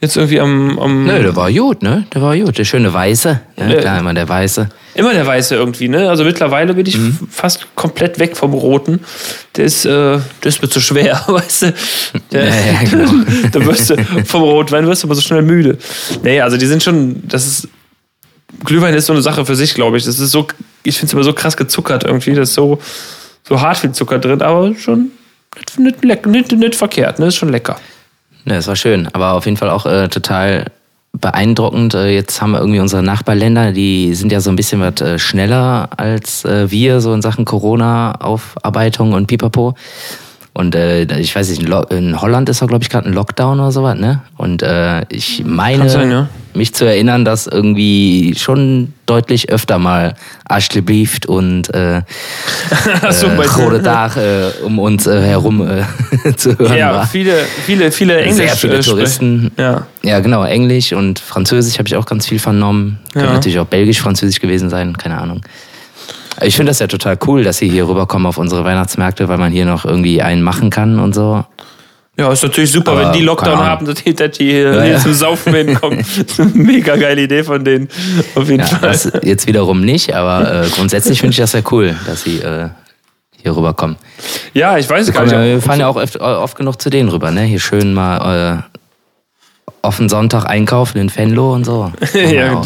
jetzt 0.00 0.16
irgendwie 0.16 0.40
am, 0.40 0.78
am. 0.78 1.04
Nö, 1.04 1.22
der 1.22 1.36
war 1.36 1.52
gut, 1.52 1.82
ne? 1.82 2.06
Der 2.14 2.22
war 2.22 2.34
gut. 2.34 2.56
Der 2.56 2.64
schöne 2.64 2.90
Weiße. 2.90 3.38
Ja, 3.58 3.68
äh, 3.68 3.80
klar, 3.82 3.98
immer 3.98 4.14
der 4.14 4.26
Weiße. 4.26 4.70
Immer 4.94 5.12
der 5.12 5.26
Weiße 5.26 5.54
irgendwie, 5.54 5.88
ne? 5.88 6.08
Also 6.08 6.24
mittlerweile 6.24 6.72
bin 6.72 6.86
ich 6.86 6.96
mhm. 6.96 7.28
fast 7.30 7.66
komplett 7.74 8.18
weg 8.18 8.34
vom 8.34 8.54
Roten. 8.54 9.00
Der 9.56 9.66
ist, 9.66 9.84
äh, 9.84 9.90
der 9.90 10.22
ist 10.42 10.62
mir 10.62 10.70
zu 10.70 10.80
schwer, 10.80 11.22
weißt 11.26 11.62
du? 11.62 11.74
Der, 12.32 12.46
ja, 12.46 12.54
ja, 12.54 12.82
genau. 12.90 13.12
da 13.52 13.66
wirst 13.66 13.90
du 13.90 13.96
vom 14.24 14.42
Rotwein 14.42 14.86
wirst 14.86 15.02
du 15.02 15.08
aber 15.08 15.14
so 15.14 15.20
schnell 15.20 15.42
müde. 15.42 15.76
Nee, 16.22 16.40
also 16.40 16.56
die 16.56 16.66
sind 16.66 16.82
schon, 16.82 17.28
das 17.28 17.46
ist. 17.46 17.68
Glühwein 18.64 18.94
ist 18.94 19.04
so 19.04 19.12
eine 19.12 19.20
Sache 19.20 19.44
für 19.44 19.56
sich, 19.56 19.74
glaube 19.74 19.98
ich. 19.98 20.04
Das 20.04 20.18
ist 20.18 20.30
so, 20.30 20.46
ich 20.82 20.96
finde 20.96 21.08
es 21.08 21.12
immer 21.12 21.24
so 21.24 21.34
krass 21.34 21.58
gezuckert 21.58 22.04
irgendwie. 22.04 22.32
Das 22.32 22.48
ist 22.48 22.54
so, 22.54 22.78
so 23.46 23.60
hart 23.60 23.76
viel 23.76 23.92
Zucker 23.92 24.18
drin, 24.18 24.40
aber 24.40 24.74
schon 24.76 25.10
nicht, 25.78 26.04
nicht, 26.04 26.26
nicht, 26.26 26.52
nicht 26.52 26.74
verkehrt, 26.74 27.18
ne? 27.18 27.26
Ist 27.26 27.36
schon 27.36 27.50
lecker. 27.50 27.76
Ja, 28.44 28.56
es 28.56 28.66
war 28.66 28.76
schön, 28.76 29.08
aber 29.12 29.32
auf 29.32 29.46
jeden 29.46 29.56
Fall 29.56 29.70
auch 29.70 29.86
äh, 29.86 30.08
total 30.08 30.66
beeindruckend. 31.12 31.94
Äh, 31.94 32.14
jetzt 32.14 32.42
haben 32.42 32.52
wir 32.52 32.58
irgendwie 32.58 32.80
unsere 32.80 33.02
Nachbarländer, 33.02 33.72
die 33.72 34.14
sind 34.14 34.32
ja 34.32 34.40
so 34.40 34.50
ein 34.50 34.56
bisschen 34.56 34.80
was 34.80 35.00
äh, 35.00 35.18
schneller 35.18 35.88
als 35.96 36.44
äh, 36.44 36.70
wir, 36.70 37.00
so 37.00 37.14
in 37.14 37.22
Sachen 37.22 37.44
Corona-Aufarbeitung 37.44 39.12
und 39.12 39.26
Pipapo. 39.26 39.74
Und 40.52 40.76
äh, 40.76 41.02
ich 41.18 41.34
weiß 41.34 41.48
nicht, 41.50 41.68
in 41.90 42.20
Holland 42.20 42.48
ist 42.48 42.62
doch, 42.62 42.68
glaube 42.68 42.84
ich, 42.84 42.88
gerade 42.90 43.08
ein 43.08 43.12
Lockdown 43.12 43.58
oder 43.58 43.72
sowas, 43.72 43.98
ne? 43.98 44.22
Und 44.36 44.62
äh, 44.62 45.04
ich 45.08 45.42
meine, 45.44 45.90
sein, 45.90 46.10
ja. 46.12 46.28
mich 46.54 46.72
zu 46.72 46.84
erinnern, 46.84 47.24
dass 47.24 47.48
irgendwie 47.48 48.36
schon 48.38 48.92
deutlich 49.06 49.50
öfter 49.50 49.80
mal 49.80 50.14
Aschlebrieft 50.44 51.26
und 51.26 51.74
äh, 51.74 52.02
so, 53.10 53.26
äh, 53.26 53.46
Rode 53.46 53.80
Dach 53.80 54.16
äh, 54.16 54.50
um 54.64 54.78
uns 54.78 55.06
äh, 55.06 55.20
herum 55.20 55.66
äh, 55.68 56.34
zu 56.36 56.58
hören 56.58 56.76
ja, 56.76 56.94
war. 56.94 57.06
viele, 57.06 57.44
viele, 57.64 57.90
viele 57.90 58.18
Englisch. 58.18 58.36
Sehr 58.36 58.56
viele 58.56 58.80
Touristen. 58.80 59.50
Ja. 59.56 59.86
ja, 60.02 60.20
genau, 60.20 60.44
Englisch 60.44 60.92
und 60.92 61.18
Französisch 61.18 61.78
habe 61.78 61.88
ich 61.88 61.96
auch 61.96 62.06
ganz 62.06 62.26
viel 62.26 62.38
vernommen. 62.38 62.98
Könnte 63.12 63.28
ja. 63.28 63.34
natürlich 63.34 63.58
auch 63.58 63.66
Belgisch, 63.66 64.00
Französisch 64.00 64.40
gewesen 64.40 64.70
sein, 64.70 64.96
keine 64.96 65.18
Ahnung. 65.18 65.42
Ich 66.42 66.56
finde 66.56 66.70
das 66.70 66.80
ja 66.80 66.86
total 66.88 67.16
cool, 67.26 67.44
dass 67.44 67.58
sie 67.58 67.68
hier 67.68 67.88
rüberkommen 67.88 68.26
auf 68.26 68.38
unsere 68.38 68.64
Weihnachtsmärkte, 68.64 69.28
weil 69.28 69.38
man 69.38 69.52
hier 69.52 69.66
noch 69.66 69.84
irgendwie 69.84 70.20
einen 70.20 70.42
machen 70.42 70.70
kann 70.70 70.98
und 70.98 71.14
so. 71.14 71.44
Ja, 72.16 72.32
ist 72.32 72.44
natürlich 72.44 72.70
super, 72.70 72.92
Aber 72.92 73.06
wenn 73.06 73.12
die 73.12 73.24
Lockdown 73.24 73.58
haben, 73.58 73.86
dass 73.86 73.96
die, 73.96 74.14
dass 74.14 74.38
die 74.38 74.44
hier, 74.44 74.72
ja, 74.72 74.84
ja. 74.84 74.98
zum 75.00 75.14
Saufen 75.14 75.52
hinkommen. 75.52 76.04
mega 76.54 76.94
geile 76.94 77.22
Idee 77.22 77.42
von 77.42 77.64
denen. 77.64 77.88
Auf 78.36 78.48
jeden 78.48 78.60
ja, 78.60 78.66
Fall. 78.66 78.96
Jetzt 79.24 79.48
wiederum 79.48 79.80
nicht, 79.80 80.14
aber 80.14 80.64
äh, 80.64 80.68
grundsätzlich 80.68 81.20
finde 81.20 81.32
ich 81.32 81.38
das 81.38 81.52
ja 81.52 81.60
cool, 81.72 81.96
dass 82.06 82.22
sie 82.22 82.38
äh, 82.38 82.68
hier 83.42 83.56
rüberkommen. 83.56 83.96
Ja, 84.52 84.78
ich 84.78 84.88
weiß 84.88 85.08
wir 85.08 85.12
gar 85.12 85.24
nicht. 85.24 85.32
wir 85.32 85.60
fahren 85.60 85.80
ja 85.80 85.88
auch 85.88 85.96
oft, 85.96 86.20
oft, 86.20 86.56
genug 86.56 86.80
zu 86.80 86.88
denen 86.88 87.08
rüber, 87.08 87.32
ne? 87.32 87.42
Hier 87.42 87.58
schön 87.58 87.92
mal 87.92 88.62
äh, 88.68 89.72
auf 89.82 89.96
den 89.96 90.08
Sonntag 90.08 90.44
einkaufen 90.44 90.98
in 90.98 91.10
Fenlo 91.10 91.52
und 91.52 91.64
so. 91.64 91.92
ja, 92.14 92.62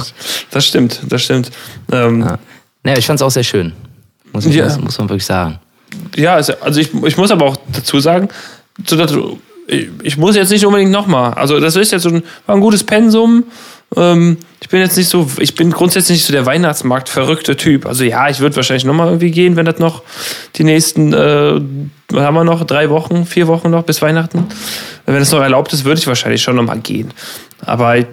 das 0.50 0.66
stimmt, 0.66 1.00
das 1.08 1.22
stimmt. 1.22 1.50
Ähm, 1.90 2.20
ja. 2.20 2.38
Naja, 2.82 2.98
ich 2.98 3.06
fand 3.06 3.18
es 3.18 3.22
auch 3.22 3.30
sehr 3.30 3.44
schön. 3.44 3.72
Muss, 4.32 4.44
ja. 4.44 4.64
muss, 4.64 4.78
muss, 4.78 4.98
man 4.98 5.08
wirklich 5.08 5.24
sagen. 5.24 5.58
Ja, 6.14 6.34
also, 6.34 6.52
also 6.60 6.80
ich, 6.80 6.92
ich 6.92 7.16
muss 7.16 7.30
aber 7.30 7.46
auch 7.46 7.56
dazu 7.72 7.98
sagen, 7.98 8.28
ich 10.02 10.16
muss 10.16 10.36
jetzt 10.36 10.50
nicht 10.50 10.64
unbedingt 10.64 10.90
nochmal. 10.90 11.34
Also 11.34 11.60
das 11.60 11.76
ist 11.76 11.92
jetzt 11.92 12.02
so 12.02 12.08
ein, 12.08 12.22
war 12.46 12.54
ein 12.54 12.60
gutes 12.60 12.84
Pensum. 12.84 13.44
Ähm, 13.96 14.38
ich 14.60 14.68
bin 14.68 14.80
jetzt 14.80 14.96
nicht 14.96 15.08
so, 15.08 15.30
ich 15.38 15.54
bin 15.54 15.70
grundsätzlich 15.70 16.18
nicht 16.18 16.26
so 16.26 16.32
der 16.32 16.46
Weihnachtsmarkt 16.46 17.08
verrückte 17.08 17.56
Typ. 17.56 17.86
Also 17.86 18.04
ja, 18.04 18.28
ich 18.28 18.40
würde 18.40 18.56
wahrscheinlich 18.56 18.84
nochmal 18.84 19.08
irgendwie 19.08 19.30
gehen, 19.30 19.56
wenn 19.56 19.66
das 19.66 19.78
noch 19.78 20.02
die 20.56 20.64
nächsten, 20.64 21.12
äh, 21.12 21.60
was 22.10 22.22
haben 22.22 22.34
wir 22.34 22.44
noch, 22.44 22.64
drei 22.64 22.90
Wochen, 22.90 23.26
vier 23.26 23.46
Wochen 23.46 23.70
noch 23.70 23.84
bis 23.84 24.02
Weihnachten. 24.02 24.46
Wenn 25.06 25.16
es 25.16 25.32
noch 25.32 25.40
erlaubt 25.40 25.72
ist, 25.72 25.84
würde 25.84 26.00
ich 26.00 26.06
wahrscheinlich 26.06 26.42
schon 26.42 26.56
nochmal 26.56 26.78
gehen. 26.80 27.12
Aber 27.64 27.96
ich, 27.96 28.06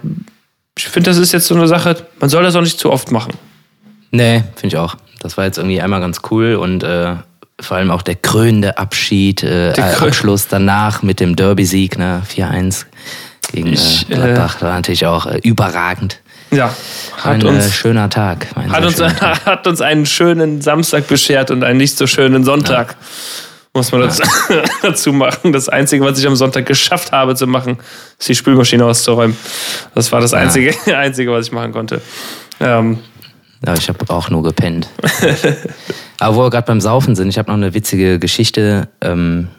ich 0.78 0.88
finde, 0.88 1.10
das 1.10 1.18
ist 1.18 1.32
jetzt 1.32 1.48
so 1.48 1.56
eine 1.56 1.68
Sache, 1.68 1.96
man 2.20 2.30
soll 2.30 2.44
das 2.44 2.56
auch 2.56 2.62
nicht 2.62 2.80
zu 2.80 2.92
oft 2.92 3.12
machen. 3.12 3.34
Nee, 4.12 4.44
finde 4.56 4.68
ich 4.68 4.78
auch. 4.78 4.96
Das 5.20 5.38
war 5.38 5.46
jetzt 5.46 5.58
irgendwie 5.58 5.82
einmal 5.82 6.00
ganz 6.00 6.22
cool 6.30 6.56
und 6.56 6.84
äh, 6.84 7.16
vor 7.60 7.78
allem 7.78 7.92
auch 7.92 8.02
der 8.02 8.16
krönende 8.16 8.78
Abschied, 8.78 9.44
äh, 9.44 9.74
Krön 9.74 10.10
Abschluss 10.10 10.48
danach 10.48 11.02
mit 11.04 11.20
dem 11.20 11.36
Derby-Sieg, 11.36 11.98
ne, 11.98 12.22
4-1 12.28 12.86
gegen 13.52 13.74
ich, 13.74 14.10
äh, 14.10 14.16
Gladbach, 14.16 14.62
war 14.62 14.74
natürlich 14.74 15.06
auch 15.06 15.26
äh, 15.26 15.40
überragend. 15.44 16.20
Ja, 16.52 16.74
hat 17.18 17.34
ein 17.34 17.44
uns, 17.44 17.66
äh, 17.66 17.72
schöner 17.72 18.10
Tag. 18.10 18.48
Hat 18.56 18.86
uns, 18.86 18.98
Tag. 18.98 19.22
hat 19.46 19.68
uns 19.68 19.82
einen 19.82 20.06
schönen 20.06 20.62
Samstag 20.62 21.08
beschert 21.08 21.52
und 21.52 21.64
einen 21.64 21.78
nicht 21.78 21.98
so 21.98 22.08
schönen 22.08 22.44
Sonntag. 22.44 22.92
Ja. 22.92 22.98
Muss 23.74 23.92
man 23.92 24.02
dazu, 24.02 24.24
ja. 24.50 24.64
dazu 24.82 25.12
machen. 25.12 25.52
Das 25.52 25.68
Einzige, 25.68 26.06
was 26.06 26.18
ich 26.18 26.26
am 26.26 26.36
Sonntag 26.38 26.66
geschafft 26.66 27.12
habe 27.12 27.36
zu 27.36 27.46
machen, 27.46 27.78
ist 28.18 28.30
die 28.30 28.36
Spülmaschine 28.36 28.86
auszuräumen. 28.86 29.36
Das 29.94 30.12
war 30.14 30.22
das 30.22 30.34
Einzige, 30.34 30.74
ja. 30.86 31.00
Einzige 31.00 31.32
was 31.32 31.48
ich 31.48 31.52
machen 31.52 31.74
konnte. 31.74 32.02
Ähm, 32.62 33.00
ja, 33.66 33.74
ich 33.74 33.88
habe 33.90 34.00
auch 34.10 34.30
nur 34.30 34.44
gepennt. 34.44 34.90
Aber 36.20 36.36
wo 36.36 36.42
wir 36.44 36.50
gerade 36.50 36.68
beim 36.68 36.82
Saufen 36.82 37.16
sind, 37.16 37.30
ich 37.30 37.38
habe 37.38 37.50
noch 37.50 37.58
eine 37.58 37.74
witzige 37.74 38.20
Geschichte. 38.20 38.88
Ähm, 39.02 39.50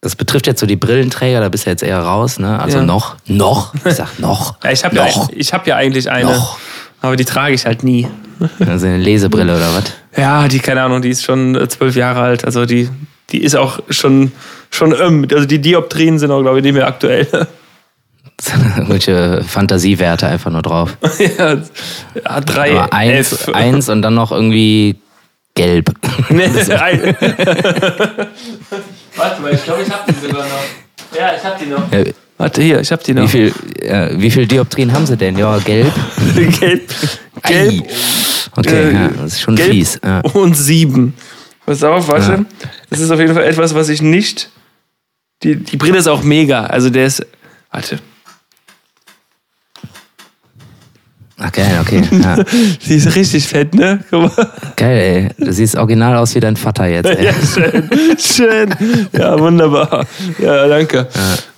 das 0.00 0.16
betrifft 0.16 0.46
jetzt 0.46 0.60
so 0.60 0.66
die 0.66 0.76
Brillenträger, 0.76 1.40
da 1.40 1.48
bist 1.48 1.66
du 1.66 1.70
jetzt 1.70 1.82
eher 1.82 2.00
raus, 2.00 2.38
ne? 2.38 2.58
Also 2.58 2.78
ja. 2.78 2.84
noch, 2.84 3.16
noch, 3.26 3.74
ich 3.84 3.94
sag 3.94 4.18
noch. 4.18 4.56
Ja, 4.64 4.70
ich 4.70 4.84
habe 4.84 4.96
ja, 4.96 5.04
hab 5.06 5.66
ja 5.66 5.76
eigentlich 5.76 6.10
eine, 6.10 6.30
noch. 6.30 6.58
aber 7.02 7.16
die 7.16 7.26
trage 7.26 7.54
ich 7.54 7.66
halt 7.66 7.82
nie. 7.82 8.08
Also 8.66 8.86
eine 8.86 8.96
Lesebrille 8.96 9.54
oder 9.54 9.74
was? 9.74 9.84
Ja, 10.16 10.48
die, 10.48 10.60
keine 10.60 10.82
Ahnung, 10.82 11.02
die 11.02 11.10
ist 11.10 11.22
schon 11.22 11.54
äh, 11.54 11.68
zwölf 11.68 11.94
Jahre 11.94 12.20
alt, 12.20 12.46
also 12.46 12.64
die, 12.64 12.88
die 13.32 13.42
ist 13.42 13.54
auch 13.54 13.80
schon, 13.90 14.32
schon 14.70 14.94
ähm, 14.98 15.28
also 15.30 15.44
die 15.44 15.60
Dioptrien 15.60 16.18
sind 16.18 16.30
auch, 16.30 16.40
glaube 16.40 16.58
ich, 16.58 16.64
nicht 16.64 16.72
mehr 16.72 16.86
aktuell. 16.86 17.28
Welche 18.88 19.42
Fantasiewerte 19.44 20.26
einfach 20.26 20.50
nur 20.50 20.62
drauf. 20.62 20.96
ja, 21.38 21.56
drei, 22.40 22.72
Aber 22.72 22.92
eins, 22.92 23.32
F. 23.32 23.48
eins 23.54 23.88
und 23.88 24.02
dann 24.02 24.14
noch 24.14 24.32
irgendwie 24.32 24.96
gelb. 25.54 25.92
Nee, 26.28 26.48
Warte 29.16 29.42
mal, 29.42 29.52
ich 29.52 29.64
glaube, 29.64 29.82
ich 29.82 29.90
habe 29.90 30.12
die 30.12 30.26
sogar 30.26 30.44
noch. 30.44 30.64
Ja, 31.16 31.32
ich 31.36 31.44
habe 31.44 31.56
die 31.60 31.66
noch. 31.66 31.92
Ja. 31.92 32.04
Warte, 32.38 32.62
hier, 32.62 32.80
ich 32.80 32.90
habe 32.90 33.02
die 33.02 33.12
noch. 33.12 33.24
Wie 33.24 33.28
viel, 33.28 33.52
äh, 33.82 34.14
wie 34.16 34.30
viel 34.30 34.46
Dioptrien 34.46 34.92
haben 34.92 35.04
sie 35.04 35.16
denn? 35.16 35.36
Ja, 35.36 35.58
gelb. 35.58 35.92
gelb. 36.58 36.88
Gelb. 37.42 37.84
Okay, 38.56 38.90
äh, 38.90 38.92
ja, 38.94 39.08
das 39.08 39.32
ist 39.32 39.40
schon 39.42 39.56
gelb 39.56 39.70
fies. 39.70 40.00
Ja. 40.02 40.20
Und 40.20 40.56
sieben. 40.56 41.14
Pass 41.66 41.82
auf, 41.84 42.08
warte. 42.08 42.30
Ja. 42.32 42.44
Das 42.88 43.00
ist 43.00 43.10
auf 43.10 43.20
jeden 43.20 43.34
Fall 43.34 43.44
etwas, 43.44 43.74
was 43.74 43.88
ich 43.88 44.00
nicht. 44.02 44.50
Die, 45.42 45.56
die 45.56 45.76
Brille 45.76 45.98
ist 45.98 46.08
auch 46.08 46.22
mega. 46.22 46.64
Also 46.66 46.90
der 46.90 47.06
ist. 47.06 47.24
Warte. 47.70 47.98
Ach 51.42 51.50
geil, 51.52 51.78
okay. 51.80 52.02
Ja. 52.22 52.36
Sie 52.80 52.96
ist 52.96 53.14
richtig 53.16 53.48
fett, 53.48 53.74
ne? 53.74 54.00
Guck 54.10 54.36
mal. 54.36 54.50
Geil, 54.76 55.32
ey. 55.38 55.44
Du 55.46 55.50
siehst 55.52 55.74
original 55.76 56.16
aus 56.18 56.34
wie 56.34 56.40
dein 56.40 56.56
Vater 56.56 56.86
jetzt, 56.86 57.06
ey. 57.08 57.24
Ja, 57.24 57.32
schön. 57.32 57.90
Schön. 58.18 58.74
Ja, 59.12 59.38
wunderbar. 59.38 60.06
Ja, 60.38 60.68
danke. 60.68 61.08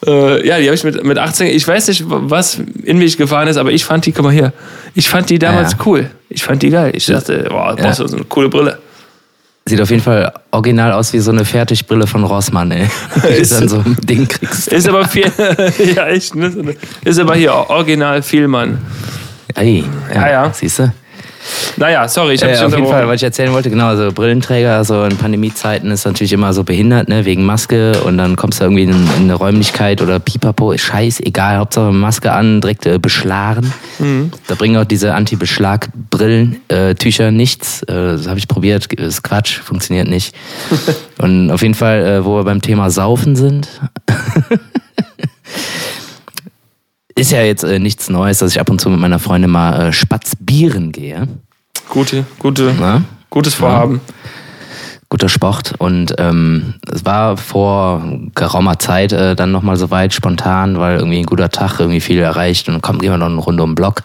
Ja, 0.07 0.12
äh, 0.12 0.47
ja 0.47 0.59
die 0.59 0.66
habe 0.66 0.75
ich 0.77 0.85
mit, 0.85 1.03
mit 1.05 1.18
18, 1.18 1.49
ich 1.49 1.66
weiß 1.66 1.88
nicht, 1.88 2.05
was 2.07 2.61
in 2.85 2.99
mich 2.99 3.16
gefahren 3.16 3.49
ist, 3.49 3.57
aber 3.57 3.73
ich 3.73 3.85
fand 3.85 4.07
die, 4.07 4.12
guck 4.12 4.25
mal 4.25 4.33
hier, 4.33 4.53
ich 4.95 5.09
fand 5.09 5.29
die 5.31 5.38
damals 5.40 5.73
Ja. 5.73 5.79
cool. 5.87 6.11
Ich 6.29 6.45
fand 6.45 6.62
die 6.62 6.71
geil. 6.71 6.92
Ich 6.95 7.07
dachte, 7.07 7.47
boah, 7.51 7.75
brauchst 7.77 7.99
du 7.99 8.07
so 8.07 8.16
eine 8.16 8.25
coole 8.27 8.49
Brille. 8.49 8.79
Sieht 9.64 9.81
auf 9.81 9.90
jeden 9.90 10.03
Fall 10.03 10.33
original 10.51 10.92
aus 10.92 11.12
wie 11.12 11.21
so 11.21 11.31
eine 11.31 11.45
Fertigbrille 11.45 12.07
von 12.07 12.25
Rossmann, 12.25 12.71
ey. 12.71 12.87
Die 13.16 13.21
du 13.21 13.29
Ist- 13.29 13.53
dann 13.53 13.68
so 13.68 13.77
ein 13.79 13.97
Ding 14.03 14.29
kriegst. 14.29 14.68
Ist 14.68 14.88
aber 14.88 15.07
viel, 15.07 15.25
ja, 15.97 16.07
echt, 16.09 16.35
ne? 16.37 16.75
Ist 17.05 17.18
aber 17.18 17.35
hier 17.35 17.53
original 17.55 18.23
Vielmann. 18.23 18.79
Ey, 19.55 19.85
Ja, 20.15 20.31
ja. 20.31 20.53
Siehst 20.53 20.79
du? 20.81 20.93
Naja, 21.77 22.07
sorry, 22.09 22.35
ich 22.35 22.43
habe 22.43 22.53
Äh, 22.53 22.61
auf 22.61 22.73
jeden 22.73 22.87
Fall, 22.87 23.09
was 23.09 23.17
ich 23.17 23.25
erzählen 23.25 23.53
wollte, 23.53 23.71
genau, 23.71 23.87
also 23.87 24.12
Brillenträger, 24.12 24.85
so 24.85 25.03
in 25.05 25.17
Pandemiezeiten 25.17 25.91
ist 25.91 26.05
natürlich 26.05 26.33
immer 26.33 26.53
so 26.53 26.62
behindert, 26.62 27.09
ne, 27.09 27.25
wegen 27.25 27.45
Maske 27.45 28.01
und 28.05 28.19
dann 28.19 28.37
kommst 28.37 28.61
du 28.61 28.65
irgendwie 28.65 28.85
in, 28.85 28.91
in 28.91 29.09
eine 29.23 29.35
Räumlichkeit 29.35 30.01
oder 30.03 30.21
Pipapo, 30.21 30.73
ist 30.73 30.83
scheißegal, 30.83 31.59
Hauptsache 31.59 31.91
Maske 31.91 32.33
an, 32.33 32.61
direkt 32.61 32.87
äh, 32.87 32.99
beschlagen. 32.99 33.73
Da 34.47 34.55
bringen 34.55 34.77
auch 34.77 34.85
diese 34.85 35.15
Anti-Beschlag-Brillen, 35.15 36.61
äh, 36.69 36.95
Tücher 36.95 37.31
nichts, 37.31 37.83
äh, 37.85 37.93
das 37.93 38.29
habe 38.29 38.38
ich 38.38 38.47
probiert, 38.47 38.93
ist 38.93 39.23
Quatsch, 39.23 39.59
funktioniert 39.59 40.09
nicht. 40.09 40.35
und 41.19 41.51
auf 41.51 41.62
jeden 41.62 41.75
Fall, 41.75 42.07
äh, 42.07 42.25
wo 42.25 42.37
wir 42.37 42.45
beim 42.45 42.62
Thema 42.62 42.91
Saufen 42.91 43.35
sind, 43.35 43.69
ist 47.14 47.31
ja 47.33 47.42
jetzt 47.42 47.64
äh, 47.64 47.79
nichts 47.79 48.09
Neues, 48.09 48.38
dass 48.38 48.53
ich 48.53 48.61
ab 48.61 48.70
und 48.70 48.81
zu 48.81 48.90
mit 48.90 49.01
meiner 49.01 49.18
Freundin 49.18 49.51
mal 49.51 49.88
äh, 49.88 49.92
spatzbieren 49.92 50.92
gehe. 50.92 51.29
Gute, 51.88 52.25
gute, 52.38 52.72
Ne? 52.75 53.05
gutes 53.31 53.55
Vorhaben. 53.55 54.01
guter 55.09 55.29
Sport 55.29 55.75
und 55.79 56.14
ähm, 56.18 56.75
es 56.90 57.05
war 57.05 57.37
vor 57.37 58.03
geraumer 58.35 58.79
Zeit 58.79 59.12
äh, 59.12 59.35
dann 59.37 59.53
nochmal 59.53 59.77
so 59.77 59.90
weit 59.90 60.14
spontan, 60.14 60.79
weil 60.79 60.98
irgendwie 60.98 61.18
ein 61.18 61.27
guter 61.27 61.51
Tag, 61.51 61.81
irgendwie 61.81 62.01
viel 62.01 62.18
erreicht 62.18 62.68
und 62.68 62.81
kommt 62.83 63.03
jemand 63.03 63.20
noch 63.20 63.29
eine 63.31 63.40
Runde 63.40 63.62
um 63.62 63.70
den 63.70 63.75
Block. 63.75 64.03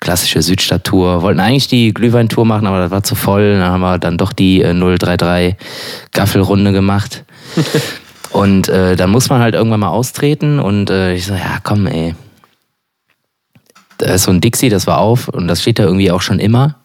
Klassische 0.00 0.42
Südstadt-Tour. 0.42 1.22
Wollten 1.22 1.40
eigentlich 1.40 1.68
die 1.68 1.94
Glühwein-Tour 1.94 2.44
machen, 2.44 2.66
aber 2.66 2.80
das 2.80 2.90
war 2.90 3.02
zu 3.02 3.14
voll. 3.14 3.54
Dann 3.58 3.70
haben 3.70 3.80
wir 3.80 3.98
dann 3.98 4.18
doch 4.18 4.32
die 4.32 4.62
äh, 4.62 4.74
033 4.74 5.54
Gaffelrunde 6.12 6.72
gemacht. 6.72 7.24
und 8.36 8.68
äh, 8.68 8.96
dann 8.96 9.10
muss 9.10 9.30
man 9.30 9.40
halt 9.40 9.54
irgendwann 9.54 9.80
mal 9.80 9.88
austreten 9.88 10.58
und 10.58 10.90
äh, 10.90 11.14
ich 11.14 11.24
so, 11.24 11.32
ja 11.32 11.58
komm 11.62 11.86
ey. 11.86 12.14
Da 13.96 14.12
ist 14.12 14.24
so 14.24 14.30
ein 14.30 14.42
Dixie, 14.42 14.68
das 14.68 14.86
war 14.86 14.98
auf 14.98 15.28
und 15.28 15.48
das 15.48 15.62
steht 15.62 15.78
da 15.78 15.84
irgendwie 15.84 16.10
auch 16.10 16.20
schon 16.20 16.38
immer. 16.38 16.76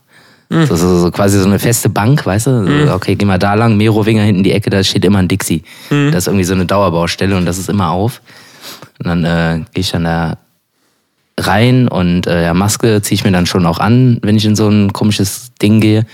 So, 0.65 0.75
so, 0.77 0.97
so 0.99 1.11
quasi 1.11 1.39
so 1.39 1.45
eine 1.45 1.59
feste 1.59 1.89
Bank, 1.89 2.25
weißt 2.25 2.47
du? 2.47 2.85
So, 2.87 2.93
Okay, 2.93 3.15
geh 3.15 3.25
mal 3.25 3.37
da 3.37 3.53
lang, 3.55 3.75
Merowinger 3.75 4.23
hinten 4.23 4.43
die 4.43 4.53
Ecke, 4.53 4.69
da 4.69 4.81
steht 4.83 5.03
immer 5.03 5.19
ein 5.19 5.27
Dixie. 5.27 5.63
Das 6.11 6.23
ist 6.23 6.27
irgendwie 6.27 6.45
so 6.45 6.53
eine 6.53 6.65
Dauerbaustelle 6.65 7.35
und 7.35 7.45
das 7.45 7.57
ist 7.57 7.69
immer 7.69 7.89
auf. 7.91 8.21
Und 8.99 9.07
dann 9.07 9.25
äh, 9.25 9.63
gehe 9.73 9.81
ich 9.81 9.91
dann 9.91 10.05
da 10.05 10.37
rein 11.37 11.89
und 11.89 12.27
äh, 12.27 12.43
ja, 12.43 12.53
Maske 12.53 13.01
ziehe 13.01 13.15
ich 13.15 13.23
mir 13.25 13.31
dann 13.31 13.45
schon 13.45 13.65
auch 13.65 13.79
an, 13.79 14.19
wenn 14.21 14.37
ich 14.37 14.45
in 14.45 14.55
so 14.55 14.69
ein 14.69 14.93
komisches 14.93 15.51
Ding 15.61 15.81
gehe. 15.81 16.05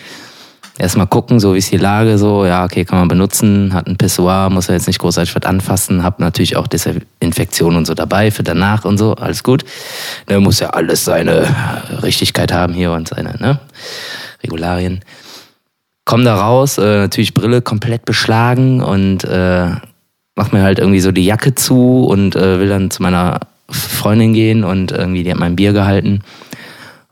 Erstmal 0.80 1.08
gucken, 1.08 1.40
so 1.40 1.56
wie 1.56 1.58
ist 1.58 1.72
die 1.72 1.78
Lage, 1.78 2.20
so, 2.20 2.46
ja, 2.46 2.64
okay, 2.64 2.86
kann 2.86 3.00
man 3.00 3.08
benutzen, 3.08 3.74
hat 3.74 3.88
ein 3.88 3.98
Pissoir, 3.98 4.52
muss 4.52 4.68
ja 4.68 4.76
jetzt 4.76 4.86
nicht 4.86 5.00
großartig 5.00 5.36
was 5.36 5.44
anfassen, 5.44 6.04
hab 6.04 6.20
natürlich 6.20 6.56
auch 6.56 6.68
Desinfektion 6.68 7.76
und 7.76 7.88
so 7.88 7.96
dabei 7.96 8.30
für 8.30 8.44
danach 8.44 8.86
und 8.86 9.00
so, 9.00 9.16
alles 9.16 9.44
gut. 9.44 9.66
Ne, 10.30 10.40
muss 10.40 10.60
ja 10.60 10.70
alles 10.70 11.04
seine 11.04 11.48
Richtigkeit 12.04 12.52
haben 12.52 12.74
hier 12.74 12.92
und 12.92 13.08
seine, 13.08 13.36
ne, 13.40 13.60
Regularien. 14.44 15.04
Komm 16.06 16.24
da 16.24 16.36
raus, 16.36 16.78
äh, 16.78 17.00
natürlich 17.00 17.34
Brille 17.34 17.62
komplett 17.64 18.06
beschlagen 18.06 18.84
und 18.84 19.24
äh, 19.24 19.72
mach 20.36 20.52
mir 20.52 20.62
halt 20.62 20.78
irgendwie 20.78 21.00
so 21.00 21.12
die 21.12 21.26
Jacke 21.26 21.56
zu 21.56 22.06
und 22.06 22.36
äh, 22.36 22.60
will 22.60 22.70
dann 22.70 22.92
zu 22.92 23.02
meiner 23.02 23.40
Freundin 23.70 24.34
gehen 24.34 24.64
und 24.64 24.92
irgendwie, 24.92 25.24
die 25.24 25.32
hat 25.32 25.40
mein 25.40 25.56
Bier 25.56 25.74
gehalten. 25.74 26.22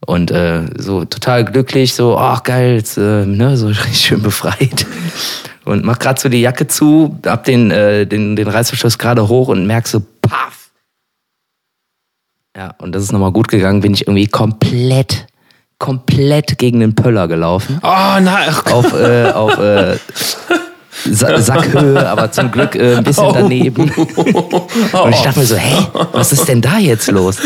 Und 0.06 0.30
äh, 0.32 0.62
so 0.78 1.04
total 1.06 1.46
glücklich, 1.46 1.96
so, 1.96 2.18
ach 2.18 2.44
geil, 2.44 2.76
jetzt, 2.76 2.98
äh, 2.98 3.26
ne, 3.26 3.58
so 3.58 3.68
richtig 3.68 3.98
schön 3.98 4.22
befreit. 4.22 4.86
Und 5.66 5.84
mach 5.84 5.98
grad 5.98 6.20
so 6.20 6.30
die 6.30 6.42
Jacke 6.42 6.68
zu, 6.68 7.20
hab 7.26 7.44
den, 7.44 7.72
äh, 7.72 8.06
den, 8.06 8.36
den 8.36 8.48
Reißverschluss 8.48 9.00
gerade 9.00 9.28
hoch 9.28 9.48
und 9.48 9.66
merk 9.66 9.88
so, 9.88 10.02
paff. 10.22 10.70
Ja, 12.56 12.76
und 12.78 12.94
das 12.94 13.04
ist 13.04 13.12
nochmal 13.12 13.32
gut 13.32 13.48
gegangen, 13.48 13.82
bin 13.82 13.94
ich 13.94 14.08
irgendwie 14.08 14.28
komplett, 14.28 15.26
komplett 15.80 16.58
gegen 16.58 16.80
den 16.80 16.94
Pöller 16.94 17.28
gelaufen. 17.28 17.80
Oh 17.82 17.88
nein, 17.88 18.48
ach 18.48 18.64
Gott. 18.64 18.74
Auf, 18.74 18.94
äh, 18.94 19.32
auf 19.32 19.58
äh, 19.58 19.98
Sa 21.12 21.40
Sackhöhe, 21.42 22.08
aber 22.08 22.32
zum 22.32 22.52
Glück 22.52 22.76
äh, 22.76 22.96
ein 22.96 23.04
bisschen 23.04 23.34
daneben. 23.34 23.92
Und 23.92 25.14
ich 25.14 25.22
dachte 25.22 25.40
mir 25.40 25.46
so, 25.46 25.56
hey, 25.56 25.86
was 26.14 26.32
ist 26.32 26.48
denn 26.48 26.62
da 26.62 26.78
jetzt 26.78 27.12
los? 27.12 27.38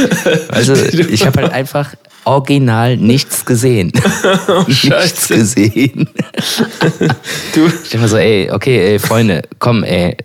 Also 0.49 0.73
ich 0.75 1.25
habe 1.25 1.41
halt 1.41 1.53
einfach 1.53 1.93
original 2.29 2.97
nichts 2.97 3.45
gesehen. 3.45 3.91
nichts 4.67 4.87
Scheiße. 4.87 5.35
gesehen. 5.35 6.09
du, 7.55 7.65
Ich 7.67 7.89
dachte 7.89 7.97
mir 7.97 8.07
so, 8.07 8.17
ey, 8.17 8.49
okay, 8.51 8.93
ey, 8.93 8.99
Freunde, 8.99 9.41
komm, 9.59 9.83
ey. 9.83 10.15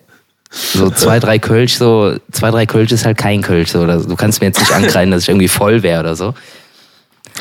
So 0.50 0.88
zwei, 0.90 1.18
drei 1.18 1.38
Kölsch, 1.40 1.74
so 1.74 2.14
zwei, 2.30 2.50
drei 2.50 2.66
Kölsch 2.66 2.92
ist 2.92 3.04
halt 3.04 3.18
kein 3.18 3.42
Kölsch. 3.42 3.70
So. 3.72 3.80
oder. 3.80 3.98
Du 3.98 4.14
kannst 4.14 4.40
mir 4.40 4.46
jetzt 4.48 4.60
nicht 4.60 4.72
ankreiden, 4.72 5.10
dass 5.10 5.22
ich 5.24 5.28
irgendwie 5.28 5.48
voll 5.48 5.82
wäre 5.82 6.00
oder 6.00 6.14
so. 6.14 6.32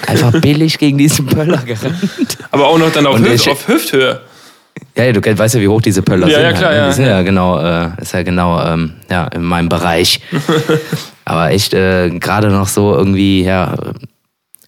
Einfach 0.07 0.31
billig 0.41 0.79
gegen 0.79 0.97
diesen 0.97 1.27
Pöller 1.27 1.57
gerannt. 1.59 2.37
aber 2.49 2.67
auch 2.67 2.79
noch 2.79 2.91
dann 2.91 3.05
auf, 3.05 3.19
Hüft, 3.19 3.33
ich- 3.45 3.49
auf 3.49 3.67
Hüfthöhe. 3.67 4.21
Ja, 4.97 5.03
ja, 5.05 5.11
du 5.11 5.21
weißt 5.37 5.53
ja, 5.55 5.61
wie 5.61 5.67
hoch 5.67 5.81
diese 5.81 6.01
Pöller 6.01 6.27
Ja, 6.27 6.35
sind. 6.35 6.43
ja, 6.45 6.51
klar, 6.53 6.69
halt, 6.71 6.77
ne? 6.77 6.81
ja, 6.83 6.87
Die 6.89 6.95
sind 6.95 7.05
ja, 7.05 7.21
genau, 7.21 7.59
äh, 7.59 7.89
ist 8.01 8.13
ja 8.13 8.23
genau 8.23 8.59
ähm, 8.65 8.93
ja, 9.09 9.25
in 9.27 9.43
meinem 9.43 9.69
Bereich. 9.69 10.19
Aber 11.25 11.51
echt 11.51 11.73
äh, 11.75 12.09
gerade 12.09 12.49
noch 12.49 12.67
so 12.67 12.95
irgendwie, 12.95 13.43
ja, 13.43 13.75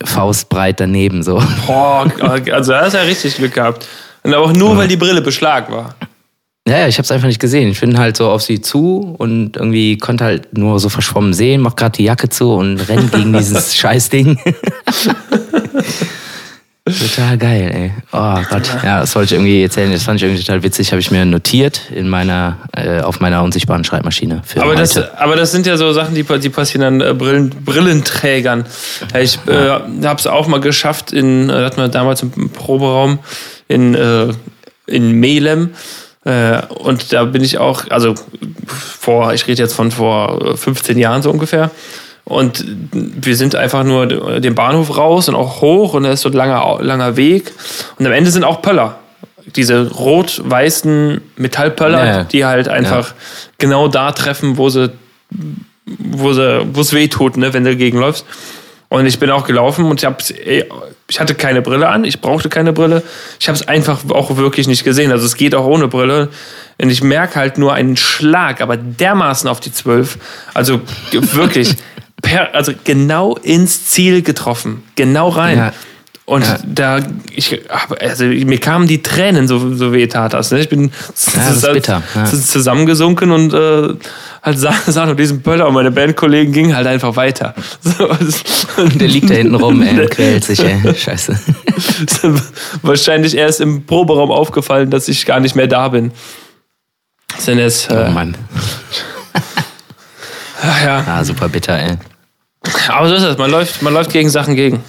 faustbreit 0.03 0.79
daneben 0.79 1.23
so. 1.23 1.41
Boah, 1.67 2.05
also 2.51 2.71
da 2.71 2.81
hast 2.81 2.93
du 2.93 2.97
ja 2.97 3.03
richtig 3.03 3.35
Glück 3.35 3.53
gehabt. 3.53 3.87
Und 4.23 4.33
aber 4.33 4.45
auch 4.45 4.53
nur, 4.53 4.75
weil 4.77 4.87
die 4.87 4.97
Brille 4.97 5.21
beschlag 5.21 5.71
war. 5.71 5.95
Ja, 6.67 6.79
ja, 6.79 6.87
ich 6.87 6.97
hab's 6.97 7.11
einfach 7.11 7.27
nicht 7.27 7.39
gesehen. 7.39 7.69
Ich 7.69 7.79
bin 7.79 7.99
halt 7.99 8.17
so 8.17 8.29
auf 8.29 8.41
sie 8.41 8.59
zu 8.59 9.13
und 9.19 9.55
irgendwie 9.55 9.99
konnte 9.99 10.23
halt 10.23 10.57
nur 10.57 10.79
so 10.79 10.89
verschwommen 10.89 11.33
sehen, 11.33 11.61
mach 11.61 11.75
gerade 11.75 11.97
die 11.97 12.05
Jacke 12.05 12.27
zu 12.29 12.53
und 12.53 12.79
renn 12.89 13.11
gegen 13.11 13.33
dieses 13.33 13.75
Scheißding. 13.77 14.39
total 16.85 17.37
geil, 17.37 17.71
ey. 17.73 17.91
Oh 18.11 18.41
Gott. 18.49 18.69
Ja, 18.83 18.99
das 18.99 19.15
wollte 19.15 19.33
ich 19.33 19.39
irgendwie 19.39 19.63
erzählen. 19.63 19.91
Das 19.91 20.03
fand 20.03 20.17
ich 20.17 20.23
irgendwie 20.23 20.43
total 20.43 20.61
witzig. 20.61 20.91
Habe 20.91 20.99
ich 20.99 21.09
mir 21.09 21.25
notiert 21.25 21.81
in 21.93 22.07
meiner, 22.07 22.57
äh, 22.73 23.01
auf 23.01 23.19
meiner 23.19 23.41
unsichtbaren 23.41 23.83
Schreibmaschine. 23.83 24.43
Für 24.45 24.61
Aber 24.61 24.75
das, 24.75 24.95
heute. 24.95 25.19
aber 25.19 25.35
das 25.35 25.51
sind 25.51 25.65
ja 25.65 25.77
so 25.77 25.91
Sachen, 25.93 26.13
die, 26.13 26.23
die 26.23 26.49
passieren 26.49 26.99
dann 26.99 27.09
äh, 27.09 27.13
Brillen, 27.13 27.49
Brillenträgern. 27.49 28.65
Ich 29.19 29.39
äh, 29.47 29.69
habe 30.05 30.19
es 30.19 30.27
auch 30.27 30.47
mal 30.47 30.59
geschafft, 30.59 31.11
in, 31.11 31.49
äh, 31.49 31.53
hatten 31.53 31.77
wir 31.77 31.87
damals 31.87 32.21
im 32.21 32.49
Proberaum 32.51 33.19
in, 33.67 33.95
äh, 33.95 34.27
in 34.85 35.11
Melem. 35.13 35.71
Äh, 36.23 36.61
und 36.69 37.13
da 37.13 37.25
bin 37.25 37.43
ich 37.43 37.57
auch, 37.57 37.89
also 37.89 38.15
vor, 38.67 39.33
ich 39.33 39.47
rede 39.47 39.61
jetzt 39.61 39.73
von 39.73 39.91
vor 39.91 40.53
äh, 40.53 40.57
15 40.57 40.97
Jahren 40.97 41.21
so 41.21 41.31
ungefähr. 41.31 41.71
Und 42.25 42.65
wir 42.91 43.35
sind 43.35 43.55
einfach 43.55 43.83
nur 43.83 44.07
den 44.39 44.55
Bahnhof 44.55 44.97
raus 44.97 45.29
und 45.29 45.35
auch 45.35 45.61
hoch 45.61 45.93
und 45.93 46.03
da 46.03 46.11
ist 46.11 46.21
so 46.21 46.29
ein 46.29 46.33
langer, 46.33 46.79
langer 46.81 47.15
Weg. 47.17 47.51
Und 47.99 48.05
am 48.05 48.11
Ende 48.11 48.31
sind 48.31 48.43
auch 48.43 48.61
Pöller. 48.63 48.97
Diese 49.55 49.91
rot-weißen 49.91 51.21
Metallpöller, 51.37 51.99
Ja, 52.05 52.11
ja. 52.17 52.23
die 52.23 52.45
halt 52.45 52.67
einfach 52.67 53.13
genau 53.59 53.87
da 53.87 54.11
treffen, 54.11 54.57
wo 54.57 54.69
sie, 54.69 54.91
wo 55.85 56.33
sie, 56.33 56.65
wo 56.73 56.81
es 56.81 56.93
weh 56.93 57.07
tut, 57.07 57.37
ne, 57.37 57.53
wenn 57.53 57.63
du 57.63 57.69
dagegen 57.69 57.99
läufst. 57.99 58.25
Und 58.89 59.05
ich 59.05 59.19
bin 59.19 59.29
auch 59.29 59.45
gelaufen 59.45 59.85
und 59.85 59.99
ich 59.99 60.05
hab's, 60.05 60.31
ey, 60.31 60.65
ich 61.07 61.19
hatte 61.19 61.35
keine 61.35 61.61
Brille 61.61 61.89
an, 61.89 62.05
ich 62.05 62.21
brauchte 62.21 62.49
keine 62.49 62.73
Brille. 62.73 63.03
Ich 63.39 63.47
habe 63.47 63.55
es 63.55 63.67
einfach 63.67 63.99
auch 64.09 64.35
wirklich 64.37 64.67
nicht 64.67 64.83
gesehen. 64.83 65.11
Also 65.11 65.25
es 65.25 65.35
geht 65.35 65.53
auch 65.53 65.65
ohne 65.65 65.87
Brille. 65.87 66.29
Und 66.81 66.89
ich 66.89 67.03
merke 67.03 67.35
halt 67.35 67.57
nur 67.57 67.73
einen 67.73 67.97
Schlag, 67.97 68.61
aber 68.61 68.77
dermaßen 68.77 69.47
auf 69.47 69.59
die 69.59 69.71
Zwölf. 69.71 70.17
Also 70.53 70.81
wirklich, 71.11 71.75
per, 72.25 72.53
also 72.55 72.73
genau 72.83 73.35
ins 73.35 73.85
Ziel 73.89 74.21
getroffen. 74.21 74.83
Genau 74.95 75.29
rein. 75.29 75.57
Ja. 75.57 75.73
Und 76.27 76.43
Ja. 76.43 76.57
da, 76.65 76.99
ich, 77.35 77.61
also 78.01 78.25
mir 78.25 78.57
kamen 78.59 78.87
die 78.87 79.03
Tränen, 79.03 79.47
so, 79.47 79.75
so 79.75 79.93
weh 79.93 80.07
tat 80.07 80.33
das. 80.33 80.49
Ne? 80.49 80.59
Ich 80.59 80.69
bin 80.69 80.91
das 81.13 81.57
ist 81.57 81.71
bitter, 81.71 82.01
ja. 82.15 82.25
zusammengesunken 82.25 83.29
und 83.31 83.53
äh, 83.53 83.93
halt 84.41 84.57
sah, 84.57 84.73
sah 84.87 85.05
nur 85.05 85.13
diesen 85.15 85.43
Pöller 85.43 85.67
und 85.67 85.75
meine 85.75 85.91
Bandkollegen 85.91 86.51
gingen 86.51 86.75
halt 86.75 86.87
einfach 86.87 87.15
weiter. 87.15 87.53
So, 87.81 88.09
und- 88.09 88.99
Der 88.99 89.07
liegt 89.07 89.29
da 89.29 89.35
hinten 89.35 89.53
rum, 89.53 89.83
ey, 89.83 89.99
und 90.01 90.09
quält 90.09 90.43
sich, 90.45 90.59
ey. 90.63 90.81
Scheiße. 90.95 91.39
wahrscheinlich 92.81 93.37
erst 93.37 93.61
im 93.61 93.85
Proberaum 93.85 94.31
aufgefallen, 94.31 94.89
dass 94.89 95.07
ich 95.07 95.27
gar 95.27 95.39
nicht 95.39 95.55
mehr 95.55 95.67
da 95.67 95.89
bin. 95.89 96.11
Sind 97.37 97.59
es, 97.59 97.87
Oh 97.91 97.93
äh, 97.93 98.09
Mann. 98.09 98.35
ach 100.61 100.83
ja. 100.83 101.03
Ah, 101.07 101.23
super 101.23 101.49
bitter, 101.49 101.77
ey. 101.77 101.97
Aber 102.89 103.07
so 103.07 103.15
ist 103.15 103.23
es, 103.23 103.37
man 103.37 103.51
läuft, 103.51 103.81
man 103.81 103.93
läuft 103.93 104.11
gegen 104.11 104.29
Sachen 104.29 104.55
gegen. 104.55 104.83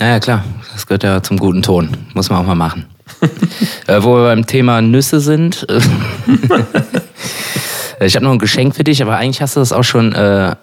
Ja, 0.00 0.18
klar. 0.20 0.44
Das 0.72 0.86
gehört 0.86 1.02
ja 1.02 1.22
zum 1.22 1.38
guten 1.38 1.62
Ton. 1.62 1.90
Muss 2.14 2.30
man 2.30 2.40
auch 2.40 2.46
mal 2.46 2.54
machen. 2.54 2.86
äh, 3.86 4.02
wo 4.02 4.16
wir 4.16 4.24
beim 4.24 4.46
Thema 4.46 4.80
Nüsse 4.80 5.20
sind. 5.20 5.66
ich 8.00 8.14
habe 8.14 8.24
noch 8.24 8.32
ein 8.32 8.38
Geschenk 8.38 8.76
für 8.76 8.84
dich, 8.84 9.02
aber 9.02 9.16
eigentlich 9.16 9.42
hast 9.42 9.56
du 9.56 9.60
das 9.60 9.72
auch 9.72 9.82
schon 9.82 10.12
äh, 10.12 10.54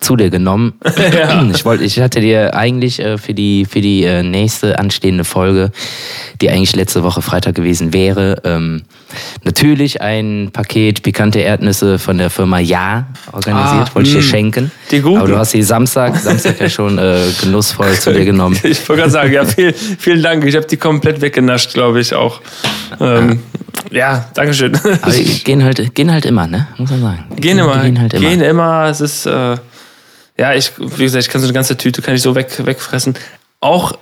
zu 0.00 0.16
dir 0.16 0.30
genommen. 0.30 0.74
Ja. 1.10 1.44
Ich 1.52 1.64
wollte, 1.64 1.82
ich 1.84 1.98
hatte 1.98 2.20
dir 2.20 2.54
eigentlich 2.54 3.00
äh, 3.00 3.18
für 3.18 3.34
die 3.34 3.64
für 3.64 3.80
die 3.80 4.04
äh, 4.04 4.22
nächste 4.22 4.78
anstehende 4.78 5.24
Folge, 5.24 5.72
die 6.40 6.50
eigentlich 6.50 6.76
letzte 6.76 7.02
Woche 7.02 7.20
Freitag 7.20 7.54
gewesen 7.54 7.92
wäre, 7.92 8.40
ähm, 8.44 8.82
natürlich 9.44 10.00
ein 10.00 10.50
Paket 10.52 11.02
pikante 11.02 11.40
Erdnüsse 11.40 11.98
von 11.98 12.18
der 12.18 12.30
Firma 12.30 12.60
Ja 12.60 13.08
organisiert, 13.32 13.88
ah, 13.90 13.94
wollte 13.94 14.08
ich 14.08 14.14
dir 14.14 14.22
mm. 14.22 14.30
schenken. 14.30 14.70
Die 14.90 15.00
guten. 15.00 15.18
Aber 15.18 15.28
du 15.28 15.36
hast 15.36 15.52
die 15.52 15.62
Samstag, 15.62 16.16
Samstag 16.16 16.60
ja 16.60 16.68
schon 16.68 16.98
äh, 16.98 17.22
genussvoll 17.40 17.94
zu 17.94 18.12
dir 18.12 18.24
genommen. 18.24 18.58
Ich 18.70 18.88
wollte 18.88 19.02
gerade 19.02 19.12
sagen, 19.12 19.32
ja, 19.32 19.44
viel, 19.44 19.72
vielen 19.72 20.22
Dank. 20.22 20.44
Ich 20.44 20.54
habe 20.54 20.66
die 20.66 20.76
komplett 20.76 21.20
weggenascht, 21.20 21.74
glaube 21.74 22.00
ich 22.00 22.14
auch. 22.14 22.40
Ähm, 23.00 23.40
ja, 23.90 24.26
Dankeschön. 24.34 24.74
Aber 24.76 25.12
gehen 25.12 25.64
halt, 25.64 25.94
gehen 25.94 26.12
halt 26.12 26.24
immer, 26.24 26.46
ne? 26.46 26.68
Muss 26.76 26.90
man 26.90 27.00
sagen. 27.00 27.24
Gehen 27.36 27.58
immer. 27.58 27.82
Gehen 27.82 28.00
halt 28.00 28.14
immer. 28.14 28.28
Gehen 28.28 28.40
immer. 28.40 28.86
Es 28.88 29.00
ist 29.00 29.26
äh, 29.26 29.56
ja, 30.40 30.54
ich, 30.54 30.72
wie 30.78 31.02
gesagt, 31.02 31.22
ich 31.22 31.30
kann 31.30 31.42
so 31.42 31.46
eine 31.46 31.52
ganze 31.52 31.76
Tüte 31.76 32.00
kann 32.00 32.14
ich 32.14 32.22
so 32.22 32.34
weg, 32.34 32.64
wegfressen. 32.64 33.14
Auch 33.60 33.92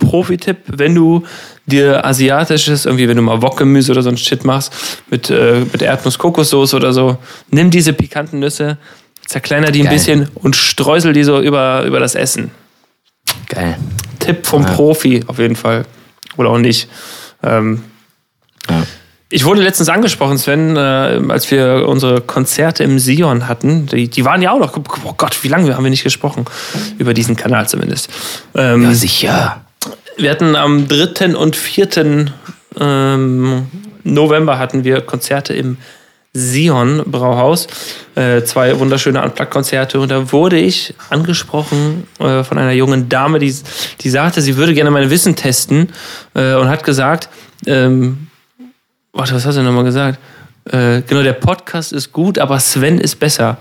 Profi-Tipp, 0.00 0.56
wenn 0.66 0.92
du 0.92 1.24
dir 1.66 2.04
asiatisches, 2.04 2.84
irgendwie, 2.84 3.08
wenn 3.08 3.16
du 3.16 3.22
mal 3.22 3.42
Wokgemüse 3.42 3.92
oder 3.92 4.02
so 4.02 4.08
ein 4.08 4.16
Shit 4.16 4.44
machst, 4.44 4.72
mit, 5.08 5.30
äh, 5.30 5.60
mit 5.72 5.80
Erdnuss-Kokossoße 5.80 6.74
oder 6.74 6.92
so, 6.92 7.18
nimm 7.52 7.70
diese 7.70 7.92
pikanten 7.92 8.40
Nüsse, 8.40 8.76
zerkleiner 9.24 9.70
die 9.70 9.82
Geil. 9.82 9.88
ein 9.88 9.94
bisschen 9.94 10.28
und 10.34 10.56
streusel 10.56 11.12
die 11.12 11.22
so 11.22 11.40
über, 11.40 11.84
über 11.84 12.00
das 12.00 12.16
Essen. 12.16 12.50
Geil. 13.48 13.78
Tipp 14.18 14.48
vom 14.48 14.64
ja. 14.64 14.72
Profi 14.72 15.22
auf 15.28 15.38
jeden 15.38 15.54
Fall. 15.54 15.86
Oder 16.36 16.50
auch 16.50 16.58
nicht. 16.58 16.88
Ähm, 17.44 17.84
ja. 18.68 18.82
Ich 19.30 19.44
wurde 19.44 19.60
letztens 19.60 19.90
angesprochen, 19.90 20.38
Sven, 20.38 20.76
äh, 20.76 21.20
als 21.28 21.50
wir 21.50 21.86
unsere 21.86 22.22
Konzerte 22.22 22.82
im 22.82 22.98
Sion 22.98 23.46
hatten. 23.46 23.86
Die, 23.86 24.08
die 24.08 24.24
waren 24.24 24.40
ja 24.40 24.52
auch 24.52 24.58
noch. 24.58 24.74
Oh 25.04 25.14
Gott, 25.16 25.42
wie 25.44 25.48
lange 25.48 25.74
haben 25.74 25.84
wir 25.84 25.90
nicht 25.90 26.04
gesprochen? 26.04 26.46
Über 26.96 27.12
diesen 27.12 27.36
Kanal 27.36 27.68
zumindest. 27.68 28.08
Ähm, 28.54 28.84
ja, 28.84 28.94
sicher. 28.94 29.60
Wir 30.16 30.30
hatten 30.30 30.56
am 30.56 30.88
3. 30.88 31.36
und 31.36 31.56
4. 31.56 32.26
Ähm, 32.80 33.66
November 34.02 34.58
hatten 34.58 34.84
wir 34.84 35.02
Konzerte 35.02 35.52
im 35.52 35.76
Sion 36.32 37.02
Brauhaus. 37.04 37.66
Äh, 38.14 38.44
zwei 38.44 38.78
wunderschöne 38.78 39.22
Unplugged-Konzerte. 39.22 40.00
Und 40.00 40.10
da 40.10 40.32
wurde 40.32 40.58
ich 40.58 40.94
angesprochen 41.10 42.06
äh, 42.18 42.44
von 42.44 42.56
einer 42.56 42.72
jungen 42.72 43.10
Dame, 43.10 43.38
die, 43.40 43.54
die 44.00 44.10
sagte, 44.10 44.40
sie 44.40 44.56
würde 44.56 44.72
gerne 44.72 44.90
meine 44.90 45.10
Wissen 45.10 45.36
testen 45.36 45.92
äh, 46.34 46.54
und 46.54 46.68
hat 46.68 46.82
gesagt, 46.82 47.28
ähm, 47.66 48.27
Warte, 49.18 49.34
was 49.34 49.44
hast 49.44 49.58
du 49.58 49.62
nochmal 49.62 49.82
gesagt? 49.82 50.16
Äh, 50.70 51.02
genau, 51.04 51.24
der 51.24 51.32
Podcast 51.32 51.92
ist 51.92 52.12
gut, 52.12 52.38
aber 52.38 52.60
Sven 52.60 52.98
ist 52.98 53.16
besser. 53.16 53.56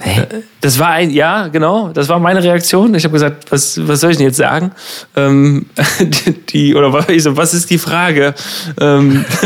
Hä? 0.00 0.22
Äh, 0.22 0.26
das 0.60 0.80
war 0.80 0.88
ein, 0.88 1.10
ja, 1.10 1.46
genau, 1.46 1.90
das 1.90 2.08
war 2.08 2.18
meine 2.18 2.42
Reaktion. 2.42 2.92
Ich 2.96 3.04
habe 3.04 3.12
gesagt, 3.12 3.52
was, 3.52 3.78
was 3.86 4.00
soll 4.00 4.10
ich 4.10 4.16
denn 4.16 4.26
jetzt 4.26 4.38
sagen? 4.38 4.72
Ähm, 5.14 5.66
die, 6.48 6.74
oder 6.74 6.92
was, 6.92 7.06
was 7.06 7.54
ist 7.54 7.70
die 7.70 7.78
Frage? 7.78 8.34
Ähm, 8.80 9.24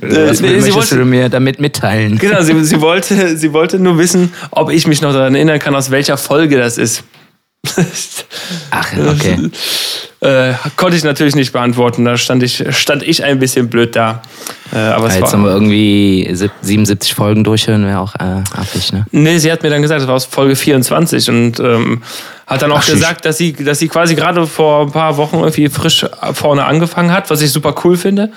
was 0.00 0.40
äh, 0.40 0.46
möchtest 0.46 0.74
wollte, 0.76 0.98
du 0.98 1.04
mir 1.04 1.28
damit 1.28 1.58
mitteilen? 1.58 2.18
Genau, 2.18 2.42
sie, 2.42 2.62
sie, 2.62 2.80
wollte, 2.80 3.36
sie 3.36 3.52
wollte 3.52 3.80
nur 3.80 3.98
wissen, 3.98 4.32
ob 4.52 4.70
ich 4.70 4.86
mich 4.86 5.02
noch 5.02 5.12
daran 5.12 5.34
erinnern 5.34 5.58
kann, 5.58 5.74
aus 5.74 5.90
welcher 5.90 6.16
Folge 6.16 6.58
das 6.58 6.78
ist. 6.78 7.02
Ach, 8.70 8.92
okay. 8.92 9.50
Äh, 10.20 10.54
konnte 10.76 10.96
ich 10.96 11.04
natürlich 11.04 11.36
nicht 11.36 11.52
beantworten. 11.52 12.04
Da 12.04 12.16
stand 12.16 12.42
ich, 12.42 12.64
stand 12.76 13.02
ich 13.04 13.22
ein 13.22 13.38
bisschen 13.38 13.68
blöd 13.68 13.94
da. 13.94 14.22
Äh, 14.72 14.78
aber 14.78 15.08
ja, 15.08 15.20
jetzt 15.20 15.32
haben 15.32 15.44
wir 15.44 15.52
irgendwie 15.52 16.28
77 16.32 17.14
Folgen 17.14 17.44
durchhören, 17.44 17.86
wäre 17.86 18.00
auch 18.00 18.16
äh, 18.16 18.42
affig, 18.56 18.92
ne? 18.92 19.06
Nee, 19.12 19.38
sie 19.38 19.52
hat 19.52 19.62
mir 19.62 19.70
dann 19.70 19.80
gesagt, 19.80 20.00
das 20.00 20.08
war 20.08 20.16
aus 20.16 20.24
Folge 20.24 20.56
24 20.56 21.28
und 21.28 21.60
ähm, 21.60 22.02
hat 22.48 22.62
dann 22.62 22.72
auch 22.72 22.80
Ach, 22.80 22.86
gesagt, 22.86 23.24
dass 23.24 23.38
sie, 23.38 23.52
dass 23.52 23.78
sie 23.78 23.88
quasi 23.88 24.16
gerade 24.16 24.46
vor 24.46 24.86
ein 24.86 24.92
paar 24.92 25.16
Wochen 25.16 25.36
irgendwie 25.36 25.68
frisch 25.68 26.04
vorne 26.32 26.64
angefangen 26.64 27.12
hat, 27.12 27.30
was 27.30 27.42
ich 27.42 27.52
super 27.52 27.74
cool 27.84 27.96
finde. 27.96 28.32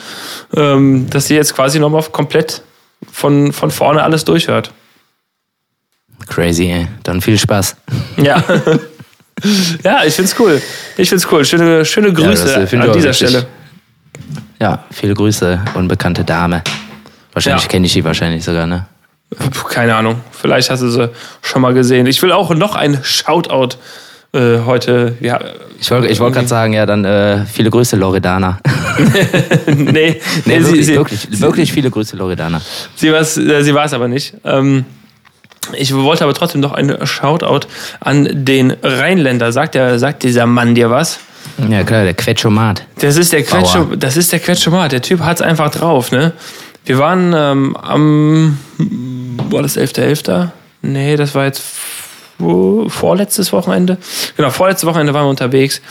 Ähm, 0.55 1.09
dass 1.09 1.27
sie 1.27 1.35
jetzt 1.35 1.55
quasi 1.55 1.79
nochmal 1.79 2.03
komplett 2.11 2.61
von, 3.11 3.53
von 3.53 3.71
vorne 3.71 4.03
alles 4.03 4.23
durchhört. 4.23 4.71
Crazy, 6.27 6.71
ey. 6.71 6.87
Dann 7.03 7.21
viel 7.21 7.37
Spaß. 7.37 7.75
Ja. 8.17 8.43
ja, 9.83 10.03
ich 10.05 10.13
find's 10.13 10.35
cool. 10.39 10.61
Ich 10.97 11.09
find's 11.09 11.27
cool. 11.31 11.43
Schöne, 11.45 11.85
schöne 11.85 12.13
Grüße 12.13 12.67
ja, 12.71 12.81
an 12.81 12.93
dieser 12.93 13.09
richtig. 13.09 13.29
Stelle. 13.29 13.45
Ja, 14.59 14.83
viele 14.91 15.13
Grüße, 15.13 15.59
unbekannte 15.73 16.23
Dame. 16.23 16.63
Wahrscheinlich 17.33 17.63
ja. 17.63 17.69
kenne 17.69 17.85
ich 17.85 17.93
die 17.93 18.03
wahrscheinlich 18.03 18.43
sogar, 18.43 18.65
ne? 18.65 18.85
Keine 19.69 19.95
Ahnung. 19.95 20.21
Vielleicht 20.31 20.69
hast 20.69 20.81
du 20.81 20.89
sie 20.89 21.09
schon 21.41 21.61
mal 21.61 21.73
gesehen. 21.73 22.05
Ich 22.07 22.21
will 22.21 22.31
auch 22.31 22.53
noch 22.55 22.75
ein 22.75 22.99
Shoutout 23.03 23.77
äh, 24.33 24.59
heute. 24.65 25.17
Ja, 25.19 25.39
ich 25.79 25.91
wollte 25.91 26.07
ich 26.07 26.19
wollt 26.19 26.33
gerade 26.33 26.47
sagen, 26.47 26.73
ja, 26.73 26.85
dann 26.85 27.03
äh, 27.03 27.45
viele 27.45 27.69
Grüße, 27.69 27.97
Loredana. 27.97 28.59
nee, 29.67 29.75
nee, 29.75 30.21
nee 30.45 30.59
wirklich, 30.59 30.71
sie, 30.71 30.83
sie, 30.83 30.95
wirklich, 30.95 31.41
wirklich 31.41 31.73
viele 31.73 31.91
Grüße, 31.91 32.15
Loredana. 32.15 32.61
Sie 32.95 33.11
war 33.11 33.19
es 33.19 33.37
äh, 33.37 33.63
sie 33.63 33.77
aber 33.77 34.07
nicht. 34.07 34.35
Ähm, 34.45 34.85
ich 35.73 35.93
wollte 35.93 36.23
aber 36.23 36.33
trotzdem 36.33 36.61
noch 36.61 36.73
einen 36.73 37.05
Shoutout 37.05 37.67
an 37.99 38.27
den 38.31 38.75
Rheinländer. 38.81 39.51
Sagt, 39.51 39.75
der, 39.75 39.99
sagt 39.99 40.23
dieser 40.23 40.45
Mann 40.45 40.75
dir 40.75 40.89
was? 40.89 41.19
Ja 41.69 41.83
klar, 41.83 42.03
der 42.03 42.13
Quetschomat. 42.13 42.85
Das 42.99 43.17
ist 43.17 43.31
der 43.31 43.43
Quetschomat. 43.43 44.03
Das 44.03 44.17
ist 44.17 44.31
der 44.31 44.39
Quetschomat. 44.39 44.91
Der 44.91 45.01
Typ 45.01 45.21
hat 45.21 45.37
es 45.37 45.41
einfach 45.41 45.69
drauf, 45.71 46.11
ne? 46.11 46.33
Wir 46.85 46.99
waren 46.99 47.33
ähm, 47.35 47.75
am 47.77 48.57
war 49.49 49.61
das 49.61 49.77
11.11.? 49.77 50.25
.11.? 50.25 50.49
Nee, 50.81 51.15
das 51.15 51.33
war 51.33 51.45
jetzt 51.45 51.63
vorletztes 52.37 53.53
Wochenende. 53.53 53.97
Genau, 54.35 54.49
vorletztes 54.49 54.87
Wochenende 54.87 55.13
waren 55.13 55.25
wir 55.25 55.29
unterwegs 55.29 55.81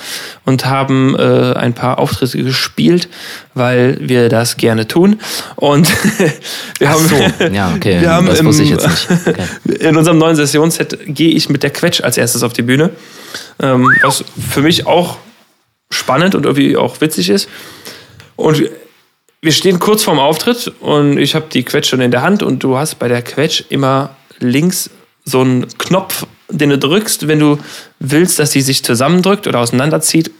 und 0.45 0.67
haben 0.67 1.17
äh, 1.19 1.55
ein 1.55 1.73
paar 1.73 1.99
Auftritte 1.99 2.43
gespielt, 2.43 3.09
weil 3.55 3.97
wir 4.01 4.29
das 4.29 4.57
gerne 4.57 4.87
tun. 4.87 5.21
Und 5.57 5.89
wir 6.79 6.91
haben, 6.91 7.09
so. 7.09 7.17
ja, 7.53 7.73
okay. 7.75 8.01
wir 8.01 8.11
haben 8.11 8.27
das 8.27 8.41
im, 8.41 8.49
ich 8.51 8.71
jetzt 8.71 8.87
nicht. 8.87 9.09
Okay. 9.27 9.47
in 9.81 9.97
unserem 9.97 10.19
neuen 10.19 10.37
Sessionsset 10.37 10.99
gehe 11.07 11.31
ich 11.31 11.49
mit 11.49 11.63
der 11.63 11.71
Quetsch 11.71 12.03
als 12.03 12.19
erstes 12.19 12.43
auf 12.43 12.53
die 12.53 12.63
Bühne, 12.63 12.91
ähm, 13.61 13.89
was 14.03 14.25
für 14.51 14.61
mich 14.61 14.87
auch 14.87 15.17
spannend 15.91 16.35
und 16.35 16.45
irgendwie 16.45 16.77
auch 16.77 17.01
witzig 17.01 17.31
ist. 17.31 17.49
Und 18.37 18.63
wir 19.41 19.53
stehen 19.53 19.79
kurz 19.79 20.03
vorm 20.03 20.19
Auftritt 20.19 20.73
und 20.81 21.19
ich 21.19 21.35
habe 21.35 21.47
die 21.53 21.63
Quetsch 21.63 21.89
schon 21.89 22.01
in 22.01 22.11
der 22.11 22.23
Hand 22.23 22.43
und 22.43 22.63
du 22.63 22.77
hast 22.77 22.99
bei 22.99 23.09
der 23.09 23.23
Quetsch 23.23 23.65
immer 23.69 24.17
links 24.41 24.91
so 25.25 25.41
einen 25.41 25.69
Knopf 25.79 26.27
den 26.49 26.71
du 26.71 26.79
drückst, 26.79 27.29
wenn 27.29 27.39
du 27.39 27.59
willst, 27.99 28.39
dass 28.39 28.53
sie 28.53 28.61
sich 28.61 28.85
zusammendrückt 28.85 29.47
oder 29.47 29.61
auseinanderzieht, 29.61 30.31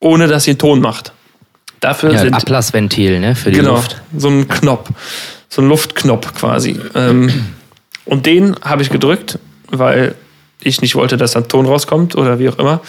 ohne 0.00 0.28
dass 0.28 0.44
sie 0.44 0.52
einen 0.52 0.58
Ton 0.58 0.80
macht. 0.80 1.12
Dafür 1.80 2.12
ja, 2.12 2.18
sind 2.18 2.34
Ablassventil, 2.34 3.20
ne, 3.20 3.34
für 3.34 3.50
die 3.50 3.58
genau, 3.58 3.76
Luft. 3.76 4.00
so 4.16 4.28
ein 4.28 4.48
Knopf, 4.48 4.90
so 5.48 5.62
ein 5.62 5.68
Luftknopf 5.68 6.34
quasi. 6.34 6.78
Ähm, 6.94 7.46
und 8.04 8.26
den 8.26 8.56
habe 8.60 8.82
ich 8.82 8.90
gedrückt, 8.90 9.38
weil 9.68 10.14
ich 10.60 10.82
nicht 10.82 10.94
wollte, 10.94 11.16
dass 11.16 11.32
da 11.32 11.40
ein 11.40 11.48
Ton 11.48 11.66
rauskommt 11.66 12.16
oder 12.16 12.38
wie 12.38 12.48
auch 12.48 12.58
immer. 12.58 12.80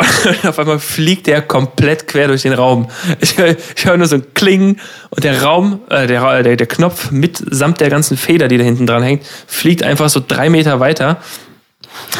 Und 0.00 0.44
auf 0.48 0.58
einmal 0.58 0.78
fliegt 0.78 1.26
der 1.26 1.42
komplett 1.42 2.06
quer 2.06 2.28
durch 2.28 2.42
den 2.42 2.52
Raum. 2.52 2.88
Ich, 3.20 3.36
höre 3.36 3.96
nur 3.96 4.06
so 4.06 4.16
ein 4.16 4.34
Klingen 4.34 4.80
und 5.10 5.24
der 5.24 5.42
Raum, 5.42 5.80
äh, 5.90 6.06
der, 6.06 6.42
der, 6.42 6.56
der 6.56 6.66
Knopf 6.66 7.10
mitsamt 7.10 7.80
der 7.80 7.90
ganzen 7.90 8.16
Feder, 8.16 8.48
die 8.48 8.58
da 8.58 8.64
hinten 8.64 8.86
dran 8.86 9.02
hängt, 9.02 9.24
fliegt 9.46 9.82
einfach 9.82 10.08
so 10.08 10.22
drei 10.26 10.48
Meter 10.48 10.80
weiter. 10.80 11.18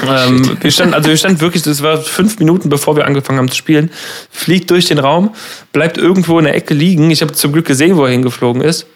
Ähm, 0.07 0.59
wir 0.61 0.71
standen, 0.71 0.95
also 0.95 1.09
wir 1.09 1.17
standen 1.17 1.41
wirklich, 1.41 1.63
das 1.63 1.83
war 1.83 1.99
fünf 1.99 2.39
Minuten, 2.39 2.69
bevor 2.69 2.97
wir 2.97 3.07
angefangen 3.07 3.39
haben 3.39 3.51
zu 3.51 3.57
spielen, 3.57 3.91
fliegt 4.31 4.71
durch 4.71 4.87
den 4.87 4.99
Raum, 4.99 5.35
bleibt 5.73 5.97
irgendwo 5.97 6.39
in 6.39 6.45
der 6.45 6.55
Ecke 6.55 6.75
liegen. 6.75 7.11
Ich 7.11 7.23
habe 7.23 7.33
zum 7.33 7.53
Glück 7.53 7.67
gesehen, 7.67 7.97
wo 7.97 8.05
er 8.05 8.11
hingeflogen 8.11 8.63
ist. 8.63 8.87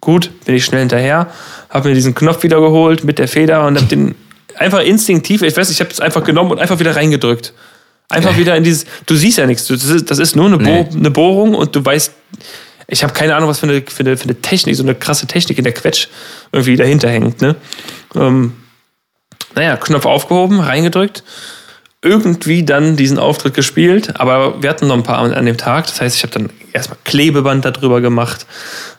Gut, 0.00 0.30
bin 0.44 0.54
ich 0.54 0.64
schnell 0.64 0.80
hinterher, 0.80 1.28
habe 1.70 1.88
mir 1.88 1.94
diesen 1.94 2.14
Knopf 2.14 2.42
wieder 2.42 2.60
geholt 2.60 3.04
mit 3.04 3.18
der 3.18 3.26
Feder 3.26 3.66
und 3.66 3.76
habe 3.76 3.86
den 3.86 4.14
einfach 4.56 4.80
instinktiv, 4.80 5.42
ich 5.42 5.56
weiß, 5.56 5.70
ich 5.70 5.80
habe 5.80 5.90
es 5.90 6.00
einfach 6.00 6.24
genommen 6.24 6.50
und 6.50 6.58
einfach 6.58 6.78
wieder 6.78 6.94
reingedrückt. 6.94 7.52
Einfach 8.10 8.36
wieder 8.38 8.56
in 8.56 8.64
dieses, 8.64 8.86
du 9.04 9.16
siehst 9.16 9.36
ja 9.36 9.46
nichts, 9.46 9.66
das 9.66 9.84
ist, 9.84 10.10
das 10.10 10.18
ist 10.18 10.34
nur 10.34 10.46
eine, 10.46 10.56
nee. 10.56 10.82
Bo 10.82 10.96
eine 10.96 11.10
Bohrung 11.10 11.54
und 11.54 11.76
du 11.76 11.84
weißt, 11.84 12.12
ich 12.86 13.02
habe 13.02 13.12
keine 13.12 13.36
Ahnung, 13.36 13.50
was 13.50 13.58
für 13.58 13.66
eine, 13.66 13.82
für, 13.82 14.00
eine, 14.00 14.16
für 14.16 14.24
eine 14.24 14.40
Technik, 14.40 14.74
so 14.76 14.82
eine 14.82 14.94
krasse 14.94 15.26
Technik 15.26 15.58
in 15.58 15.64
der 15.64 15.74
Quetsch 15.74 16.08
irgendwie 16.50 16.76
dahinter 16.76 17.10
hängt. 17.10 17.42
Ne? 17.42 17.54
Ähm, 18.14 18.54
naja, 19.54 19.76
Knopf 19.76 20.06
aufgehoben, 20.06 20.60
reingedrückt, 20.60 21.22
irgendwie 22.00 22.64
dann 22.64 22.96
diesen 22.96 23.18
Auftritt 23.18 23.52
gespielt, 23.52 24.18
aber 24.18 24.62
wir 24.62 24.70
hatten 24.70 24.86
noch 24.86 24.94
ein 24.94 25.02
paar 25.02 25.18
an, 25.18 25.44
dem 25.44 25.58
Tag. 25.58 25.86
Das 25.88 26.00
heißt, 26.00 26.16
ich 26.16 26.22
habe 26.22 26.32
dann 26.32 26.50
erstmal 26.72 26.98
Klebeband 27.04 27.64
darüber 27.64 28.00
gemacht, 28.00 28.46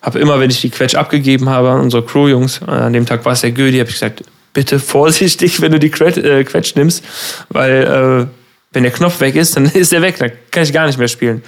habe 0.03 0.19
immer, 0.19 0.39
wenn 0.39 0.51
ich 0.51 0.61
die 0.61 0.69
Quetsch 0.69 0.93
abgegeben 0.93 1.49
habe 1.49 1.69
an 1.71 1.81
unsere 1.81 2.03
Crew-Jungs, 2.05 2.61
äh, 2.67 2.71
an 2.71 2.93
dem 2.93 3.07
Tag 3.07 3.25
war 3.25 3.33
es 3.33 3.41
der 3.41 3.51
Gödi, 3.51 3.79
habe 3.79 3.89
ich 3.89 3.95
gesagt, 3.95 4.23
bitte 4.53 4.79
vorsichtig, 4.79 5.61
wenn 5.61 5.71
du 5.71 5.79
die 5.79 5.89
Quetsch, 5.89 6.17
äh, 6.17 6.43
Quetsch 6.43 6.75
nimmst, 6.75 7.03
weil 7.49 8.27
äh, 8.29 8.38
wenn 8.71 8.83
der 8.83 8.91
Knopf 8.91 9.19
weg 9.19 9.35
ist, 9.35 9.55
dann 9.55 9.65
ist 9.73 9.93
er 9.93 10.01
weg, 10.01 10.17
dann 10.19 10.31
kann 10.51 10.63
ich 10.63 10.73
gar 10.73 10.85
nicht 10.85 10.99
mehr 10.99 11.07
spielen. 11.07 11.43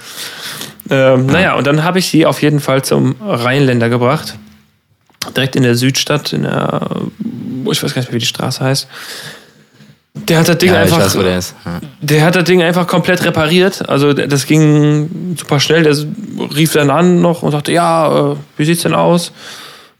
Ähm, 0.90 1.26
ja. 1.26 1.32
Naja, 1.32 1.54
und 1.54 1.66
dann 1.66 1.84
habe 1.84 1.98
ich 1.98 2.08
sie 2.08 2.26
auf 2.26 2.42
jeden 2.42 2.60
Fall 2.60 2.82
zum 2.82 3.16
Rheinländer 3.20 3.88
gebracht. 3.88 4.36
Direkt 5.36 5.54
in 5.54 5.62
der 5.62 5.76
Südstadt, 5.76 6.32
in 6.32 6.42
der, 6.42 6.90
ich 7.70 7.82
weiß 7.82 7.94
gar 7.94 8.00
nicht 8.00 8.08
mehr, 8.08 8.14
wie 8.14 8.18
die 8.18 8.26
Straße 8.26 8.64
heißt. 8.64 8.88
Der 10.14 10.38
hat 10.38 10.48
das 10.48 10.58
Ding 10.58 10.72
ja, 10.72 10.80
einfach. 10.80 10.98
Weiß, 10.98 11.14
der. 11.14 11.72
Ja. 11.72 11.80
der 12.02 12.24
hat 12.24 12.36
das 12.36 12.44
Ding 12.44 12.62
einfach 12.62 12.86
komplett 12.86 13.24
repariert. 13.24 13.88
Also 13.88 14.12
das 14.12 14.46
ging 14.46 15.36
super 15.38 15.58
schnell. 15.58 15.84
Der 15.84 15.96
rief 16.54 16.72
dann 16.72 16.90
an 16.90 17.22
noch 17.22 17.42
und 17.42 17.52
sagte, 17.52 17.72
ja, 17.72 18.32
äh, 18.32 18.36
wie 18.58 18.64
sieht's 18.66 18.82
denn 18.82 18.94
aus? 18.94 19.32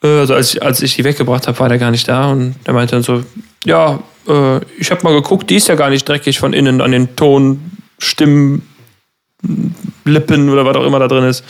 Äh, 0.03 0.09
also 0.09 0.35
als 0.35 0.55
ich, 0.55 0.63
als 0.63 0.83
ich 0.83 0.97
die 0.97 1.05
weggebracht 1.05 1.47
habe, 1.47 1.59
war 1.59 1.69
der 1.71 1.79
gar 1.79 1.91
nicht 1.91 2.09
da 2.09 2.31
und 2.31 2.57
er 2.65 2.75
meinte 2.75 2.95
dann 2.95 3.03
so, 3.03 3.23
ja, 3.65 4.01
äh, 4.29 4.61
ich 4.79 4.91
habe 4.91 5.03
mal 5.03 5.15
geguckt, 5.15 5.51
die 5.51 5.57
ist 5.57 5.69
ja 5.69 5.75
gar 5.75 5.91
nicht 5.91 6.09
dreckig 6.09 6.39
von 6.39 6.53
innen 6.53 6.81
an 6.81 6.93
den 6.93 7.17
Ton, 7.17 7.61
Stimmen, 7.99 8.69
Lippen 10.05 10.49
oder 10.49 10.65
was 10.65 10.77
auch 10.77 10.85
immer 10.85 10.99
da 10.99 11.09
drin 11.09 11.25
ist. 11.25 11.45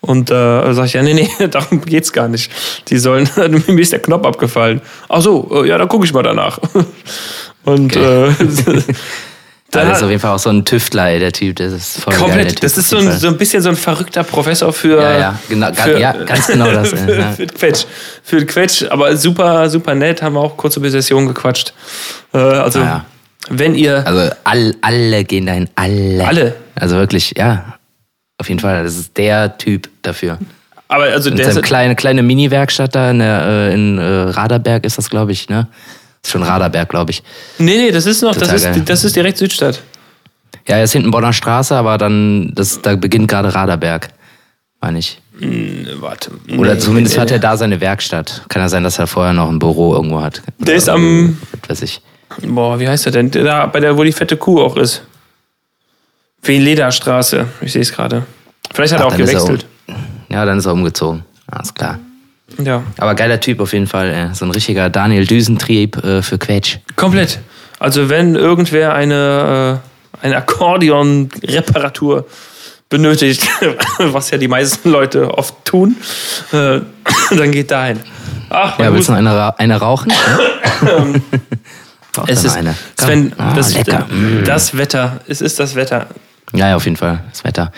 Und 0.00 0.30
äh, 0.30 0.72
sag 0.74 0.86
ich, 0.86 0.92
ja, 0.92 1.02
nee, 1.02 1.14
nee, 1.14 1.28
darum 1.50 1.80
geht's 1.80 2.12
gar 2.12 2.28
nicht. 2.28 2.50
Die 2.88 2.98
sollen, 2.98 3.28
mir 3.66 3.80
ist 3.80 3.92
der 3.92 4.00
Knopf 4.00 4.24
abgefallen. 4.24 4.80
Ach 5.08 5.20
so, 5.20 5.62
äh, 5.62 5.68
ja, 5.68 5.78
dann 5.78 5.88
gucke 5.88 6.04
ich 6.04 6.12
mal 6.12 6.22
danach. 6.22 6.58
Und 7.64 7.96
okay. 7.96 8.28
äh, 8.28 8.82
das 9.70 9.98
ist 9.98 10.02
auf 10.02 10.08
jeden 10.08 10.20
Fall 10.20 10.34
auch 10.34 10.38
so 10.38 10.48
ein 10.48 10.64
Tüftler, 10.64 11.18
der 11.18 11.30
Typ. 11.30 11.56
Das 11.56 11.72
ist 11.72 12.00
voll 12.00 12.14
komplett. 12.14 12.46
Geil, 12.46 12.56
das 12.62 12.78
ist 12.78 12.88
so 12.88 12.96
ein, 12.96 13.12
so 13.12 13.28
ein 13.28 13.36
bisschen 13.36 13.62
so 13.62 13.68
ein 13.68 13.76
verrückter 13.76 14.24
Professor 14.24 14.72
für. 14.72 15.00
Ja, 15.02 15.18
ja, 15.18 15.38
genau, 15.48 15.72
für, 15.74 15.98
ja 15.98 16.12
ganz 16.12 16.46
genau 16.46 16.70
das. 16.72 16.88
für, 16.88 17.14
ja. 17.18 17.32
für 17.32 17.46
Quetsch. 17.46 17.84
Für 18.22 18.46
Quetsch, 18.46 18.84
aber 18.88 19.14
super, 19.16 19.68
super 19.68 19.94
nett, 19.94 20.22
haben 20.22 20.34
wir 20.34 20.40
auch 20.40 20.56
kurz 20.56 20.76
über 20.78 20.88
Session 20.88 21.26
gequatscht. 21.26 21.74
Äh, 22.32 22.38
also, 22.38 22.80
ah, 22.80 22.82
ja. 22.82 23.04
wenn 23.50 23.74
ihr. 23.74 24.06
Also, 24.06 24.34
all, 24.44 24.74
alle 24.80 25.24
gehen 25.24 25.44
dahin, 25.44 25.68
alle. 25.74 26.26
Alle. 26.26 26.56
Also 26.74 26.96
wirklich, 26.96 27.34
ja. 27.36 27.74
Auf 28.38 28.48
jeden 28.48 28.60
Fall, 28.60 28.84
das 28.84 28.96
ist 28.96 29.16
der 29.18 29.58
Typ 29.58 29.88
dafür. 30.00 30.38
Aber 30.88 31.04
also 31.04 31.28
der 31.28 31.48
ist 31.48 31.62
kleine 31.62 31.94
kleine 31.96 32.22
Mini-Werkstatt 32.22 32.94
da 32.94 33.10
in, 33.10 33.18
der, 33.18 33.42
äh, 33.46 33.74
in 33.74 33.98
äh, 33.98 34.02
Raderberg 34.02 34.86
ist 34.86 34.96
das, 34.96 35.10
glaube 35.10 35.32
ich, 35.32 35.50
ne? 35.50 35.68
Ist 36.22 36.32
schon 36.32 36.42
Raderberg, 36.42 36.88
glaube 36.88 37.10
ich. 37.10 37.22
Nee, 37.58 37.76
nee, 37.76 37.90
das 37.90 38.06
ist 38.06 38.22
noch, 38.22 38.34
das 38.34 38.52
ist, 38.52 38.68
das 38.84 39.04
ist 39.04 39.16
direkt 39.16 39.38
Südstadt. 39.38 39.82
Ja, 40.66 40.76
er 40.76 40.84
ist 40.84 40.92
hinten 40.92 41.10
Bonner 41.10 41.32
Straße, 41.32 41.74
aber 41.74 41.96
dann, 41.98 42.52
das, 42.54 42.82
da 42.82 42.96
beginnt 42.96 43.28
gerade 43.28 43.54
Raderberg, 43.54 44.08
meine 44.80 44.98
ich. 44.98 45.20
Hm, 45.38 45.86
warte. 46.00 46.32
Oder 46.56 46.74
nee, 46.74 46.80
zumindest 46.80 47.16
nee, 47.16 47.22
hat 47.22 47.30
er 47.30 47.38
da 47.38 47.56
seine 47.56 47.80
Werkstatt. 47.80 48.42
Kann 48.48 48.60
ja 48.60 48.68
sein, 48.68 48.82
dass 48.82 48.98
er 48.98 49.06
vorher 49.06 49.32
noch 49.32 49.48
ein 49.48 49.58
Büro 49.58 49.94
irgendwo 49.94 50.20
hat. 50.20 50.42
Der 50.58 50.74
ist 50.74 50.88
am. 50.88 51.38
Was 51.62 51.70
weiß 51.70 51.82
ich. 51.82 52.02
Boah, 52.42 52.78
wie 52.78 52.88
heißt 52.88 53.06
er 53.06 53.12
denn? 53.12 53.30
Da, 53.30 53.66
bei 53.66 53.80
der, 53.80 53.96
wo 53.96 54.04
die 54.04 54.12
fette 54.12 54.36
Kuh 54.36 54.60
auch 54.60 54.76
ist. 54.76 55.02
Lederstraße. 56.46 57.46
Ich 57.60 57.72
sehe 57.72 57.82
es 57.82 57.92
gerade. 57.92 58.24
Vielleicht 58.72 58.94
hat 58.94 59.00
Ach, 59.00 59.06
er 59.06 59.12
auch 59.12 59.16
gewechselt. 59.16 59.66
Er, 59.86 59.96
ja, 60.30 60.44
dann 60.44 60.58
ist 60.58 60.66
er 60.66 60.72
umgezogen. 60.72 61.24
Alles 61.46 61.72
klar. 61.72 61.98
Ja. 62.56 62.82
Aber 62.96 63.14
geiler 63.14 63.40
Typ 63.40 63.60
auf 63.60 63.72
jeden 63.72 63.86
Fall. 63.86 64.30
So 64.34 64.44
ein 64.44 64.50
richtiger 64.50 64.90
Daniel 64.90 65.26
Düsentrieb 65.26 66.02
äh, 66.02 66.22
für 66.22 66.38
Quetsch. 66.38 66.78
Komplett. 66.96 67.40
Also 67.78 68.08
wenn 68.08 68.34
irgendwer 68.34 68.94
eine, 68.94 69.80
äh, 70.22 70.24
eine 70.24 70.36
Akkordeon-Reparatur 70.36 72.26
benötigt, 72.88 73.46
was 73.98 74.30
ja 74.30 74.38
die 74.38 74.48
meisten 74.48 74.90
Leute 74.90 75.36
oft 75.36 75.64
tun, 75.64 75.96
äh, 76.52 76.80
dann 77.30 77.52
geht 77.52 77.70
dahin. 77.70 78.00
Ach, 78.50 78.78
ja, 78.78 78.92
willst 78.92 79.08
du 79.08 79.12
noch 79.12 79.18
eine, 79.18 79.58
eine 79.58 79.76
rauchen? 79.76 80.10
es 82.26 82.44
ist, 82.44 82.56
eine. 82.56 82.74
Sven, 82.98 83.32
ah, 83.36 83.52
das, 83.54 83.74
das 84.44 84.76
Wetter, 84.76 85.20
es 85.28 85.42
ist 85.42 85.60
das 85.60 85.74
Wetter. 85.74 86.06
Ja, 86.54 86.68
ja, 86.68 86.76
auf 86.76 86.84
jeden 86.84 86.96
Fall, 86.96 87.22
das 87.28 87.44
Wetter. 87.44 87.70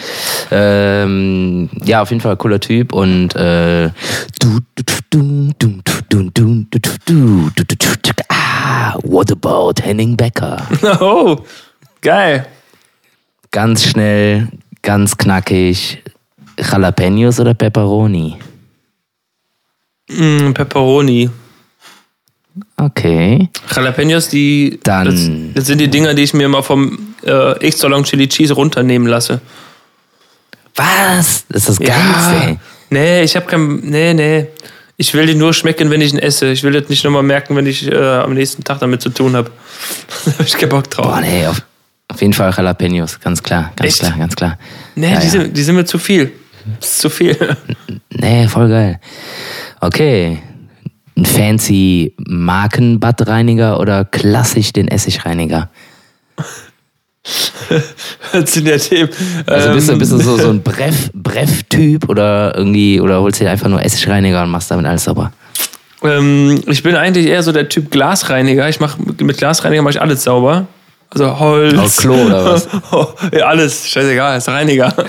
Ähm, 0.51 1.69
ja, 1.85 2.03
auf 2.03 2.11
jeden 2.11 2.21
Fall 2.21 2.37
cooler 2.37 2.61
Typ 2.61 2.93
und 2.93 3.35
äh, 3.35 3.91
ah, 8.29 8.95
what 9.03 9.31
about 9.33 9.83
Henning 9.83 10.17
Becker? 10.17 10.67
Oh, 11.01 11.37
geil. 12.01 12.47
Ganz 13.51 13.85
schnell, 13.85 14.49
ganz 14.83 15.17
knackig. 15.17 16.03
Jalapenos 16.59 17.41
oder 17.41 17.55
Pepperoni? 17.55 18.37
Mm, 20.09 20.53
Pepperoni. 20.53 21.31
Okay. 22.77 23.49
Jalapenos, 23.75 24.29
die. 24.29 24.81
Dann. 24.83 25.07
Das, 25.07 25.31
das, 25.55 25.67
sind 25.67 25.79
die 25.79 25.89
Dinger, 25.89 26.15
die 26.15 26.23
ich 26.23 26.35
mir 26.35 26.49
mal 26.49 26.63
vom 26.63 27.15
äh, 27.25 27.59
Extra 27.61 27.89
Long 27.89 28.05
Chili 28.05 28.29
Cheese 28.29 28.55
runternehmen 28.55 29.09
lasse. 29.09 29.41
Was? 30.77 31.45
Das 31.49 31.63
ist 31.63 31.69
das 31.69 31.79
Geilste. 31.79 32.51
Ja. 32.51 32.57
Nee, 32.91 33.23
ich 33.23 33.37
habe 33.37 33.47
kein. 33.47 33.81
Nee, 33.81 34.15
nee. 34.15 34.47
Ich 34.97 35.15
will 35.15 35.27
die 35.27 35.35
nur 35.35 35.55
schmecken, 35.55 35.91
wenn 35.91 36.01
ich 36.03 36.13
ihn 36.13 36.19
esse. 36.19 36.49
Ich 36.49 36.63
will 36.63 36.73
das 36.73 36.91
nicht 36.91 37.05
nochmal 37.05 37.23
merken, 37.23 37.57
wenn 37.57 37.67
ich 37.67 37.91
äh, 37.91 37.97
am 37.97 38.35
nächsten 38.35 38.65
Tag 38.65 38.81
damit 38.81 39.01
zu 39.01 39.09
tun 39.09 39.35
habe. 39.35 39.51
da 40.27 40.33
habe 40.33 40.45
ich 40.45 40.55
keinen 40.55 40.69
Bock 40.69 40.91
drauf. 40.91 41.07
Boah, 41.07 41.21
nee, 41.21 41.47
auf, 41.47 41.63
auf 42.09 42.21
jeden 42.21 42.35
Fall 42.35 42.53
Jalapenos. 42.55 43.19
Ganz 43.21 43.43
klar, 43.43 43.73
ganz 43.77 43.89
Echt? 43.89 44.01
klar, 44.01 44.19
ganz 44.19 44.37
klar. 44.37 44.59
Nee, 44.97 45.13
ja, 45.13 45.21
die, 45.21 45.27
ja. 45.27 45.31
Sind, 45.31 45.57
die 45.57 45.63
sind 45.63 45.77
mir 45.77 45.87
zu 45.87 45.99
viel. 45.99 46.33
Das 46.79 46.91
ist 46.91 47.01
zu 47.01 47.11
viel. 47.11 47.37
Nee, 48.11 48.49
voll 48.49 48.69
geil. 48.69 49.01
Okay, 49.81 50.43
ein 51.21 51.27
fancy 51.27 52.15
Markenbadreiniger 52.19 53.79
oder 53.79 54.05
klassisch 54.05 54.73
den 54.73 54.89
Essigreiniger? 54.89 55.69
das 58.33 58.53
sind 58.53 58.67
ja 58.67 58.79
Themen. 58.79 59.11
Also 59.47 59.73
bist 59.73 59.89
du, 59.91 59.99
bist 59.99 60.13
du 60.13 60.19
so, 60.19 60.39
so 60.39 60.49
ein 60.49 60.63
Breff-Typ 61.15 62.09
oder 62.09 62.57
irgendwie, 62.57 63.01
oder 63.01 63.21
holst 63.21 63.41
du 63.41 63.45
dir 63.45 63.51
einfach 63.51 63.69
nur 63.69 63.85
Essigreiniger 63.85 64.43
und 64.43 64.51
machst 64.51 64.71
damit 64.71 64.87
alles 64.87 65.05
sauber? 65.05 65.33
Ähm, 66.03 66.63
ich 66.67 66.83
bin 66.83 66.97
eigentlich 66.97 67.27
eher 67.27 67.43
so 67.43 67.53
der 67.53 67.69
Typ 67.69 67.91
Glasreiniger. 67.91 68.69
Ich 68.71 68.81
mach, 68.81 68.97
mit 68.97 69.37
Glasreiniger 69.37 69.83
mache 69.83 69.93
ich 69.93 70.01
alles 70.01 70.25
sauber. 70.25 70.67
Also 71.11 71.39
Holz. 71.39 71.77
Auf 71.79 71.97
Klo 71.99 72.15
oder 72.15 72.45
was? 72.55 72.69
ja, 73.33 73.47
alles. 73.47 73.87
Scheißegal, 73.87 74.39
ist 74.39 74.49
Reiniger. 74.49 74.95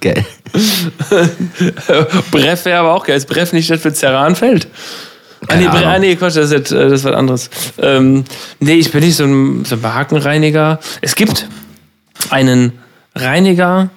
geil. 0.00 0.24
Breff 2.30 2.64
wäre 2.64 2.80
aber 2.80 2.94
auch 2.94 3.04
geil. 3.04 3.16
Ist 3.16 3.28
Breff 3.28 3.52
nicht 3.52 3.70
das 3.70 3.80
für 3.80 3.92
Ceranfeld? 3.92 4.68
Ah 5.48 5.56
nee, 5.56 5.66
ah, 5.66 5.98
nee, 5.98 6.16
Quatsch, 6.16 6.36
das 6.36 6.50
ist, 6.50 6.72
das 6.72 6.92
ist 6.92 7.04
was 7.04 7.14
anderes. 7.14 7.50
Ähm, 7.78 8.24
nee, 8.58 8.74
ich 8.74 8.90
bin 8.90 9.00
nicht 9.04 9.16
so 9.16 9.24
ein, 9.24 9.64
so 9.64 9.76
ein 9.76 9.82
Hakenreiniger. 9.82 10.80
Es 11.02 11.14
gibt 11.14 11.46
einen 12.30 12.72
Reiniger. 13.14 13.90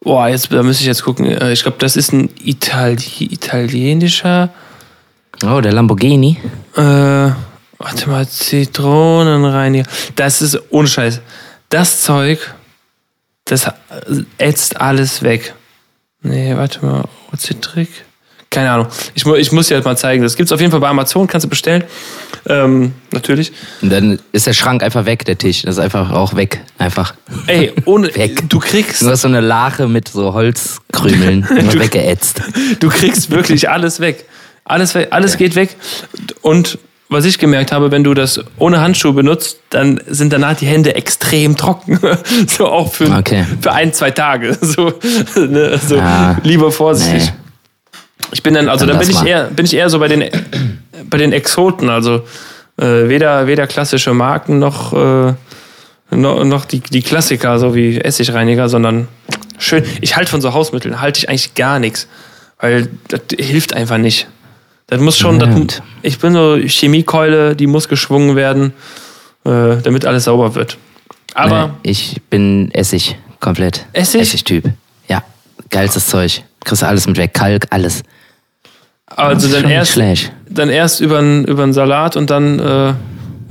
Boah, 0.00 0.28
jetzt 0.28 0.52
da 0.52 0.62
müsste 0.62 0.82
ich 0.82 0.88
jetzt 0.88 1.04
gucken. 1.04 1.26
Äh, 1.26 1.52
ich 1.52 1.62
glaube, 1.62 1.78
das 1.78 1.96
ist 1.96 2.12
ein 2.12 2.28
Itali 2.42 2.98
italienischer. 3.30 4.50
Oh, 5.44 5.60
der 5.60 5.72
Lamborghini. 5.72 6.38
Äh, 6.76 6.80
warte 6.80 8.08
mal, 8.08 8.26
Zitronenreiniger. 8.28 9.88
Das 10.16 10.42
ist 10.42 10.60
ohne 10.70 10.88
Scheiß. 10.88 11.20
Das 11.68 12.02
Zeug, 12.02 12.54
das 13.44 13.70
ätzt 14.38 14.80
alles 14.80 15.22
weg. 15.22 15.54
Nee, 16.24 16.56
warte 16.56 16.84
mal. 16.84 17.04
Citrik? 17.36 17.88
Keine 18.50 18.70
Ahnung. 18.70 18.86
Ich, 19.14 19.26
ich 19.26 19.52
muss 19.52 19.68
dir 19.68 19.74
halt 19.74 19.84
mal 19.84 19.96
zeigen. 19.96 20.22
Das 20.22 20.36
gibt 20.36 20.48
es 20.48 20.52
auf 20.52 20.60
jeden 20.60 20.70
Fall 20.70 20.80
bei 20.80 20.88
Amazon, 20.88 21.26
kannst 21.26 21.44
du 21.44 21.48
bestellen. 21.48 21.84
Ähm, 22.46 22.92
natürlich. 23.10 23.52
Und 23.82 23.90
dann 23.90 24.18
ist 24.32 24.46
der 24.46 24.52
Schrank 24.52 24.82
einfach 24.82 25.06
weg, 25.06 25.24
der 25.24 25.36
Tisch. 25.36 25.62
Das 25.62 25.76
ist 25.76 25.80
einfach 25.80 26.12
auch 26.12 26.34
weg. 26.34 26.60
Einfach. 26.78 27.14
Ey, 27.46 27.72
ohne. 27.84 28.14
weg. 28.14 28.48
Du 28.48 28.58
kriegst. 28.60 29.02
Du 29.02 29.10
hast 29.10 29.22
so 29.22 29.28
eine 29.28 29.40
Lache 29.40 29.88
mit 29.88 30.08
so 30.08 30.32
Holzkrümeln. 30.32 31.42
du, 31.48 31.78
weggeätzt. 31.78 32.42
Du 32.80 32.88
kriegst 32.88 33.30
wirklich 33.30 33.68
alles 33.68 34.00
weg. 34.00 34.24
Alles, 34.64 34.96
alles 34.96 35.32
ja. 35.32 35.38
geht 35.38 35.56
weg. 35.56 35.76
Und 36.40 36.78
was 37.14 37.24
ich 37.24 37.38
gemerkt 37.38 37.72
habe, 37.72 37.90
wenn 37.90 38.04
du 38.04 38.12
das 38.12 38.40
ohne 38.58 38.80
Handschuhe 38.80 39.12
benutzt, 39.12 39.60
dann 39.70 40.00
sind 40.06 40.32
danach 40.32 40.56
die 40.56 40.66
Hände 40.66 40.94
extrem 40.94 41.56
trocken. 41.56 41.98
so 42.46 42.66
auch 42.66 42.92
für, 42.92 43.10
okay. 43.10 43.46
für 43.60 43.72
ein, 43.72 43.92
zwei 43.92 44.10
Tage. 44.10 44.56
So, 44.64 44.92
ne, 45.36 45.70
also 45.72 45.98
ah, 45.98 46.36
lieber 46.42 46.72
vorsichtig. 46.72 47.26
Nee. 47.26 47.92
Ich 48.32 48.42
bin 48.42 48.54
dann, 48.54 48.68
also 48.68 48.86
dann, 48.86 48.98
dann 48.98 49.06
bin 49.06 49.16
ich 49.16 49.24
eher, 49.24 49.44
bin 49.44 49.64
ich 49.64 49.74
eher 49.74 49.88
so 49.88 49.98
bei 49.98 50.08
den, 50.08 50.24
bei 51.08 51.18
den 51.18 51.32
Exoten, 51.32 51.88
also 51.88 52.24
äh, 52.76 53.08
weder, 53.08 53.46
weder 53.46 53.66
klassische 53.66 54.12
Marken 54.14 54.58
noch, 54.58 54.92
äh, 54.92 55.34
noch, 56.10 56.44
noch 56.44 56.64
die, 56.64 56.80
die 56.80 57.02
Klassiker, 57.02 57.58
so 57.58 57.74
wie 57.74 58.00
Essigreiniger, 58.00 58.68
sondern 58.68 59.06
schön. 59.58 59.84
Ich 60.00 60.16
halte 60.16 60.30
von 60.30 60.40
so 60.40 60.52
Hausmitteln, 60.52 61.00
halte 61.00 61.18
ich 61.18 61.28
eigentlich 61.28 61.54
gar 61.54 61.78
nichts. 61.78 62.08
Weil 62.58 62.88
das 63.08 63.20
hilft 63.38 63.74
einfach 63.74 63.98
nicht. 63.98 64.26
Das 64.86 65.00
muss 65.00 65.16
schon, 65.16 65.38
das, 65.38 65.82
ich 66.02 66.18
bin 66.18 66.34
so 66.34 66.56
Chemiekeule, 66.56 67.56
die 67.56 67.66
muss 67.66 67.88
geschwungen 67.88 68.36
werden, 68.36 68.74
äh, 69.44 69.76
damit 69.82 70.04
alles 70.04 70.24
sauber 70.24 70.54
wird. 70.54 70.76
Aber. 71.34 71.68
Nee, 71.82 71.90
ich 71.90 72.20
bin 72.28 72.70
Essig, 72.72 73.16
komplett. 73.40 73.86
Essig? 73.92 74.20
Essig-Typ. 74.20 74.70
Ja, 75.08 75.22
geilstes 75.70 76.06
Zeug. 76.08 76.42
Kriegst 76.64 76.82
du 76.82 76.86
alles 76.86 77.06
mit 77.06 77.16
weg. 77.16 77.32
Kalk, 77.34 77.66
alles. 77.70 78.02
Also 79.06 79.48
dann 79.48 79.70
erst, 79.70 79.92
schlecht. 79.92 80.32
dann 80.48 80.68
erst 80.68 81.00
über 81.00 81.18
einen 81.18 81.72
Salat 81.72 82.16
und 82.16 82.30
dann 82.30 82.58
äh, 82.58 82.94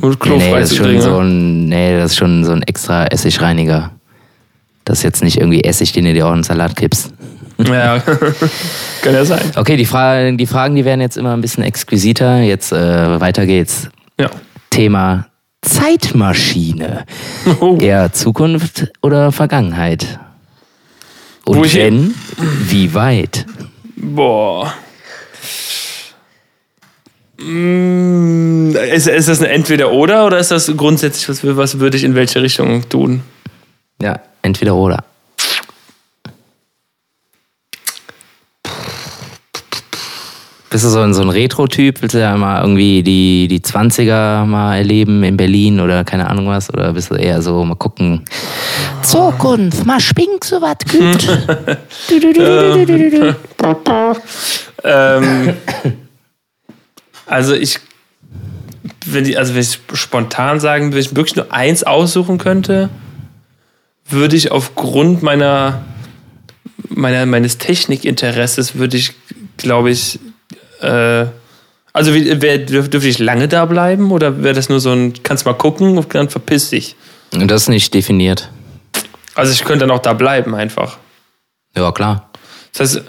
mit 0.05 0.19
Klo 0.19 0.37
nee, 0.37 0.51
nee, 0.51 0.59
das 0.59 0.71
ist 0.71 0.77
schon 0.77 1.01
so 1.01 1.19
ein, 1.19 1.65
nee, 1.69 1.97
das 1.97 2.11
ist 2.11 2.17
schon 2.17 2.43
so 2.43 2.51
ein 2.51 2.63
extra 2.63 3.05
Essigreiniger. 3.05 3.91
Das 4.83 4.99
ist 4.99 5.03
jetzt 5.03 5.23
nicht 5.23 5.37
irgendwie 5.37 5.63
Essig, 5.63 5.93
den 5.93 6.05
du 6.05 6.13
dir 6.13 6.27
auch 6.27 6.31
in 6.31 6.39
den 6.39 6.43
Salat 6.43 6.75
kippst. 6.75 7.13
Ja, 7.57 7.99
kann 9.01 9.13
ja 9.13 9.25
sein. 9.25 9.51
Okay, 9.55 9.77
die, 9.77 9.85
Fra 9.85 10.31
die 10.31 10.47
Fragen, 10.47 10.75
die 10.75 10.85
werden 10.85 11.01
jetzt 11.01 11.17
immer 11.17 11.33
ein 11.33 11.41
bisschen 11.41 11.63
exquisiter. 11.63 12.41
Jetzt 12.41 12.71
äh, 12.71 13.19
weiter 13.19 13.45
geht's. 13.45 13.89
Ja. 14.19 14.29
Thema 14.69 15.27
Zeitmaschine. 15.61 17.05
Oh. 17.59 17.77
Eher 17.79 18.11
Zukunft 18.11 18.91
oder 19.01 19.31
Vergangenheit? 19.31 20.19
Und 21.45 21.57
Wo 21.57 21.63
wenn, 21.63 22.13
wie 22.37 22.93
weit? 22.93 23.45
Boah. 23.95 24.73
Mm, 27.37 28.75
ist, 28.93 29.07
ist 29.07 29.27
das 29.27 29.41
ein 29.41 29.45
Entweder-Oder 29.45 30.25
oder 30.25 30.37
ist 30.39 30.51
das 30.51 30.71
grundsätzlich, 30.77 31.27
was, 31.27 31.57
was 31.57 31.79
würde 31.79 31.97
ich 31.97 32.03
in 32.03 32.15
welche 32.15 32.41
Richtung 32.41 32.87
tun? 32.87 33.21
Ja, 34.01 34.19
Entweder-Oder. 34.41 35.03
Bist 40.73 40.85
du 40.85 40.89
so 40.89 41.01
ein, 41.01 41.13
so 41.13 41.21
ein 41.21 41.29
Retro-Typ? 41.29 42.01
Willst 42.01 42.15
du 42.15 42.19
ja 42.19 42.35
mal 42.35 42.61
irgendwie 42.61 43.03
die, 43.03 43.47
die 43.47 43.59
20er 43.59 44.43
mal 44.43 44.77
erleben 44.77 45.21
in 45.21 45.37
Berlin 45.37 45.79
oder 45.79 46.03
keine 46.03 46.27
Ahnung 46.27 46.47
was? 46.47 46.73
Oder 46.73 46.93
bist 46.93 47.11
du 47.11 47.13
eher 47.13 47.43
so, 47.43 47.63
mal 47.63 47.75
gucken, 47.75 48.25
Zukunft, 49.03 49.85
mal 49.85 49.99
spink 49.99 50.43
so 50.43 50.63
was 50.63 50.77
gut. 50.91 51.77
ähm, 54.83 55.53
also 57.27 57.53
ich, 57.53 57.79
wenn 59.05 59.27
ich, 59.27 59.37
also 59.37 59.53
wenn 59.53 59.61
ich 59.61 59.79
spontan 59.93 60.59
sagen, 60.59 60.91
wenn 60.91 60.99
ich 60.99 61.15
wirklich 61.15 61.35
nur 61.35 61.53
eins 61.53 61.83
aussuchen 61.83 62.39
könnte, 62.39 62.89
würde 64.09 64.35
ich 64.35 64.51
aufgrund 64.51 65.21
meiner, 65.21 65.83
meiner 66.89 67.27
meines 67.27 67.59
Technikinteresses 67.59 68.73
würde 68.73 68.97
ich, 68.97 69.13
glaube 69.57 69.91
ich, 69.91 70.19
äh, 70.83 71.25
also 71.93 72.13
wie, 72.13 72.41
wär, 72.41 72.57
dürfte 72.57 73.07
ich 73.07 73.19
lange 73.19 73.47
da 73.47 73.65
bleiben 73.65 74.11
oder 74.11 74.43
wäre 74.43 74.55
das 74.55 74.67
nur 74.67 74.79
so 74.79 74.91
ein, 74.91 75.13
kannst 75.21 75.45
mal 75.45 75.53
gucken 75.53 75.97
und 75.97 76.13
dann 76.15 76.29
verpiss 76.29 76.71
dich? 76.71 76.95
Das 77.31 77.63
ist 77.63 77.69
nicht 77.69 77.93
definiert. 77.93 78.49
Also 79.35 79.51
ich 79.51 79.63
könnte 79.63 79.85
dann 79.85 79.91
auch 79.91 80.01
da 80.01 80.13
bleiben 80.13 80.55
einfach. 80.55 80.97
Ja, 81.75 81.91
klar. 81.91 82.29
Das 82.73 82.95
heißt, 82.95 83.03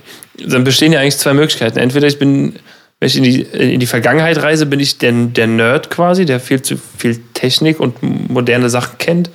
dann 0.46 0.64
bestehen 0.64 0.92
ja 0.92 1.00
eigentlich 1.00 1.16
zwei 1.16 1.34
Möglichkeiten. 1.34 1.78
Entweder 1.78 2.06
ich 2.06 2.18
bin, 2.18 2.56
wenn 3.00 3.06
ich 3.06 3.16
in 3.16 3.22
die, 3.22 3.40
in 3.42 3.80
die 3.80 3.86
Vergangenheit 3.86 4.42
reise, 4.42 4.66
bin 4.66 4.80
ich 4.80 4.98
der, 4.98 5.12
der 5.12 5.46
Nerd 5.46 5.90
quasi, 5.90 6.26
der 6.26 6.40
viel 6.40 6.60
zu 6.62 6.76
viel 6.98 7.20
Technik 7.34 7.80
und 7.80 8.02
moderne 8.30 8.68
Sachen 8.68 8.98
kennt. 8.98 9.30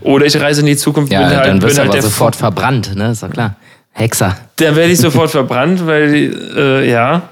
Oder 0.00 0.26
ich 0.26 0.38
reise 0.40 0.60
in 0.60 0.66
die 0.66 0.76
Zukunft. 0.76 1.12
Ja, 1.12 1.20
bin 1.20 1.36
halt, 1.36 1.46
dann 1.46 1.62
wirst 1.62 1.78
du 1.78 1.82
halt 1.82 1.92
aber 1.92 2.02
sofort 2.02 2.36
verbrannt, 2.36 2.94
ne? 2.94 3.12
Ist 3.12 3.22
doch 3.22 3.30
klar. 3.30 3.56
Hexer. 3.94 4.36
Dann 4.56 4.76
werde 4.76 4.92
ich 4.92 4.98
sofort 4.98 5.30
verbrannt, 5.30 5.86
weil, 5.86 6.34
äh, 6.56 6.90
ja. 6.90 7.30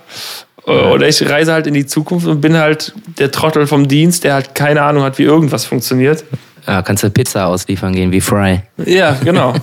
Oder 0.65 1.09
ich 1.09 1.29
reise 1.29 1.53
halt 1.53 1.67
in 1.67 1.75
die 1.75 1.87
Zukunft 1.87 2.27
und 2.27 2.41
bin 2.41 2.57
halt 2.57 2.95
der 3.19 3.33
Trottel 3.33 3.67
vom 3.67 3.89
Dienst, 3.89 4.23
der 4.23 4.35
halt 4.35 4.55
keine 4.55 4.83
Ahnung 4.83 5.03
hat, 5.03 5.19
wie 5.19 5.25
irgendwas 5.25 5.65
funktioniert. 5.65 6.25
Ja, 6.69 6.83
kannst 6.83 7.03
du 7.03 7.11
Pizza 7.11 7.47
ausliefern 7.47 7.93
gehen 7.93 8.13
wie 8.13 8.21
Fry. 8.21 8.63
Ja, 8.87 9.17
genau. 9.25 9.55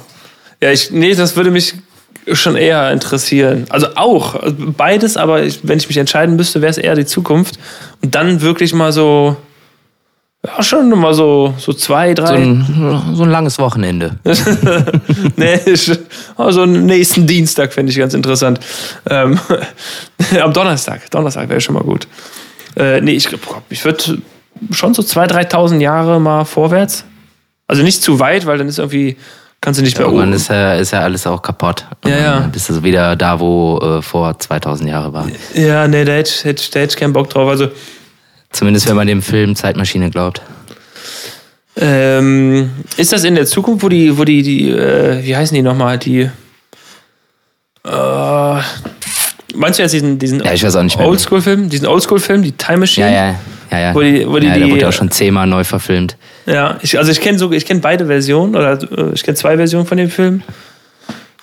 ja, 0.62 0.72
ich, 0.72 0.92
nee, 0.92 1.16
das 1.16 1.38
würde 1.38 1.52
mich 1.52 1.76
schon 2.34 2.58
eher 2.58 2.92
interessieren. 2.92 3.66
Also 3.70 3.88
auch, 3.96 4.36
beides, 4.58 5.16
aber 5.16 5.44
ich, 5.44 5.62
wenn 5.64 5.78
ich 5.78 5.88
mich 5.88 5.98
entscheiden 5.98 6.36
müsste, 6.36 6.62
wäre 6.62 6.72
es 6.72 6.78
eher 6.78 6.96
die 6.96 7.06
Zukunft. 7.06 7.58
Und 8.04 8.16
dann 8.16 8.42
wirklich 8.42 8.74
mal 8.74 8.92
so 8.92 9.38
ja, 10.46 10.64
schon 10.64 10.90
mal 10.90 11.14
so, 11.14 11.54
so 11.58 11.74
zwei, 11.74 12.14
drei. 12.14 12.28
So 12.28 12.34
ein, 12.34 13.12
so 13.14 13.24
ein 13.24 13.30
langes 13.30 13.60
Wochenende. 13.60 14.20
nee, 15.36 15.60
also 16.38 16.66
nächsten 16.66 17.28
Dienstag 17.28 17.74
fände 17.74 17.92
ich 17.92 17.98
ganz 17.98 18.14
interessant. 18.14 18.60
Ähm, 19.10 19.38
am 20.42 20.54
Donnerstag. 20.54 21.12
Donnerstag 21.12 21.50
wäre 21.50 21.60
schon 21.60 21.76
mal 21.76 21.84
gut. 21.84 22.08
Äh, 22.78 23.02
nee, 23.02 23.12
ich, 23.12 23.28
ich 23.70 23.84
würde 23.84 24.22
schon 24.72 24.94
so 24.94 25.02
2.000, 25.02 25.52
3.000 25.52 25.80
Jahre 25.82 26.22
mal 26.22 26.46
vorwärts. 26.46 27.04
Also 27.68 27.84
nicht 27.84 28.02
zu 28.02 28.20
weit, 28.20 28.46
weil 28.46 28.58
dann 28.58 28.70
ist 28.70 28.80
irgendwie, 28.80 29.18
kannst 29.60 29.82
du 29.82 29.84
nicht 29.84 29.98
mehr 29.98 30.08
Irgendwann 30.08 30.32
ist 30.32 30.50
ja, 30.50 30.76
ist 30.76 30.92
ja 30.92 31.02
alles 31.02 31.28
auch 31.28 31.42
kaputt. 31.42 31.86
Ja, 32.06 32.18
ja. 32.18 32.40
Dann 32.40 32.52
bist 32.52 32.70
du 32.70 32.82
wieder 32.82 33.18
da, 33.18 33.42
wo 33.42 33.78
äh, 33.78 34.02
vor 34.02 34.32
2.000 34.32 34.88
Jahre 34.88 35.12
war. 35.12 35.28
Ja, 35.54 35.86
nee, 35.90 36.06
da 36.06 36.14
hätte, 36.14 36.32
hätte, 36.44 36.64
da 36.72 36.80
hätte 36.80 36.94
ich 36.94 36.98
keinen 36.98 37.14
Bock 37.14 37.30
drauf. 37.30 37.50
Also 37.50 37.68
Zumindest 38.52 38.88
wenn 38.88 38.96
man 38.96 39.08
dem 39.08 39.22
Film 39.22 39.56
Zeitmaschine 39.56 40.10
glaubt. 40.10 40.42
Ähm, 41.78 42.72
ist 42.98 43.14
das 43.14 43.24
in 43.24 43.36
der 43.36 43.46
Zukunft, 43.46 43.84
wo 43.84 43.90
die, 43.90 44.18
wo 44.18 44.26
die, 44.26 44.42
die 44.42 44.70
äh, 44.70 45.24
wie 45.24 45.36
heißen 45.36 45.56
die 45.56 45.62
nochmal, 45.62 45.98
die 45.98 46.30
äh, 47.86 48.62
Meinst 49.56 49.80
du 49.80 49.84
jetzt 49.84 49.94
diesen, 49.94 50.20
diesen 50.20 50.44
ja, 50.44 50.54
ich 50.54 50.64
weiß 50.64 50.76
auch 50.76 50.84
nicht 50.84 50.98
Oldschool-Film, 50.98 51.70
diesen 51.70 51.88
Oldschool-Film, 51.88 52.44
die 52.44 52.52
Time 52.52 52.80
Machine? 52.80 53.08
Ja, 53.08 53.30
ja, 53.30 53.36
ja, 53.72 53.80
ja. 53.80 53.96
Wo 53.96 54.02
die, 54.02 54.28
wo 54.28 54.38
die, 54.38 54.48
ja, 54.48 54.54
der 54.54 54.66
die, 54.66 54.72
wurde 54.72 54.88
auch 54.88 54.94
schon 54.94 55.12
zehnmal 55.12 55.48
neu 55.48 55.64
verfilmt. 55.64 56.18
Ja, 56.46 56.78
ich, 56.82 56.98
also 56.98 57.12
ich 57.12 57.20
kenne 57.20 57.40
so, 57.40 57.52
ich 57.52 57.66
kenne 57.66 57.80
beide 57.80 58.06
Versionen 58.06 58.56
oder 58.56 58.80
äh, 58.82 59.14
ich 59.14 59.24
kenne 59.24 59.36
zwei 59.36 59.58
Versionen 59.58 59.86
von 59.86 59.98
dem 59.98 60.10
Film. 60.10 60.44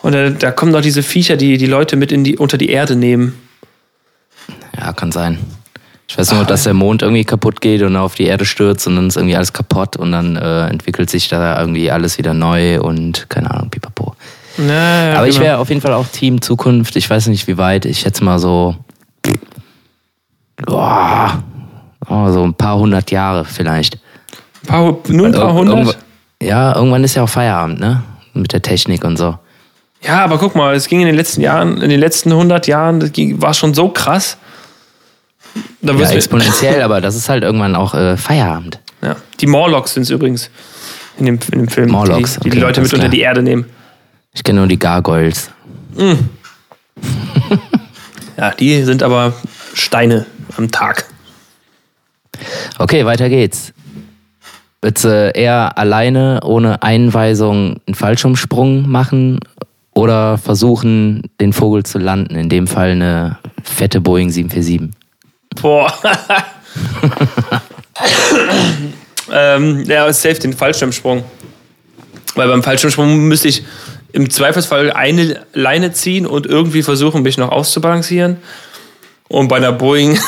Und 0.02 0.12
da, 0.12 0.30
da 0.30 0.52
kommen 0.52 0.72
noch 0.72 0.82
diese 0.82 1.02
Viecher, 1.02 1.36
die 1.36 1.58
die 1.58 1.66
Leute 1.66 1.96
mit 1.96 2.12
in 2.12 2.22
die 2.22 2.36
unter 2.36 2.58
die 2.58 2.70
Erde 2.70 2.94
nehmen. 2.94 3.38
Ja, 4.78 4.92
kann 4.92 5.10
sein. 5.10 5.38
Ich 6.08 6.16
weiß 6.16 6.32
nur, 6.32 6.44
dass 6.44 6.64
der 6.64 6.74
Mond 6.74 7.02
irgendwie 7.02 7.24
kaputt 7.24 7.60
geht 7.60 7.82
und 7.82 7.96
auf 7.96 8.14
die 8.14 8.26
Erde 8.26 8.44
stürzt 8.44 8.86
und 8.86 8.96
dann 8.96 9.08
ist 9.08 9.16
irgendwie 9.16 9.36
alles 9.36 9.52
kaputt 9.52 9.96
und 9.96 10.12
dann 10.12 10.36
äh, 10.36 10.68
entwickelt 10.68 11.10
sich 11.10 11.28
da 11.28 11.58
irgendwie 11.60 11.90
alles 11.90 12.16
wieder 12.18 12.32
neu 12.32 12.80
und 12.80 13.28
keine 13.28 13.50
Ahnung, 13.50 13.70
pipapo. 13.70 14.14
Ja, 14.58 14.64
ja, 14.64 15.18
Aber 15.18 15.26
genau. 15.26 15.36
ich 15.36 15.40
wäre 15.40 15.58
auf 15.58 15.68
jeden 15.68 15.80
Fall 15.80 15.92
auch 15.92 16.06
Team 16.06 16.40
Zukunft. 16.40 16.96
Ich 16.96 17.10
weiß 17.10 17.26
nicht, 17.26 17.46
wie 17.46 17.58
weit. 17.58 17.84
Ich 17.84 18.00
schätze 18.00 18.24
mal 18.24 18.38
so. 18.38 18.76
Boah, 20.64 21.42
oh, 22.08 22.30
so 22.30 22.42
ein 22.44 22.54
paar 22.54 22.78
hundert 22.78 23.10
Jahre 23.10 23.44
vielleicht. 23.44 23.98
Ein 24.62 24.66
paar, 24.66 24.96
nur 25.08 25.26
ein 25.26 25.32
paar 25.32 25.52
hundert? 25.52 25.98
Ja, 26.40 26.74
irgendwann 26.74 27.04
ist 27.04 27.14
ja 27.14 27.24
auch 27.24 27.28
Feierabend, 27.28 27.80
ne? 27.80 28.02
Mit 28.32 28.52
der 28.52 28.62
Technik 28.62 29.04
und 29.04 29.16
so. 29.16 29.38
Ja, 30.02 30.24
aber 30.24 30.38
guck 30.38 30.54
mal, 30.54 30.74
es 30.74 30.88
ging 30.88 31.00
in 31.00 31.06
den 31.06 31.16
letzten 31.16 31.40
Jahren, 31.40 31.82
in 31.82 31.90
den 31.90 32.00
letzten 32.00 32.32
hundert 32.32 32.66
Jahren, 32.66 33.00
das 33.00 33.12
ging, 33.12 33.42
war 33.42 33.54
schon 33.54 33.74
so 33.74 33.88
krass. 33.88 34.38
Da 35.82 35.94
ja, 35.94 36.10
exponentiell, 36.10 36.82
aber 36.82 37.00
das 37.00 37.16
ist 37.16 37.28
halt 37.28 37.44
irgendwann 37.44 37.76
auch 37.76 37.94
äh, 37.94 38.16
Feierabend. 38.16 38.80
Ja. 39.02 39.16
Die 39.40 39.46
Morlocks 39.46 39.94
sind 39.94 40.04
es 40.04 40.10
übrigens 40.10 40.50
in 41.18 41.26
dem, 41.26 41.38
in 41.52 41.60
dem 41.60 41.68
Film, 41.68 41.90
Morlocks, 41.90 42.34
die, 42.34 42.40
die, 42.40 42.48
okay, 42.48 42.56
die 42.56 42.60
Leute 42.60 42.80
mit 42.80 42.90
klar. 42.90 43.00
unter 43.00 43.10
die 43.10 43.20
Erde 43.20 43.42
nehmen. 43.42 43.66
Ich 44.32 44.44
kenne 44.44 44.60
nur 44.60 44.68
die 44.68 44.78
Gargoyles. 44.78 45.50
Mm. 45.94 46.12
ja, 48.36 48.50
die 48.50 48.82
sind 48.82 49.02
aber 49.02 49.32
Steine 49.74 50.26
am 50.56 50.70
Tag. 50.70 51.06
Okay, 52.78 53.06
weiter 53.06 53.28
geht's. 53.28 53.72
Willst 54.82 55.04
du 55.04 55.30
eher 55.34 55.78
alleine 55.78 56.40
ohne 56.44 56.82
Einweisung 56.82 57.80
einen 57.86 57.94
Fallschirmsprung 57.94 58.88
machen 58.88 59.40
oder 59.94 60.38
versuchen, 60.38 61.22
den 61.40 61.52
Vogel 61.52 61.82
zu 61.84 61.98
landen? 61.98 62.34
In 62.34 62.48
dem 62.48 62.66
Fall 62.66 62.90
eine 62.90 63.38
fette 63.62 64.00
Boeing 64.00 64.30
747. 64.30 64.95
Boah. 65.60 65.92
ähm, 69.32 69.84
ja, 69.86 70.12
safe 70.12 70.34
den 70.34 70.52
Fallschirmsprung. 70.52 71.24
Weil 72.34 72.48
beim 72.48 72.62
Fallschirmsprung 72.62 73.28
müsste 73.28 73.48
ich 73.48 73.64
im 74.12 74.30
Zweifelsfall 74.30 74.92
eine 74.92 75.42
Leine 75.52 75.92
ziehen 75.92 76.26
und 76.26 76.46
irgendwie 76.46 76.82
versuchen, 76.82 77.22
mich 77.22 77.38
noch 77.38 77.50
auszubalancieren. 77.50 78.38
Und 79.28 79.48
bei 79.48 79.56
einer 79.56 79.72
Boeing, 79.72 80.18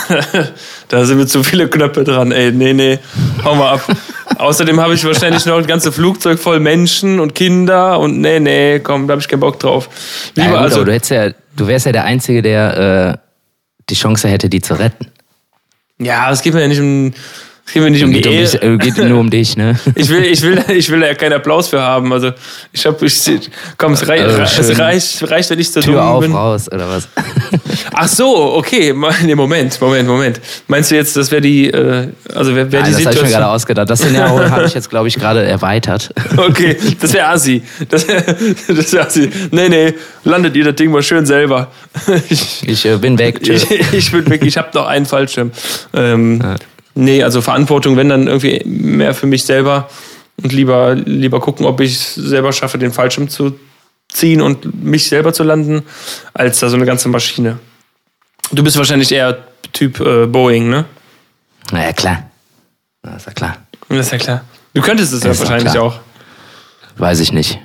da 0.88 1.04
sind 1.04 1.18
mir 1.18 1.26
zu 1.26 1.44
viele 1.44 1.68
Knöpfe 1.68 2.02
dran. 2.02 2.32
Ey, 2.32 2.50
nee, 2.50 2.72
nee, 2.72 2.98
hau 3.44 3.54
mal 3.54 3.74
ab. 3.74 3.96
Außerdem 4.38 4.80
habe 4.80 4.94
ich 4.94 5.04
wahrscheinlich 5.04 5.46
noch 5.46 5.58
ein 5.58 5.66
ganzes 5.66 5.94
Flugzeug 5.94 6.38
voll 6.38 6.58
Menschen 6.58 7.20
und 7.20 7.34
Kinder 7.34 7.98
und 7.98 8.20
nee, 8.20 8.40
nee, 8.40 8.80
komm, 8.80 9.06
da 9.06 9.12
habe 9.12 9.22
ich 9.22 9.28
keinen 9.28 9.40
Bock 9.40 9.58
drauf. 9.60 9.88
Lieber 10.34 10.48
ja, 10.48 10.52
gut, 10.54 10.60
also, 10.60 10.84
du, 10.84 10.92
hättest 10.92 11.10
ja, 11.12 11.30
du 11.56 11.66
wärst 11.66 11.86
ja 11.86 11.92
der 11.92 12.04
Einzige, 12.04 12.42
der 12.42 13.16
äh, 13.16 13.28
die 13.88 13.94
Chance 13.94 14.28
hätte, 14.28 14.48
die 14.48 14.60
zu 14.60 14.74
retten. 14.74 15.06
Ja, 16.00 16.30
es 16.30 16.42
geht 16.42 16.54
mir 16.54 16.62
ja 16.62 16.68
nicht 16.68 16.80
um. 16.80 17.12
Es 17.68 17.74
geht 17.74 17.82
mir 17.82 17.90
nicht 17.90 18.02
um 18.02 18.10
geht 18.10 18.24
die 18.24 18.28
um 18.30 18.34
Ehe. 18.34 18.46
dich, 18.46 18.62
äh, 18.62 18.76
geht 18.78 18.96
nur 18.96 19.20
um 19.20 19.28
dich, 19.28 19.54
ne? 19.58 19.78
Ich 19.94 20.08
will, 20.08 20.24
ich 20.24 20.40
will, 20.40 20.64
ich 20.70 20.88
will 20.88 21.00
da 21.00 21.06
ja 21.08 21.14
keinen 21.14 21.34
Applaus 21.34 21.68
für 21.68 21.78
haben. 21.78 22.10
Also 22.14 22.30
ich 22.72 22.86
hab, 22.86 23.02
ich, 23.02 23.22
komm, 23.76 23.92
es, 23.92 24.08
rei 24.08 24.24
Also 24.24 24.62
es 24.62 24.78
reicht, 24.78 25.30
reicht, 25.30 25.50
wenn 25.50 25.58
ich 25.58 25.70
so 25.70 25.82
Tür 25.82 25.92
dumm 25.92 26.02
auf, 26.02 26.20
bin. 26.20 26.32
raus, 26.32 26.72
oder 26.72 26.88
was? 26.88 27.08
Ach 27.92 28.08
so, 28.08 28.54
okay. 28.54 28.94
Nee, 29.22 29.34
Moment, 29.34 29.78
Moment, 29.82 30.08
Moment. 30.08 30.40
Meinst 30.66 30.90
du 30.90 30.94
jetzt, 30.94 31.14
das 31.14 31.30
wäre 31.30 31.42
die, 31.42 31.68
äh, 31.68 32.08
also 32.34 32.54
wäre 32.56 32.72
wär 32.72 32.80
Nein, 32.80 32.94
die 32.96 33.04
das 33.04 33.06
habe 33.06 33.16
ich 33.16 33.22
mir 33.22 33.28
gerade 33.28 33.28
Situation? 33.28 33.42
ausgedacht. 33.44 33.90
Das 33.90 33.98
Szenario 33.98 34.50
habe 34.50 34.64
ich 34.64 34.72
jetzt, 34.72 34.88
glaube 34.88 35.08
ich, 35.08 35.16
gerade 35.16 35.44
erweitert. 35.44 36.08
Okay, 36.38 36.74
das 37.00 37.12
wäre 37.12 37.28
Assi. 37.28 37.62
Das 37.90 38.08
wäre 38.08 38.24
das 38.68 38.92
wär 38.94 39.06
Assi. 39.06 39.28
Nee, 39.50 39.68
nee, 39.68 39.94
landet 40.24 40.56
ihr 40.56 40.64
das 40.64 40.76
Ding 40.76 40.90
mal 40.90 41.02
schön 41.02 41.26
selber. 41.26 41.70
Ich, 42.30 42.66
Ich 42.66 42.86
äh, 42.86 42.96
bin 42.96 43.18
weg. 43.18 43.42
Tschüss. 43.42 43.70
ich, 43.70 43.92
ich 43.92 44.10
bin 44.10 44.28
weg, 44.30 44.42
ich 44.42 44.56
habe 44.56 44.68
noch 44.72 44.86
einen 44.86 45.04
Fallschirm. 45.04 45.50
Ähm, 45.92 46.40
Nee, 47.00 47.22
also 47.22 47.40
Verantwortung, 47.42 47.96
wenn 47.96 48.08
dann 48.08 48.26
irgendwie 48.26 48.60
mehr 48.64 49.14
für 49.14 49.26
mich 49.26 49.44
selber 49.44 49.88
und 50.42 50.52
lieber, 50.52 50.94
lieber 50.96 51.38
gucken, 51.40 51.64
ob 51.64 51.80
ich 51.80 51.92
es 51.94 52.14
selber 52.16 52.52
schaffe, 52.52 52.76
den 52.78 52.92
Fallschirm 52.92 53.28
zu 53.28 53.58
ziehen 54.08 54.40
und 54.42 54.82
mich 54.82 55.08
selber 55.08 55.32
zu 55.32 55.44
landen, 55.44 55.82
als 56.34 56.58
da 56.60 56.68
so 56.68 56.76
eine 56.76 56.86
ganze 56.86 57.08
Maschine. 57.08 57.58
Du 58.50 58.64
bist 58.64 58.76
wahrscheinlich 58.76 59.12
eher 59.12 59.38
Typ 59.72 60.00
äh, 60.00 60.26
Boeing, 60.26 60.70
ne? 60.70 60.86
Na 61.70 61.84
ja, 61.84 61.92
klar. 61.92 62.24
Na, 63.02 63.14
ist 63.16 63.26
ja 63.26 63.32
klar. 63.32 63.56
Das 63.88 63.98
ist 64.06 64.12
ja 64.12 64.18
klar. 64.18 64.44
Du 64.74 64.80
könntest 64.82 65.12
es 65.12 65.22
ja 65.22 65.38
wahrscheinlich 65.38 65.72
klar. 65.72 65.84
auch. 65.84 66.00
Weiß 66.96 67.20
ich 67.20 67.32
nicht. 67.32 67.60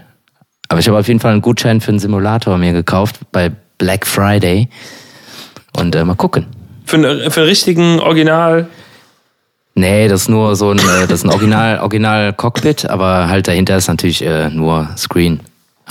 Aber 0.67 0.79
ich 0.79 0.87
habe 0.87 0.99
auf 0.99 1.07
jeden 1.07 1.19
Fall 1.19 1.31
einen 1.31 1.41
Gutschein 1.41 1.81
für 1.81 1.89
einen 1.89 1.99
Simulator 1.99 2.57
mir 2.57 2.73
gekauft 2.73 3.15
bei 3.31 3.51
Black 3.77 4.05
Friday. 4.05 4.69
Und 5.75 5.95
äh, 5.95 6.03
mal 6.03 6.15
gucken. 6.15 6.45
Für, 6.85 6.97
einen- 6.97 7.31
für 7.31 7.39
einen 7.41 7.49
richtigen 7.49 7.99
Original. 7.99 8.67
Nee, 9.75 10.07
das 10.07 10.23
ist 10.23 10.29
nur 10.29 10.55
so 10.55 10.71
ein, 10.71 10.77
äh, 10.77 11.07
das 11.07 11.19
ist 11.19 11.25
ein 11.25 11.31
Original, 11.31 11.79
Original 11.79 12.33
Cockpit, 12.33 12.89
aber 12.89 13.27
halt 13.27 13.47
dahinter 13.47 13.75
ist 13.77 13.87
natürlich 13.87 14.23
äh, 14.23 14.49
nur 14.49 14.87
Screen. 14.97 15.39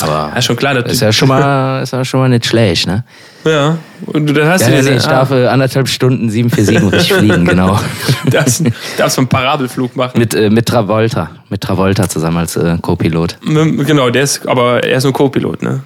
Aber 0.01 0.33
Ja, 0.35 0.41
schon 0.43 0.57
klar. 0.57 0.75
Das 0.75 0.91
ist 0.93 1.01
ja 1.01 1.13
schon 1.13 1.29
mal, 1.29 1.83
ist 1.83 1.93
ja 1.93 2.05
schon 2.05 2.21
mal 2.21 2.29
nicht 2.29 2.47
schlecht, 2.47 2.87
ne? 2.87 3.05
ja. 3.45 3.77
Und 4.07 4.27
du 4.27 4.33
dann 4.33 4.49
hast 4.49 4.63
Ja, 4.63 4.69
du 4.69 4.77
diese, 4.77 4.91
nee, 4.91 4.97
ich 4.97 5.05
darf 5.05 5.31
äh, 5.31 5.47
anderthalb 5.47 5.89
Stunden 5.89 6.31
747 6.31 6.93
richtig 6.93 7.13
fliegen, 7.19 7.45
genau. 7.45 7.79
darfst, 8.31 8.65
darfst 8.97 9.19
einen 9.19 9.29
Parabelflug 9.29 9.95
machen. 9.97 10.19
Mit, 10.19 10.35
äh, 10.35 10.49
mit 10.49 10.67
Travolta. 10.67 11.31
Mit 11.51 11.61
Travolta 11.61 12.09
zusammen 12.09 12.39
als 12.39 12.57
äh, 12.57 12.77
Co-Pilot. 12.81 13.39
Genau, 13.45 14.11
der 14.11 14.23
ist, 14.23 14.47
aber 14.49 14.83
er 14.85 14.97
ist 14.99 15.05
nur 15.05 15.13
Co-Pilot, 15.13 15.63
ne? 15.63 15.83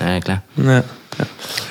Ja, 0.00 0.14
ja, 0.14 0.20
klar. 0.20 0.42
Ja. 0.56 0.82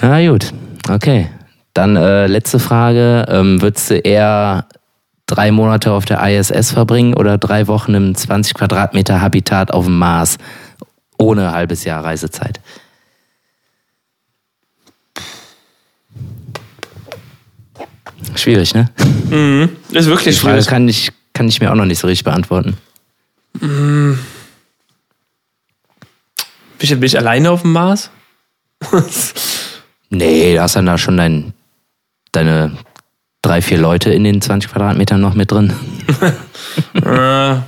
Na 0.01 0.29
gut, 0.29 0.51
okay. 0.89 1.29
Dann 1.73 1.95
äh, 1.95 2.27
letzte 2.27 2.59
Frage. 2.59 3.25
Ähm, 3.29 3.61
würdest 3.61 3.89
du 3.89 3.95
eher 3.97 4.65
drei 5.29 5.51
Monate 5.51 5.91
auf 5.91 6.05
der 6.05 6.21
ISS 6.27 6.71
verbringen 6.71 7.13
oder 7.13 7.37
drei 7.37 7.67
Wochen 7.67 7.93
im 7.93 8.15
20 8.15 8.53
Quadratmeter 8.55 9.21
Habitat 9.21 9.71
auf 9.71 9.85
dem 9.85 9.97
Mars 9.97 10.37
ohne 11.17 11.51
halbes 11.51 11.83
Jahr 11.83 12.03
Reisezeit? 12.03 12.59
Schwierig, 18.35 18.73
ne? 18.73 18.89
Mhm. 19.29 19.69
Ist 19.91 20.07
wirklich 20.07 20.35
Die 20.35 20.41
Frage 20.41 20.55
schwierig. 20.55 20.67
kann 20.67 20.87
ich, 20.87 21.11
kann 21.33 21.47
ich 21.47 21.59
mir 21.61 21.71
auch 21.71 21.75
noch 21.75 21.85
nicht 21.85 21.99
so 21.99 22.07
richtig 22.07 22.23
beantworten. 22.23 22.77
Bin 23.53 24.17
ich, 26.79 26.89
bin 26.89 27.03
ich 27.03 27.17
alleine 27.17 27.51
auf 27.51 27.61
dem 27.61 27.71
Mars? 27.73 28.09
Nee, 30.11 30.55
du 30.55 30.61
hast 30.63 30.75
dann 30.75 30.87
da 30.87 30.97
schon 30.97 31.17
dein, 31.17 31.53
deine 32.31 32.71
drei, 33.41 33.61
vier 33.61 33.77
Leute 33.77 34.11
in 34.11 34.23
den 34.23 34.41
20 34.41 34.71
Quadratmetern 34.71 35.21
noch 35.21 35.33
mit 35.33 35.51
drin. 35.51 35.73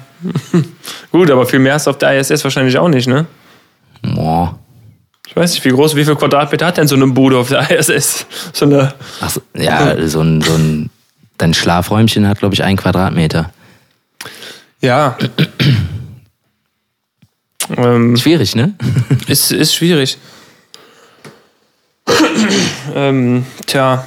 gut, 1.11 1.31
aber 1.31 1.45
viel 1.45 1.59
mehr 1.59 1.77
du 1.77 1.89
auf 1.89 1.97
der 1.97 2.19
ISS 2.19 2.43
wahrscheinlich 2.43 2.77
auch 2.77 2.89
nicht, 2.89 3.07
ne? 3.07 3.25
Boah. 4.01 4.57
Ich 5.27 5.35
weiß 5.35 5.53
nicht, 5.53 5.63
wie 5.63 5.69
groß, 5.69 5.95
wie 5.95 6.03
viel 6.03 6.15
Quadratmeter 6.15 6.65
hat 6.65 6.77
denn 6.77 6.87
so 6.87 6.95
eine 6.95 7.07
Bude 7.07 7.37
auf 7.37 7.47
der 7.47 7.71
ISS? 7.71 8.25
So 8.51 8.65
eine. 8.65 8.93
Ach, 9.21 9.37
ja, 9.55 10.07
so 10.07 10.19
ein, 10.19 10.41
so 10.41 10.53
ein, 10.53 10.89
dein 11.37 11.53
Schlafräumchen 11.53 12.27
hat, 12.27 12.39
glaube 12.39 12.53
ich, 12.53 12.63
einen 12.63 12.75
Quadratmeter. 12.75 13.51
Ja. 14.81 15.17
ähm, 17.77 18.17
Schwierig, 18.17 18.55
ne? 18.55 18.73
ist, 19.27 19.53
ist 19.53 19.73
schwierig. 19.73 20.17
ähm, 22.95 23.45
tja. 23.67 24.05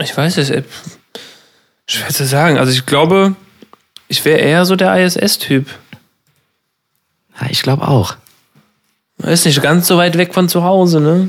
Ich 0.00 0.16
weiß 0.16 0.38
es. 0.38 0.50
äh, 0.50 0.62
Schwer 1.86 2.08
zu 2.08 2.24
sagen. 2.24 2.58
Also 2.58 2.72
ich 2.72 2.86
glaube, 2.86 3.34
ich 4.08 4.24
wäre 4.24 4.38
eher 4.38 4.64
so 4.64 4.76
der 4.76 4.96
ISS-Typ. 5.04 5.66
Ja, 7.40 7.46
ich 7.50 7.62
glaube 7.62 7.86
auch. 7.88 8.16
Ist 9.18 9.46
nicht 9.46 9.62
ganz 9.62 9.86
so 9.86 9.96
weit 9.96 10.16
weg 10.18 10.34
von 10.34 10.48
zu 10.48 10.64
Hause, 10.64 11.00
ne? 11.00 11.28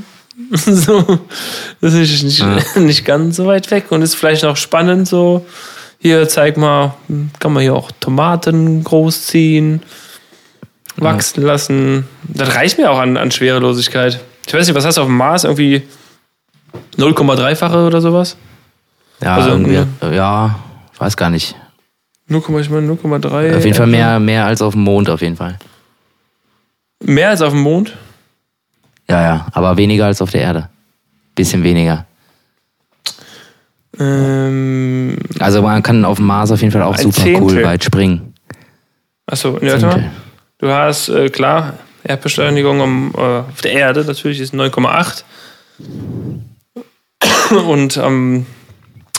so, 0.51 1.19
das 1.81 1.93
ist 1.93 2.23
nicht, 2.23 2.39
Ja. 2.39 2.57
nicht 2.79 3.05
ganz 3.05 3.35
so 3.35 3.45
weit 3.45 3.69
weg 3.71 3.91
und 3.91 4.01
ist 4.01 4.15
vielleicht 4.15 4.43
noch 4.43 4.57
spannend 4.57 5.07
so. 5.07 5.45
Hier, 5.99 6.27
zeig 6.27 6.57
mal, 6.57 6.95
kann 7.39 7.53
man 7.53 7.61
hier 7.63 7.75
auch 7.75 7.91
Tomaten 7.99 8.83
großziehen, 8.83 9.81
wachsen 10.97 11.43
lassen. 11.43 12.07
Das 12.23 12.55
reicht 12.55 12.77
mir 12.77 12.91
auch 12.91 12.99
an, 12.99 13.15
an 13.15 13.31
Schwerelosigkeit. 13.31 14.19
Ich 14.45 14.53
weiß 14.53 14.67
nicht, 14.67 14.75
was 14.75 14.85
hast 14.85 14.97
du 14.97 15.01
auf 15.01 15.07
dem 15.07 15.15
Mars? 15.15 15.43
Irgendwie 15.45 15.83
0,3-fache 16.97 17.85
oder 17.87 18.01
sowas? 18.01 18.35
Ja, 19.23 19.35
Also, 19.35 19.49
irgendwie, 19.51 19.77
ne? 19.77 20.15
ja, 20.15 20.59
weiß 20.97 21.15
gar 21.17 21.29
nicht. 21.29 21.55
0, 22.27 22.41
ich 22.61 22.69
meine 22.69 22.87
0,3. 22.91 23.57
Auf 23.57 23.63
jeden 23.65 23.75
Fall 23.75 23.87
mehr, 23.87 24.19
mehr 24.19 24.45
als 24.45 24.61
auf 24.61 24.73
dem 24.73 24.83
Mond, 24.83 25.09
auf 25.09 25.21
jeden 25.21 25.35
Fall. 25.37 25.57
Mehr 27.03 27.29
als 27.29 27.41
auf 27.41 27.51
dem 27.53 27.61
Mond? 27.61 27.95
Ja, 29.09 29.21
ja, 29.21 29.47
aber 29.51 29.77
weniger 29.77 30.05
als 30.05 30.21
auf 30.21 30.31
der 30.31 30.41
Erde. 30.41 30.69
Bisschen 31.35 31.63
weniger. 31.63 32.05
Ähm, 33.99 35.17
Also 35.39 35.61
man 35.61 35.83
kann 35.83 36.05
auf 36.05 36.17
dem 36.17 36.25
Mars 36.25 36.51
auf 36.51 36.61
jeden 36.61 36.71
Fall 36.71 36.81
auch 36.83 36.97
super 36.97 37.21
Zehntel. 37.23 37.43
cool 37.43 37.63
weit 37.63 37.83
springen. 37.83 38.33
achso, 39.27 39.59
ja, 39.61 39.73
warte 39.73 39.85
mal. 39.85 40.11
Du 40.57 40.69
hast, 40.69 41.09
äh, 41.09 41.29
klar, 41.29 41.73
Erdbeschleunigung 42.03 42.79
um, 42.79 43.13
äh, 43.15 43.19
auf 43.19 43.61
der 43.61 43.73
Erde 43.73 44.03
natürlich 44.05 44.39
ist 44.39 44.53
9,8. 44.53 45.23
Und 47.67 47.97
ähm, 47.97 48.45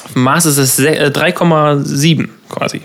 auf 0.04 0.12
dem 0.12 0.22
Mars 0.22 0.46
ist 0.46 0.58
es 0.58 0.76
se- 0.76 0.96
äh, 0.96 1.10
3,7 1.10 2.28
quasi. 2.48 2.82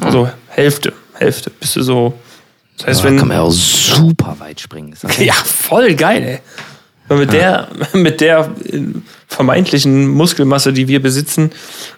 Also 0.00 0.28
Hälfte, 0.48 0.92
Hälfte. 1.14 1.50
Bist 1.50 1.76
du 1.76 1.82
so. 1.82 2.14
Das 2.76 2.86
heißt, 2.86 3.00
da 3.00 3.04
wenn. 3.04 3.18
kann 3.18 3.28
man 3.28 3.36
ja 3.38 3.42
auch 3.42 3.50
super 3.50 4.36
weit 4.38 4.60
springen. 4.60 4.94
Ja, 5.18 5.32
voll 5.34 5.94
geil, 5.94 6.22
ey. 6.22 6.38
Weil 7.08 7.18
mit, 7.18 7.32
der, 7.32 7.68
mit 7.94 8.20
der 8.20 8.50
äh, 8.70 8.80
vermeintlichen 9.26 10.08
Muskelmasse, 10.08 10.72
die 10.72 10.86
wir 10.88 11.02
besitzen, 11.02 11.50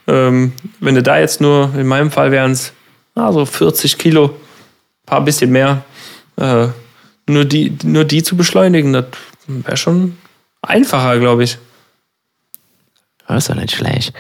ähm, 0.07 0.53
wenn 0.79 0.95
du 0.95 1.03
da 1.03 1.19
jetzt 1.19 1.41
nur, 1.41 1.71
in 1.77 1.87
meinem 1.87 2.11
Fall 2.11 2.31
wären 2.31 2.53
es 2.53 2.73
ah, 3.17 3.33
so 3.33 3.45
40 3.45 3.99
Kilo, 3.99 4.35
paar 5.05 5.23
bisschen 5.25 5.51
mehr, 5.51 5.85
äh, 6.37 6.69
nur, 7.27 7.45
die, 7.45 7.77
nur 7.83 8.05
die 8.05 8.23
zu 8.23 8.37
beschleunigen, 8.37 8.93
das 8.93 9.07
wäre 9.49 9.77
schon 9.77 10.17
einfacher, 10.63 11.19
glaube 11.19 11.45
ich. 11.45 11.59
Das 13.35 13.45
ist 13.45 13.51
doch 13.51 13.55
nicht 13.61 13.73
schlecht. 13.73 14.13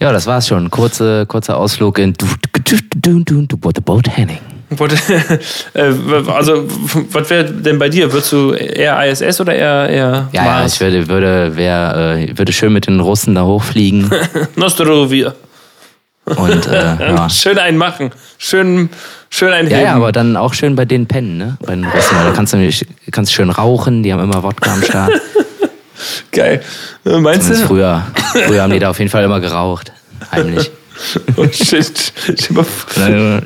Ja, 0.00 0.12
das 0.12 0.26
war's 0.26 0.48
schon. 0.48 0.70
Kurze, 0.70 1.24
kurzer 1.26 1.56
Ausflug 1.56 1.98
in 1.98 2.12
du, 2.14 2.26
du, 2.64 2.76
du, 2.94 3.20
du, 3.24 3.46
du, 3.46 3.56
du, 3.56 3.80
Boat 3.82 4.08
Henning. 4.08 4.38
Wollte- 4.70 4.96
äh, 5.74 5.92
also, 6.26 6.64
was 7.12 7.30
wäre 7.30 7.44
denn 7.44 7.78
bei 7.78 7.88
dir? 7.88 8.12
Würdest 8.12 8.32
du 8.32 8.52
eher 8.52 9.00
ISS 9.08 9.40
oder 9.40 9.54
eher, 9.54 9.88
eher 9.88 10.28
Ja, 10.32 10.44
ja, 10.44 10.66
ich 10.66 10.80
würde, 10.80 11.06
würde, 11.08 11.56
wär, 11.56 12.16
äh, 12.18 12.36
würde 12.36 12.52
schön 12.52 12.72
mit 12.72 12.86
den 12.88 12.98
Russen 12.98 13.34
da 13.36 13.44
hochfliegen 13.44 14.10
Nostrovia. 14.56 15.34
und 16.24 16.66
äh, 16.66 16.96
ja. 16.98 17.30
Schön 17.30 17.58
einen 17.58 17.78
machen. 17.78 18.10
Schön, 18.38 18.90
schön 19.30 19.52
einen 19.52 19.70
Ja, 19.70 19.80
ja, 19.80 19.94
aber 19.94 20.10
dann 20.10 20.36
auch 20.36 20.54
schön 20.54 20.74
bei 20.74 20.86
denen 20.86 21.06
pennen, 21.06 21.36
ne? 21.38 21.56
Bei 21.60 21.74
den 21.76 21.84
Russen, 21.84 22.16
weil 22.16 22.24
da 22.24 22.32
kannst 22.32 22.52
du 22.52 22.56
nämlich, 22.56 22.84
kannst 23.12 23.32
schön 23.32 23.50
rauchen, 23.50 24.02
die 24.02 24.12
haben 24.12 24.22
immer 24.24 24.42
Wodka 24.42 24.72
am 24.72 24.82
Start. 24.82 25.12
Geil. 26.34 26.62
Äh, 27.06 27.18
Meinst 27.18 27.50
ist 27.50 27.62
du? 27.62 27.66
früher, 27.68 28.06
früher 28.46 28.62
haben 28.62 28.72
die 28.72 28.78
da 28.78 28.90
auf 28.90 28.98
jeden 28.98 29.10
Fall 29.10 29.24
immer 29.24 29.40
geraucht. 29.40 29.92
Heimlich. 30.32 30.70
Oh, 31.36 31.44
shit. 31.50 32.12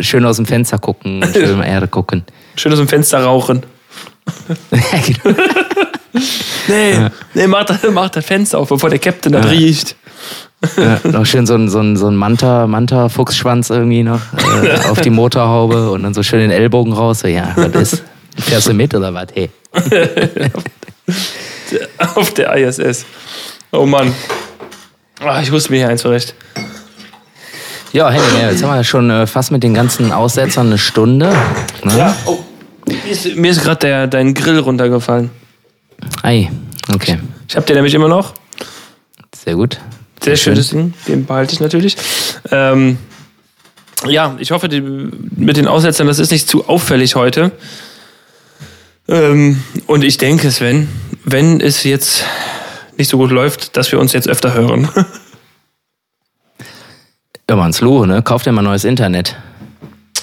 Schön 0.01 0.25
aus 0.27 0.37
dem 0.37 0.45
Fenster 0.45 0.79
gucken 0.79 1.23
und 1.23 1.33
schön 1.33 1.63
Erde 1.63 1.89
gucken. 1.89 2.23
Schön 2.57 2.73
aus 2.73 2.79
dem 2.79 2.89
Fenster 2.89 3.25
rauchen. 3.25 3.63
Ja, 4.71 5.01
genau. 5.07 5.39
Nee, 6.69 7.09
nee, 7.33 7.47
mach 7.47 7.65
das, 7.65 7.79
mach 7.91 8.11
das 8.11 8.25
Fenster 8.25 8.59
auf, 8.59 8.69
bevor 8.69 8.91
der 8.91 8.99
Captain 8.99 9.33
das 9.33 9.51
riecht. 9.51 9.97
Ja, 10.77 11.01
noch 11.11 11.25
schön 11.25 11.47
so 11.47 11.55
ein, 11.55 11.71
so 11.71 11.81
ein, 11.81 11.97
so 11.97 12.09
ein 12.09 12.17
Manta, 12.17 12.67
Manta-Fuchsschwanz 12.67 13.71
irgendwie 13.71 14.03
noch 14.03 14.21
äh, 14.63 14.89
auf 14.91 15.01
die 15.01 15.11
Motorhaube 15.11 15.91
und 15.91 16.03
dann 16.03 16.13
so 16.13 16.23
schön 16.23 16.41
den 16.41 16.51
Ellbogen 16.51 16.93
raus. 16.93 17.21
So, 17.21 17.29
ja, 17.29 17.55
was 17.57 17.95
ist? 17.95 18.03
Fährst 18.37 18.69
du 18.69 18.75
mit 18.75 18.95
oder 18.95 19.15
was? 19.15 19.29
Hey. 19.33 19.51
Auf 22.15 22.33
der 22.35 22.55
ISS. 22.57 23.05
Oh 23.73 23.87
Mann. 23.87 24.15
Ah, 25.21 25.41
ich 25.43 25.51
wusste 25.51 25.73
mir 25.73 25.79
hier 25.79 25.89
eins 25.89 26.03
zurecht. 26.03 26.35
Ja, 27.93 28.11
Henning, 28.11 28.41
ja, 28.41 28.51
jetzt 28.51 28.63
haben 28.63 28.75
wir 28.75 28.85
schon 28.85 29.11
äh, 29.11 29.27
fast 29.27 29.51
mit 29.51 29.63
den 29.63 29.75
ganzen 29.75 30.13
Aussetzern 30.13 30.67
eine 30.67 30.79
Stunde. 30.79 31.35
Ne? 31.85 31.99
Ja, 31.99 32.17
oh. 32.27 32.39
Mir 32.87 33.13
ist, 33.13 33.37
mir 33.37 33.51
ist 33.51 33.63
gerade 33.63 34.09
dein 34.09 34.35
Grill 34.35 34.59
runtergefallen. 34.59 35.31
Ei, 36.23 36.51
okay. 36.95 37.19
Ich 37.49 37.57
habe 37.57 37.67
den 37.67 37.77
nämlich 37.77 37.95
immer 37.95 38.09
noch. 38.09 38.35
Sehr 39.35 39.55
gut. 39.55 39.79
Sehr 40.23 40.37
schönes 40.37 40.71
Ding, 40.71 40.95
den 41.07 41.27
behalte 41.27 41.55
ich 41.55 41.61
natürlich. 41.61 41.97
Ähm, 42.51 42.99
ja, 44.07 44.37
ich 44.39 44.51
hoffe, 44.51 44.69
die, 44.69 44.81
mit 44.81 45.57
den 45.57 45.67
Aussetzern, 45.67 46.07
das 46.07 46.19
ist 46.19 46.31
nicht 46.31 46.49
zu 46.49 46.69
auffällig 46.69 47.15
heute. 47.15 47.53
Ähm, 49.09 49.63
und 49.87 50.05
ich 50.05 50.19
denke, 50.19 50.51
Sven, 50.51 50.89
wenn 51.25 51.61
es 51.61 51.85
jetzt 51.85 52.25
nicht 52.97 53.09
so 53.09 53.17
gut 53.17 53.31
läuft, 53.31 53.77
dass 53.77 53.91
wir 53.93 53.99
uns 53.99 54.13
jetzt 54.13 54.29
öfter 54.29 54.53
hören. 54.55 54.89
Ja, 57.49 57.57
man's 57.57 57.81
Lo, 57.81 58.05
ne? 58.05 58.23
Kauf 58.23 58.43
dir 58.43 58.53
mal 58.53 58.63
neues 58.63 58.85
Internet. 58.85 59.37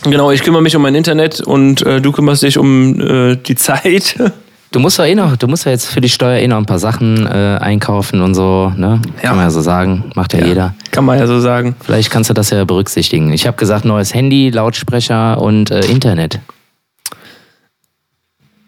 Genau, 0.03 0.29
ich 0.29 0.43
kümmere 0.43 0.61
mich 0.61 0.75
um 0.75 0.83
mein 0.83 0.93
Internet 0.93 1.41
und 1.41 1.81
äh, 1.81 1.99
du 1.99 2.11
kümmerst 2.11 2.43
dich 2.43 2.57
um 2.59 2.99
äh, 3.01 3.35
die 3.37 3.55
Zeit. 3.55 4.15
Du 4.71 4.81
musst 4.81 4.97
ja 4.97 5.05
eh 5.05 5.15
noch, 5.15 5.37
du 5.37 5.47
musst 5.47 5.63
ja 5.63 5.71
jetzt 5.71 5.85
für 5.85 6.01
die 6.01 6.09
Steuer 6.09 6.37
eh 6.39 6.47
noch 6.49 6.57
ein 6.57 6.65
paar 6.65 6.79
Sachen 6.79 7.25
äh, 7.27 7.57
einkaufen 7.61 8.19
und 8.19 8.35
so, 8.35 8.73
ne? 8.75 8.99
Ja. 9.17 9.29
Kann 9.29 9.37
man 9.37 9.45
ja 9.45 9.49
so 9.51 9.61
sagen, 9.61 10.11
macht 10.15 10.33
ja, 10.33 10.39
Ja. 10.41 10.45
jeder. 10.47 10.75
Kann 10.91 11.05
man 11.05 11.17
ja 11.17 11.27
so 11.27 11.39
sagen. 11.39 11.77
Vielleicht 11.79 12.09
kannst 12.09 12.29
du 12.29 12.33
das 12.33 12.49
ja 12.49 12.65
berücksichtigen. 12.65 13.31
Ich 13.31 13.47
habe 13.47 13.55
gesagt, 13.55 13.85
neues 13.85 14.13
Handy, 14.13 14.49
Lautsprecher 14.49 15.39
und 15.39 15.71
äh, 15.71 15.79
Internet. 15.85 16.39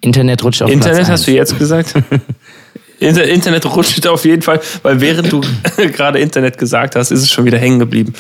Internet 0.01 0.43
rutscht 0.43 0.61
auf 0.61 0.69
Internet 0.69 0.97
Platz 0.99 1.09
hast 1.09 1.27
du 1.27 1.31
eins. 1.31 1.37
jetzt 1.51 1.59
gesagt? 1.59 1.93
Inter 2.99 3.25
Internet 3.25 3.63
rutscht 3.65 4.07
auf 4.07 4.25
jeden 4.25 4.41
Fall, 4.41 4.59
weil 4.81 4.99
während 5.01 5.31
du 5.31 5.41
gerade 5.77 6.19
Internet 6.19 6.57
gesagt 6.57 6.95
hast, 6.95 7.11
ist 7.11 7.21
es 7.21 7.31
schon 7.31 7.45
wieder 7.45 7.59
hängen 7.59 7.77
geblieben. 7.79 8.13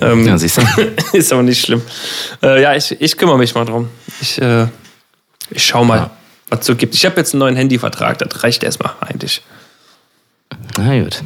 Ähm, 0.00 0.26
Ja, 0.26 0.36
siehst 0.36 0.58
du. 0.58 0.62
ist 1.16 1.32
aber 1.32 1.42
nicht 1.42 1.64
schlimm. 1.64 1.80
Äh, 2.42 2.60
ja, 2.62 2.74
ich, 2.74 2.94
ich 3.00 3.16
kümmere 3.16 3.38
mich 3.38 3.54
mal 3.54 3.64
drum. 3.64 3.88
Ich, 4.20 4.40
äh, 4.40 4.66
ich 5.50 5.64
schau 5.64 5.82
mal, 5.84 5.96
Ja. 5.96 6.10
was 6.50 6.60
es 6.60 6.66
so 6.66 6.76
gibt. 6.76 6.94
Ich 6.94 7.06
habe 7.06 7.16
jetzt 7.16 7.32
einen 7.32 7.38
neuen 7.40 7.56
Handyvertrag, 7.56 8.18
das 8.18 8.42
reicht 8.44 8.62
erstmal 8.64 8.92
eigentlich. 9.00 9.40
Na 10.76 11.02
gut. 11.02 11.22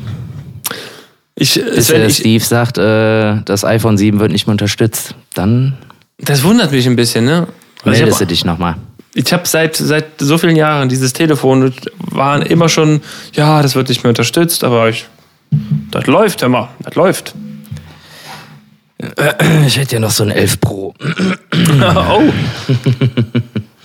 Ich, 1.35 1.59
äh, 1.59 1.63
Bis 1.75 1.87
Sven, 1.89 1.99
der 2.01 2.07
ich, 2.09 2.17
Steve 2.19 2.45
sagt, 2.45 2.79
äh, 2.79 3.43
das 3.45 3.65
iPhone 3.65 3.99
7 3.99 4.21
wird 4.21 4.31
nicht 4.31 4.47
mehr 4.47 4.53
unterstützt, 4.53 5.17
dann 5.35 5.77
das 6.19 6.45
wundert 6.45 6.71
mich 6.71 6.87
ein 6.87 6.95
bisschen, 6.95 7.25
ne? 7.25 7.49
Also 7.83 7.99
meldest 7.99 8.21
du 8.21 8.27
dich 8.27 8.45
nochmal. 8.45 8.77
Ich 9.15 9.33
habe 9.33 9.47
seit, 9.47 9.77
seit 9.77 10.07
so 10.19 10.39
vielen 10.39 10.57
Jahren 10.57 10.89
dieses 10.89 11.13
Telefon, 11.13 11.73
das 11.73 11.93
waren 11.99 12.43
immer 12.43 12.69
schon, 12.69 13.03
ja, 13.35 13.61
das 13.61 13.75
wird 13.75 13.89
nicht 13.89 14.03
mehr 14.03 14.09
unterstützt, 14.09 14.65
aber 14.65 14.89
ich, 14.89 15.07
das 15.91 16.07
läuft, 16.07 16.43
hör 16.43 16.49
mal, 16.49 16.69
das 16.81 16.95
läuft. 16.95 17.35
Ich 19.67 19.77
hätte 19.77 19.97
ja 19.97 20.01
noch 20.01 20.11
so 20.11 20.23
ein 20.23 20.31
11 20.31 20.61
Pro. 20.61 20.95
oh. 21.81 22.23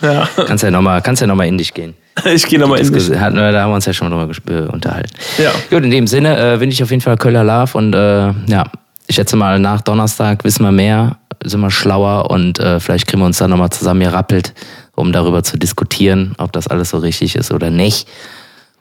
ja, 0.00 0.28
Kannst 0.46 0.62
ja 0.62 0.70
nochmal 0.70 1.02
ja 1.04 1.26
noch 1.26 1.34
mal 1.34 1.46
in 1.46 1.58
dich 1.58 1.74
gehen. 1.74 1.94
ich 2.24 2.46
gehe 2.46 2.58
nochmal 2.58 2.78
in 2.78 3.20
hatten 3.20 3.36
wir, 3.36 3.52
da 3.52 3.62
haben 3.62 3.70
wir 3.70 3.74
uns 3.74 3.86
ja 3.86 3.92
schon 3.92 4.10
mal 4.10 4.26
drüber 4.26 4.66
äh, 4.66 4.68
unterhalten. 4.68 5.10
Ja. 5.38 5.50
Gut, 5.70 5.84
in 5.84 5.90
dem 5.90 6.06
Sinne 6.06 6.38
äh, 6.38 6.60
wünsche 6.60 6.74
ich 6.74 6.82
auf 6.82 6.90
jeden 6.90 7.02
Fall 7.02 7.16
Köller 7.16 7.44
Love 7.44 7.76
und 7.76 7.94
äh, 7.94 8.32
ja, 8.46 8.64
ich 9.08 9.16
schätze 9.16 9.36
mal, 9.36 9.58
nach 9.58 9.80
Donnerstag 9.80 10.44
wissen 10.44 10.62
wir 10.64 10.72
mehr, 10.72 11.16
sind 11.44 11.60
wir 11.60 11.70
schlauer 11.70 12.30
und 12.30 12.58
äh, 12.60 12.78
vielleicht 12.78 13.06
kriegen 13.06 13.22
wir 13.22 13.26
uns 13.26 13.38
dann 13.38 13.50
nochmal 13.50 13.70
zusammen 13.70 14.00
gerappelt, 14.00 14.54
um 14.98 15.12
darüber 15.12 15.42
zu 15.42 15.56
diskutieren, 15.56 16.34
ob 16.38 16.52
das 16.52 16.66
alles 16.68 16.90
so 16.90 16.98
richtig 16.98 17.36
ist 17.36 17.52
oder 17.52 17.70
nicht. 17.70 18.08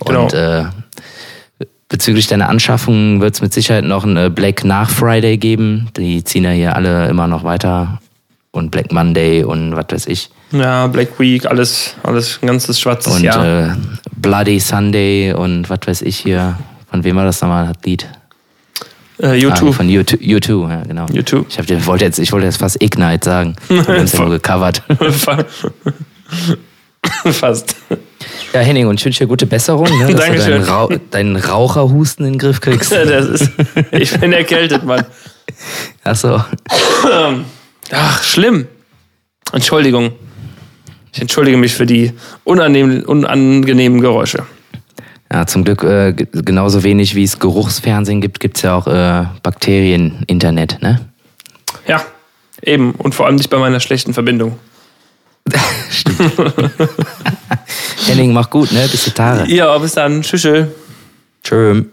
Genau. 0.06 0.24
Und 0.24 0.34
äh, 0.34 0.66
bezüglich 1.90 2.28
deiner 2.28 2.50
Anschaffung 2.50 3.22
wird 3.22 3.36
es 3.36 3.42
mit 3.42 3.54
Sicherheit 3.54 3.86
noch 3.86 4.04
ein 4.04 4.18
äh, 4.18 4.30
Black 4.30 4.64
nach 4.64 4.90
Friday 4.90 5.38
geben. 5.38 5.90
Die 5.96 6.24
ziehen 6.24 6.44
ja 6.44 6.52
hier 6.52 6.76
alle 6.76 7.08
immer 7.08 7.28
noch 7.28 7.44
weiter. 7.44 8.00
Und 8.52 8.72
Black 8.72 8.92
Monday 8.92 9.44
und 9.44 9.76
was 9.76 9.86
weiß 9.90 10.08
ich. 10.08 10.32
Ja, 10.52 10.88
Black 10.88 11.20
Week, 11.20 11.46
alles, 11.46 11.94
alles 12.02 12.40
ein 12.42 12.48
ganzes 12.48 12.80
schwarzes 12.80 13.18
Und 13.18 13.24
Jahr. 13.24 13.68
äh, 13.70 13.76
Bloody 14.16 14.60
Sunday 14.60 15.34
und 15.34 15.70
was 15.70 15.80
weiß 15.86 16.02
ich 16.02 16.18
hier. 16.18 16.58
Von 16.90 17.04
wem 17.04 17.18
war 17.18 17.26
das 17.26 17.42
nochmal, 17.42 17.68
das 17.68 17.84
Lied? 17.86 18.08
Äh, 19.20 19.26
Ah, 19.28 19.34
YouTube. 19.34 19.74
von 19.74 19.88
U2, 19.88 20.18
U2 20.20 20.70
ja, 20.70 20.84
genau. 20.84 21.06
U2. 21.06 21.46
Ich, 21.50 21.58
hab, 21.58 21.86
wollte 21.88 22.06
jetzt, 22.06 22.20
ich 22.20 22.32
wollte 22.32 22.46
jetzt 22.46 22.58
fast 22.58 22.82
Ignite 22.82 23.26
sagen. 23.26 23.56
Wir 23.68 23.84
haben 23.86 23.96
es 24.04 24.14
ja 24.14 24.20
nur 24.22 24.30
gecovert. 24.30 24.84
Fast. 27.32 27.76
Ja, 28.54 28.60
Henning, 28.60 28.88
und 28.88 29.00
ich 29.00 29.06
wünsche 29.06 29.20
dir 29.24 29.28
gute 29.28 29.46
Besserung, 29.46 29.88
ne, 30.00 30.08
dass 30.14 30.26
Dankeschön. 30.26 30.62
du 30.62 30.66
deinen, 30.66 30.70
Rau 30.70 30.90
deinen 31.12 31.36
Raucherhusten 31.36 32.26
in 32.26 32.34
den 32.34 32.40
Griff 32.40 32.60
kriegst. 32.62 32.92
Das 33.06 33.26
ist, 33.28 33.52
ich 33.92 34.20
bin 34.20 34.34
erkältet, 34.34 34.84
Mann. 34.84 35.06
Achso. 36.04 36.44
Ach, 37.92 38.24
schlimm. 38.24 38.68
Entschuldigung. 39.54 40.12
Ich 41.14 41.22
entschuldige 41.22 41.58
mich 41.58 41.74
für 41.74 41.86
die 41.86 42.12
unangenehmen 42.44 44.02
Geräusche. 44.02 44.46
Ja, 45.32 45.46
zum 45.46 45.64
Glück 45.64 45.84
äh, 45.84 46.14
genauso 46.14 46.84
wenig 46.84 47.16
wie 47.16 47.24
es 47.24 47.40
Geruchsfernsehen 47.40 48.22
gibt, 48.22 48.40
gibt's 48.40 48.62
ja 48.62 48.76
auch 48.76 48.88
äh, 48.88 49.26
Bakterien-Internet, 49.44 50.82
ne? 50.82 51.02
Ja, 51.86 52.02
eben. 52.62 52.92
Und 52.92 53.14
vor 53.14 53.26
allem 53.26 53.36
nicht 53.36 53.50
bei 53.50 53.58
meiner 53.58 53.80
schlechten 53.80 54.14
Verbindung. 54.14 54.58
Henning, 58.08 58.34
mach 58.34 58.50
gut, 58.50 58.72
ne? 58.72 58.88
Bis 58.90 59.04
die 59.04 59.12
Tage. 59.12 59.54
Ja, 59.54 59.78
bis 59.78 59.94
dann. 59.94 60.22
Tschüss. 60.22 60.48
Tschö. 61.44 61.84